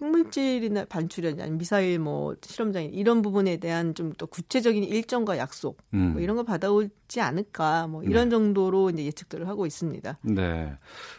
핵물질이나 0.00 0.84
반출이나 0.86 1.42
아니면 1.42 1.58
미사일 1.58 1.98
뭐 1.98 2.34
실험장 2.42 2.84
이런 2.84 3.22
부분에 3.22 3.56
대한 3.58 3.94
좀 3.94 4.12
더 4.16 4.24
구체적인 4.26 4.84
일정과 4.84 5.36
약속 5.36 5.78
음. 5.92 6.12
뭐 6.12 6.22
이런 6.22 6.36
거 6.36 6.42
받아오지 6.42 7.20
않을까 7.20 7.86
뭐 7.86 8.02
이런 8.02 8.30
정도로 8.30 8.90
이제 8.90 9.04
예측들을 9.04 9.46
하고 9.48 9.66
있습니다. 9.66 10.18
네. 10.22 10.72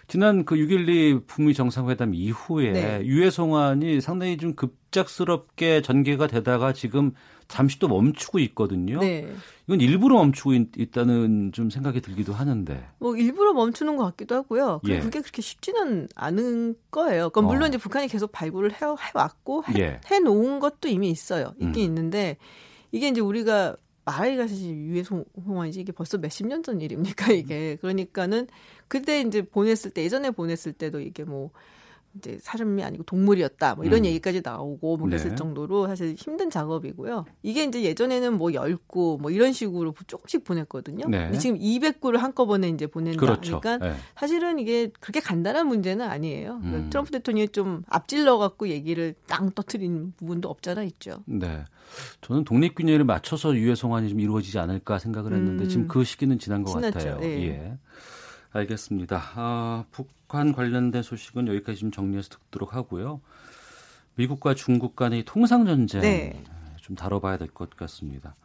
지난 0.07 0.45
그 0.45 0.55
6.12 0.55 1.27
북미 1.27 1.53
정상회담 1.53 2.13
이후에 2.15 2.71
네. 2.71 3.05
유해 3.05 3.29
송환이 3.29 4.01
상당히 4.01 4.37
좀 4.37 4.55
급 4.55 4.86
작스럽게 4.97 5.81
전개가 5.81 6.27
되다가 6.27 6.73
지금 6.73 7.11
잠시 7.47 7.79
또 7.79 7.87
멈추고 7.87 8.39
있거든요. 8.39 8.99
네. 8.99 9.25
이건 9.67 9.79
일부러 9.79 10.15
멈추고 10.17 10.53
있, 10.53 10.91
다는좀 10.91 11.69
생각이 11.69 12.01
들기도 12.01 12.33
하는데. 12.33 12.85
뭐 12.99 13.15
일부러 13.15 13.53
멈추는 13.53 13.95
것 13.95 14.03
같기도 14.05 14.35
하고요. 14.35 14.81
그 14.83 14.91
예. 14.91 14.99
그게 14.99 15.21
그렇게 15.21 15.41
쉽지는 15.41 16.09
않은 16.15 16.75
거예요. 16.91 17.29
그건 17.29 17.45
물론 17.45 17.63
어. 17.63 17.67
이제 17.67 17.77
북한이 17.77 18.07
계속 18.09 18.31
발굴을 18.33 18.73
해, 18.73 18.77
해왔고 18.81 19.63
해, 19.69 19.73
예. 19.79 20.01
해놓은 20.07 20.59
것도 20.59 20.89
이미 20.89 21.09
있어요. 21.09 21.53
있긴 21.59 21.75
음. 21.75 21.79
있는데 21.79 22.37
이게 22.91 23.07
이제 23.07 23.21
우리가 23.21 23.77
말하기가 24.05 24.47
사실 24.47 24.73
유해 24.75 25.03
송- 25.03 25.25
송환이지 25.45 25.81
이게 25.81 25.91
벌써 25.91 26.17
몇십 26.17 26.47
년 26.47 26.63
전 26.63 26.79
일입니까 26.81 27.31
이게 27.33 27.75
그러니까는 27.81 28.47
그때 28.87 29.21
이제 29.21 29.41
보냈을 29.41 29.91
때 29.91 30.03
예전에 30.03 30.31
보냈을 30.31 30.71
때도 30.73 30.99
이게 31.01 31.23
뭐 31.25 31.51
이제 32.17 32.37
사람이 32.41 32.83
아니고 32.83 33.03
동물이었다 33.03 33.75
뭐 33.75 33.85
이런 33.85 33.99
음. 33.99 34.05
얘기까지 34.05 34.41
나오고 34.43 34.97
뭐 34.97 35.07
그랬을 35.07 35.31
네. 35.31 35.35
정도로 35.35 35.87
사실 35.87 36.15
힘든 36.17 36.49
작업이고요. 36.49 37.25
이게 37.43 37.63
이제 37.63 37.83
예전에는 37.83 38.37
뭐 38.37 38.49
10구 38.49 39.21
뭐 39.21 39.31
이런 39.31 39.53
식으로 39.53 39.93
조금씩 40.07 40.43
보냈거든요. 40.43 41.07
네. 41.07 41.25
근데 41.25 41.37
지금 41.37 41.57
200구를 41.59 42.17
한꺼번에 42.17 42.69
이제 42.69 42.87
보낸다. 42.87 43.19
그렇죠. 43.19 43.59
그러니까 43.59 43.87
예. 43.87 43.93
사실은 44.15 44.59
이게 44.59 44.91
그렇게 44.99 45.19
간단한 45.19 45.67
문제는 45.67 46.05
아니에요. 46.05 46.59
그러니까 46.59 46.77
음. 46.77 46.89
트럼프 46.89 47.11
대통령이 47.11 47.49
좀 47.49 47.83
앞질러 47.87 48.37
갖고 48.37 48.67
얘기를 48.69 49.15
땅 49.27 49.51
터트린 49.51 50.13
부분도 50.17 50.49
없잖아 50.49 50.83
있죠. 50.83 51.23
네. 51.25 51.63
저는 52.21 52.43
독립균열에 52.43 53.03
맞춰서 53.03 53.55
유해 53.55 53.75
송환이 53.75 54.09
좀 54.09 54.19
이루어지지 54.19 54.59
않을까 54.59 54.99
생각을 54.99 55.33
했는데 55.33 55.63
음. 55.63 55.69
지금 55.69 55.87
그 55.87 56.03
시기는 56.03 56.37
지난 56.39 56.63
것 56.63 56.71
지났죠. 56.71 56.99
같아요. 56.99 57.19
예. 57.23 57.77
예. 58.57 58.61
알겠습니다. 58.61 59.21
아, 59.35 59.85
북한 59.91 60.51
관련된 60.51 61.03
소식은 61.03 61.47
여기까지 61.47 61.79
좀 61.79 61.91
정리해서 61.91 62.29
듣도록 62.29 62.73
하고요. 62.75 63.21
미국과 64.15 64.55
중국 64.55 64.95
간의 64.95 65.23
통상 65.25 65.65
전쟁 65.65 66.01
네. 66.01 66.43
좀 66.81 66.95
다뤄봐야 66.95 67.37
될 67.37 67.49
것 67.49 67.69
같습니다. 67.75 68.35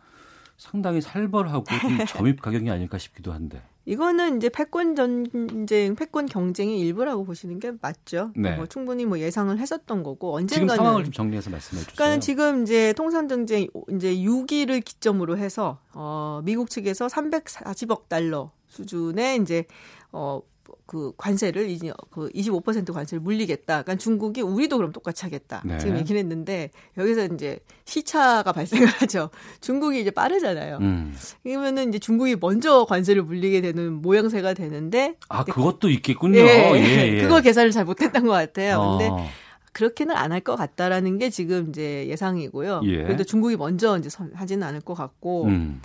상당히 0.59 1.01
살벌하고 1.01 1.65
좀 1.65 1.99
점입 2.07 2.43
가격이 2.43 2.71
아닐까 2.71 2.99
싶기도 2.99 3.33
한데. 3.33 3.63
이거는 3.85 4.37
이제 4.37 4.49
패권 4.49 4.95
전쟁, 4.95 5.97
패권 5.97 6.27
경쟁의 6.27 6.79
일부라고 6.79 7.25
보시는 7.25 7.59
게 7.59 7.73
맞죠. 7.81 8.31
네. 8.37 8.55
뭐 8.55 8.67
충분히 8.67 9.05
뭐 9.07 9.19
예상을 9.19 9.59
했었던 9.59 10.05
거고 10.05 10.39
지금 10.41 10.63
언젠가는 10.63 10.77
상황을 10.77 11.05
좀 11.05 11.13
정리해서 11.13 11.51
말씀해 11.51 11.81
주세요. 11.81 11.95
그러니까 11.97 12.21
지금 12.21 12.63
이제 12.63 12.93
통상 12.93 13.27
전쟁 13.27 13.67
이제 13.91 14.15
6기를 14.15 14.85
기점으로 14.85 15.37
해서 15.37 15.81
어 15.95 16.43
미국 16.45 16.71
측에서 16.71 17.09
340억 17.09 18.09
달러 18.09 18.51
수준의 18.73 19.41
이제 19.43 19.65
어 20.13 20.41
그 20.87 21.13
관세를 21.17 21.69
이제 21.69 21.93
그25% 22.13 22.93
관세를 22.93 23.21
물리겠다. 23.21 23.83
그러니까 23.83 23.97
중국이 23.97 24.43
우리도 24.43 24.77
그럼 24.77 24.93
똑같이 24.93 25.25
하겠다. 25.25 25.61
네. 25.65 25.77
지금 25.79 25.99
얘기를 25.99 26.19
했는데 26.19 26.71
여기서 26.97 27.27
이제 27.35 27.59
시차가 27.85 28.53
발생을 28.53 28.87
하죠. 28.87 29.31
중국이 29.61 30.01
이제 30.01 30.11
빠르잖아요. 30.11 30.79
음. 30.81 31.15
그러면은 31.43 31.89
이제 31.89 31.99
중국이 31.99 32.37
먼저 32.41 32.85
관세를 32.87 33.23
물리게 33.23 33.61
되는 33.61 34.01
모양새가 34.01 34.55
되는데 34.55 35.17
아, 35.29 35.45
그것도 35.45 35.91
있겠군요. 35.91 36.39
예, 36.41 36.73
예, 36.75 37.17
예. 37.19 37.23
그거 37.23 37.41
계산을 37.41 37.71
잘 37.71 37.85
못했던 37.85 38.25
것 38.25 38.31
같아요. 38.31 38.97
근데 38.99 39.09
어. 39.09 39.27
그렇게는 39.73 40.15
안 40.17 40.33
할 40.33 40.41
것 40.43 40.57
같다라는 40.57 41.19
게 41.19 41.29
지금 41.29 41.69
이제 41.71 42.07
예상이고요. 42.09 42.83
예. 42.85 43.03
그래도 43.03 43.25
중국이 43.25 43.57
먼저 43.57 43.99
이제 43.99 44.09
선- 44.09 44.31
하지는 44.35 44.67
않을 44.67 44.81
것 44.81 44.95
같고, 44.95 45.45
음. 45.47 45.83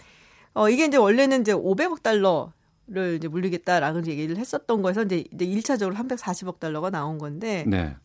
어, 0.54 0.70
이게 0.70 0.86
이제 0.86 0.98
원래는 0.98 1.42
이제 1.42 1.54
500억 1.54 2.04
달러 2.04 2.52
를 2.90 3.16
이제 3.16 3.28
물리겠다라는 3.28 4.08
얘기를 4.08 4.38
했었던 4.38 4.82
거에서 4.82 5.04
이제, 5.04 5.26
이제 5.34 5.46
1차적으로 5.46 5.94
340억 5.94 6.60
달러가 6.60 6.90
나온 6.90 7.18
건데, 7.18 7.66
네. 7.68 7.96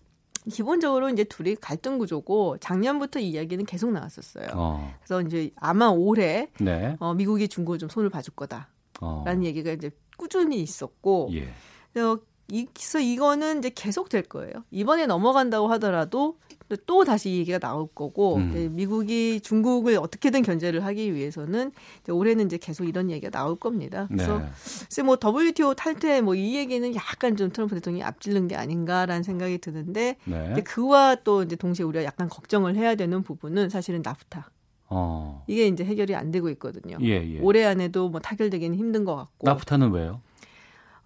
기본적으로 0.51 1.09
이제 1.09 1.23
둘이 1.23 1.55
갈등 1.55 1.99
구조고, 1.99 2.59
작년부터 2.59 3.21
이 3.21 3.31
이야기는 3.31 3.65
계속 3.65 3.93
나왔었어요. 3.93 4.49
어. 4.55 4.93
그래서 4.99 5.23
이제 5.23 5.53
아마 5.57 5.87
올해, 5.87 6.51
네. 6.59 6.97
어, 6.99 7.15
미국이 7.15 7.47
중국을 7.47 7.79
좀 7.79 7.89
손을 7.89 8.11
봐줄 8.11 8.35
거다. 8.35 8.71
어. 9.01 9.23
라는 9.25 9.45
얘기가 9.45 9.71
이제 9.71 9.91
꾸준히 10.17 10.61
있었고, 10.61 11.29
예. 11.33 11.49
그래서 11.93 12.19
이- 12.51 12.67
그래서 12.75 12.99
이거는 12.99 13.59
이제 13.59 13.71
계속 13.73 14.09
될 14.09 14.23
거예요. 14.25 14.53
이번에 14.73 15.07
넘어간다고 15.07 15.69
하더라도 15.69 16.39
또 16.77 17.05
다시 17.05 17.31
이 17.31 17.39
얘기가 17.39 17.59
나올 17.59 17.87
거고 17.95 18.37
음. 18.37 18.73
미국이 18.73 19.41
중국을 19.41 19.97
어떻게든 19.97 20.43
견제를 20.43 20.85
하기 20.85 21.15
위해서는 21.15 21.73
이제 22.03 22.13
올해는 22.13 22.47
이제 22.47 22.59
계속 22.59 22.85
이런 22.85 23.11
얘기가 23.11 23.31
나올 23.31 23.57
겁니다. 23.57 24.07
그래서 24.11 24.39
네. 24.39 24.45
글쎄 24.85 25.03
뭐 25.03 25.17
WTO 25.23 25.75
탈퇴 25.75 26.21
뭐 26.21 26.33
이 26.43 26.57
얘기는 26.57 26.95
약간 26.95 27.37
좀 27.37 27.51
트럼프 27.51 27.75
대통령이 27.75 28.03
앞지른 28.03 28.49
게 28.49 28.57
아닌가라는 28.57 29.23
생각이 29.23 29.59
드는데 29.59 30.17
네. 30.25 30.55
그와 30.65 31.17
또 31.25 31.43
이제 31.43 31.57
동시에 31.57 31.85
우리가 31.85 32.05
약간 32.05 32.29
걱정을 32.29 32.77
해야 32.77 32.95
되는 32.95 33.23
부분은 33.23 33.69
사실은 33.71 34.03
나프타 34.03 34.51
어. 34.89 35.45
이게 35.47 35.67
이제 35.67 35.85
해결이 35.85 36.15
안 36.15 36.31
되고 36.31 36.49
있거든요. 36.51 36.99
예, 37.01 37.09
예. 37.09 37.39
올해 37.41 37.65
안에도 37.65 38.09
뭐 38.09 38.21
타결되기는 38.21 38.77
힘든 38.77 39.05
것 39.05 39.17
같고 39.17 39.47
나프타는 39.47 39.91
왜요? 39.93 40.21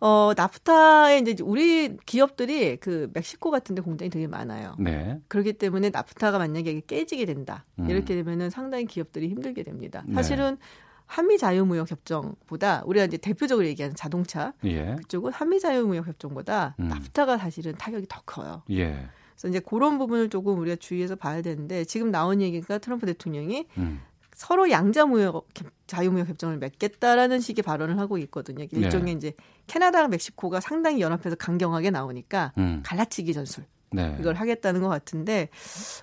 어, 0.01 0.33
나프타에 0.37 1.19
이제 1.19 1.37
우리 1.43 1.97
기업들이 2.05 2.77
그 2.77 3.11
멕시코 3.15 3.51
같은 3.51 3.75
데 3.75 3.83
공장이 3.83 4.11
되게 4.11 4.27
많아요. 4.27 4.77
네. 4.79 5.21
그렇기 5.29 5.55
때문에 5.55 5.91
나프타가 5.91 6.39
만약에 6.39 6.83
깨지게 6.87 7.25
된다. 7.25 7.65
음. 7.79 7.89
이렇게 7.89 8.15
되면은 8.15 8.51
상당히 8.51 8.85
기업들이 8.87 9.29
힘들게 9.29 9.63
됩니다. 9.63 10.03
네. 10.07 10.15
사실은 10.15 10.59
한미 11.07 11.39
자유무역 11.39 11.91
협정보다 11.91 12.83
우리가 12.85 13.07
이제 13.07 13.17
대표적으로 13.17 13.67
얘기하는 13.69 13.95
자동차 13.95 14.53
예. 14.65 14.97
그쪽은 14.97 15.33
한미 15.33 15.61
자유무역 15.61 16.07
협정보다 16.09 16.75
음. 16.81 16.89
나프타가 16.89 17.39
사실은 17.39 17.75
타격이 17.77 18.07
더 18.09 18.21
커요. 18.27 18.63
예. 18.71 19.09
그래서 19.35 19.49
이제 19.49 19.61
그런 19.61 19.99
부분을 19.99 20.29
조금 20.29 20.59
우리가 20.59 20.77
주의해서 20.77 21.15
봐야 21.15 21.43
되는데 21.43 21.85
지금 21.85 22.11
나온 22.11 22.41
얘기가 22.41 22.79
트럼프 22.79 23.07
대통령이 23.07 23.67
음. 23.79 24.01
서로 24.37 24.71
양자무역 24.71 25.35
협- 25.35 25.73
자유무역 25.87 26.29
협정을 26.29 26.59
맺겠다라는 26.59 27.41
식의 27.41 27.63
발언을 27.63 27.99
하고 27.99 28.19
있거든요. 28.19 28.67
일종의 28.71 29.07
네. 29.07 29.13
이제 29.13 29.33
캐나다랑 29.67 30.11
멕시코가 30.11 30.61
상당히 30.61 31.01
연합해서 31.01 31.37
강경하게 31.37 31.91
나오니까 31.91 32.53
음. 32.59 32.83
갈라치기 32.85 33.33
전술 33.33 33.65
네. 33.93 34.15
이걸 34.21 34.35
하겠다는 34.35 34.83
것 34.83 34.89
같은데 34.89 35.49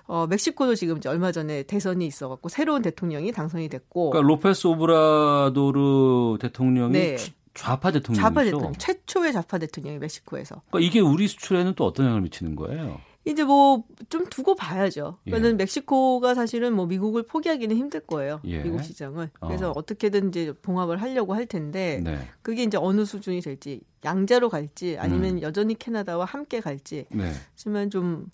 어 0.06 0.26
멕시코도 0.26 0.74
지금 0.74 0.98
얼마 1.06 1.30
전에 1.30 1.62
대선이 1.62 2.04
있어갖고 2.06 2.48
새로운 2.48 2.82
대통령이 2.82 3.30
당선이 3.30 3.68
됐고 3.68 4.10
그러니까 4.10 4.26
로페스 4.28 4.66
오브라도르 4.66 6.38
대통령이 6.40 6.92
네. 6.92 7.16
좌- 7.16 7.32
좌파 7.54 7.92
대통령이죠. 7.92 8.20
좌파 8.20 8.42
대통령 8.42 8.72
최초의 8.74 9.32
좌파 9.32 9.58
대통령이 9.58 9.98
멕시코에서 9.98 10.60
그러니까 10.70 10.88
이게 10.90 10.98
우리 11.00 11.28
수출에는 11.28 11.74
또 11.76 11.84
어떤 11.86 12.06
영향을 12.06 12.22
미치는 12.22 12.56
거예요? 12.56 13.00
이제 13.24 13.44
뭐 13.44 13.84
좀 14.10 14.26
두고 14.26 14.54
봐야죠. 14.54 15.18
예. 15.26 15.30
그러니까 15.30 15.56
멕시코가 15.56 16.34
사실은 16.34 16.74
뭐 16.74 16.86
미국을 16.86 17.22
포기하기는 17.24 17.74
힘들 17.76 18.00
거예요. 18.00 18.40
예. 18.44 18.62
미국 18.62 18.82
시장을. 18.84 19.30
어. 19.40 19.46
그래서 19.46 19.72
어. 19.74 19.82
떻게든 19.82 20.28
이제 20.28 20.52
봉합을 20.52 21.00
하려고 21.00 21.34
할 21.34 21.46
텐데 21.46 22.00
네. 22.04 22.18
그게 22.42 22.62
이제 22.64 22.76
어느 22.76 23.04
수준이 23.04 23.40
될지 23.40 23.80
양자로 24.04 24.50
갈지 24.50 24.96
아니면 24.98 25.38
음. 25.38 25.42
여전히 25.42 25.74
캐나다와 25.74 26.24
함께 26.26 26.60
갈지. 26.60 27.06
네. 27.10 27.32
하지만 27.52 27.90
좀 27.90 28.30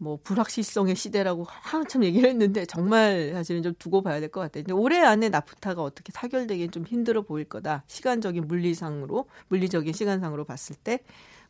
뭐 0.00 0.16
불확실성의 0.22 0.94
시대라고 0.94 1.44
한참 1.48 2.04
얘기를 2.04 2.30
했는데 2.30 2.64
정말 2.66 3.32
사실은 3.34 3.64
좀 3.64 3.74
두고 3.80 4.02
봐야 4.02 4.20
될 4.20 4.28
것 4.28 4.40
같아요. 4.40 4.62
근데 4.62 4.72
올해 4.72 5.00
안에 5.00 5.28
나프타가 5.28 5.82
어떻게 5.82 6.12
타결되기는 6.12 6.70
좀 6.70 6.84
힘들어 6.84 7.22
보일 7.22 7.46
거다. 7.46 7.82
시간적인 7.88 8.46
물리상으로 8.46 9.26
물리적인 9.48 9.92
시간상으로 9.92 10.44
봤을 10.44 10.76
때 10.76 11.00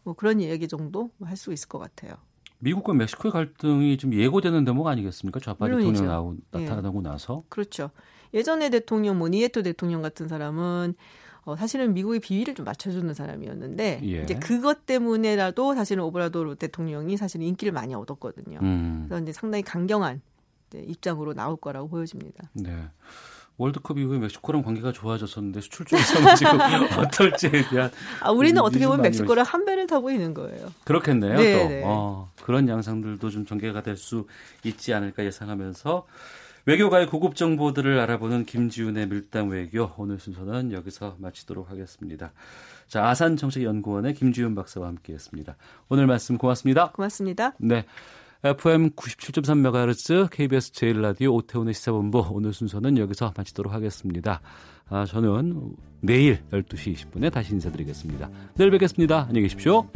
뭐 0.04 0.14
그런 0.14 0.40
얘기 0.40 0.66
정도 0.68 1.10
할 1.22 1.36
수 1.36 1.52
있을 1.52 1.68
것 1.68 1.78
같아요. 1.78 2.14
미국과 2.60 2.92
멕시코의 2.94 3.32
갈등이 3.32 3.96
좀 3.98 4.12
예고되는 4.14 4.64
대목 4.64 4.86
아니겠습니까? 4.86 5.40
좌파 5.40 5.66
물론이죠. 5.66 5.92
대통령 5.92 6.12
나오, 6.12 6.36
예. 6.56 6.64
나타나고 6.64 7.02
나서. 7.02 7.44
그렇죠. 7.48 7.90
예전에 8.34 8.70
대통령 8.70 9.18
뭐 9.18 9.28
니에토 9.28 9.62
대통령 9.62 10.02
같은 10.02 10.28
사람은 10.28 10.94
어, 11.44 11.56
사실은 11.56 11.94
미국의 11.94 12.20
비위를 12.20 12.54
좀 12.54 12.64
맞춰주는 12.64 13.12
사람이었는데 13.14 14.00
예. 14.04 14.22
이제 14.22 14.34
그것 14.34 14.84
때문에라도 14.84 15.74
사실은 15.74 16.04
오브라도르 16.04 16.56
대통령이 16.56 17.16
사실 17.16 17.42
인기를 17.42 17.72
많이 17.72 17.94
얻었거든요. 17.94 18.58
음. 18.60 19.06
그래서 19.08 19.22
이제 19.22 19.32
상당히 19.32 19.62
강경한 19.62 20.20
이제 20.68 20.80
입장으로 20.80 21.32
나올 21.32 21.56
거라고 21.56 21.88
보여집니다. 21.88 22.50
네. 22.52 22.88
월드컵 23.58 23.98
이후에 23.98 24.18
멕시코랑 24.18 24.62
관계가 24.62 24.92
좋아졌었는데 24.92 25.60
수출 25.60 25.84
쪽에서는 25.84 26.36
지금 26.36 26.58
어떨지에 26.98 27.50
대한 27.70 27.90
아, 28.22 28.30
우리는 28.30 28.56
좀 28.56 28.64
어떻게 28.64 28.86
보면 28.86 29.02
멕시코랑 29.02 29.44
한 29.46 29.64
배를 29.64 29.86
타고 29.86 30.10
있는 30.10 30.32
거예요. 30.32 30.72
그렇겠네요. 30.84 31.36
네, 31.36 31.58
또 31.58 31.68
네. 31.68 31.82
어, 31.84 32.30
그런 32.42 32.68
양상들도 32.68 33.28
좀 33.30 33.44
전개가 33.44 33.82
될 33.82 33.96
수 33.98 34.26
있지 34.64 34.94
않을까 34.94 35.24
예상하면서 35.24 36.06
외교가의 36.66 37.06
고급 37.08 37.34
정보들을 37.34 37.98
알아보는 37.98 38.44
김지훈의 38.44 39.08
밀당 39.08 39.48
외교 39.48 39.90
오늘 39.96 40.18
순서는 40.20 40.72
여기서 40.72 41.16
마치도록 41.18 41.70
하겠습니다. 41.70 42.32
자 42.86 43.08
아산 43.08 43.36
정책연구원의 43.36 44.14
김지훈 44.14 44.54
박사와 44.54 44.86
함께했습니다. 44.86 45.56
오늘 45.88 46.06
말씀 46.06 46.38
고맙습니다. 46.38 46.92
고맙습니다. 46.92 47.54
네. 47.58 47.84
FM 48.44 48.90
97.3MHz 48.90 50.30
KBS 50.30 50.70
제1라디오 50.72 51.34
오태훈의 51.34 51.74
시사본부 51.74 52.24
오늘 52.30 52.52
순서는 52.52 52.96
여기서 52.96 53.32
마치도록 53.36 53.72
하겠습니다. 53.72 54.40
아, 54.88 55.04
저는 55.04 55.74
내일 56.00 56.38
12시 56.52 56.94
20분에 56.94 57.32
다시 57.32 57.52
인사드리겠습니다. 57.52 58.30
내일 58.54 58.70
뵙겠습니다. 58.70 59.22
안녕히 59.22 59.42
계십시오. 59.42 59.88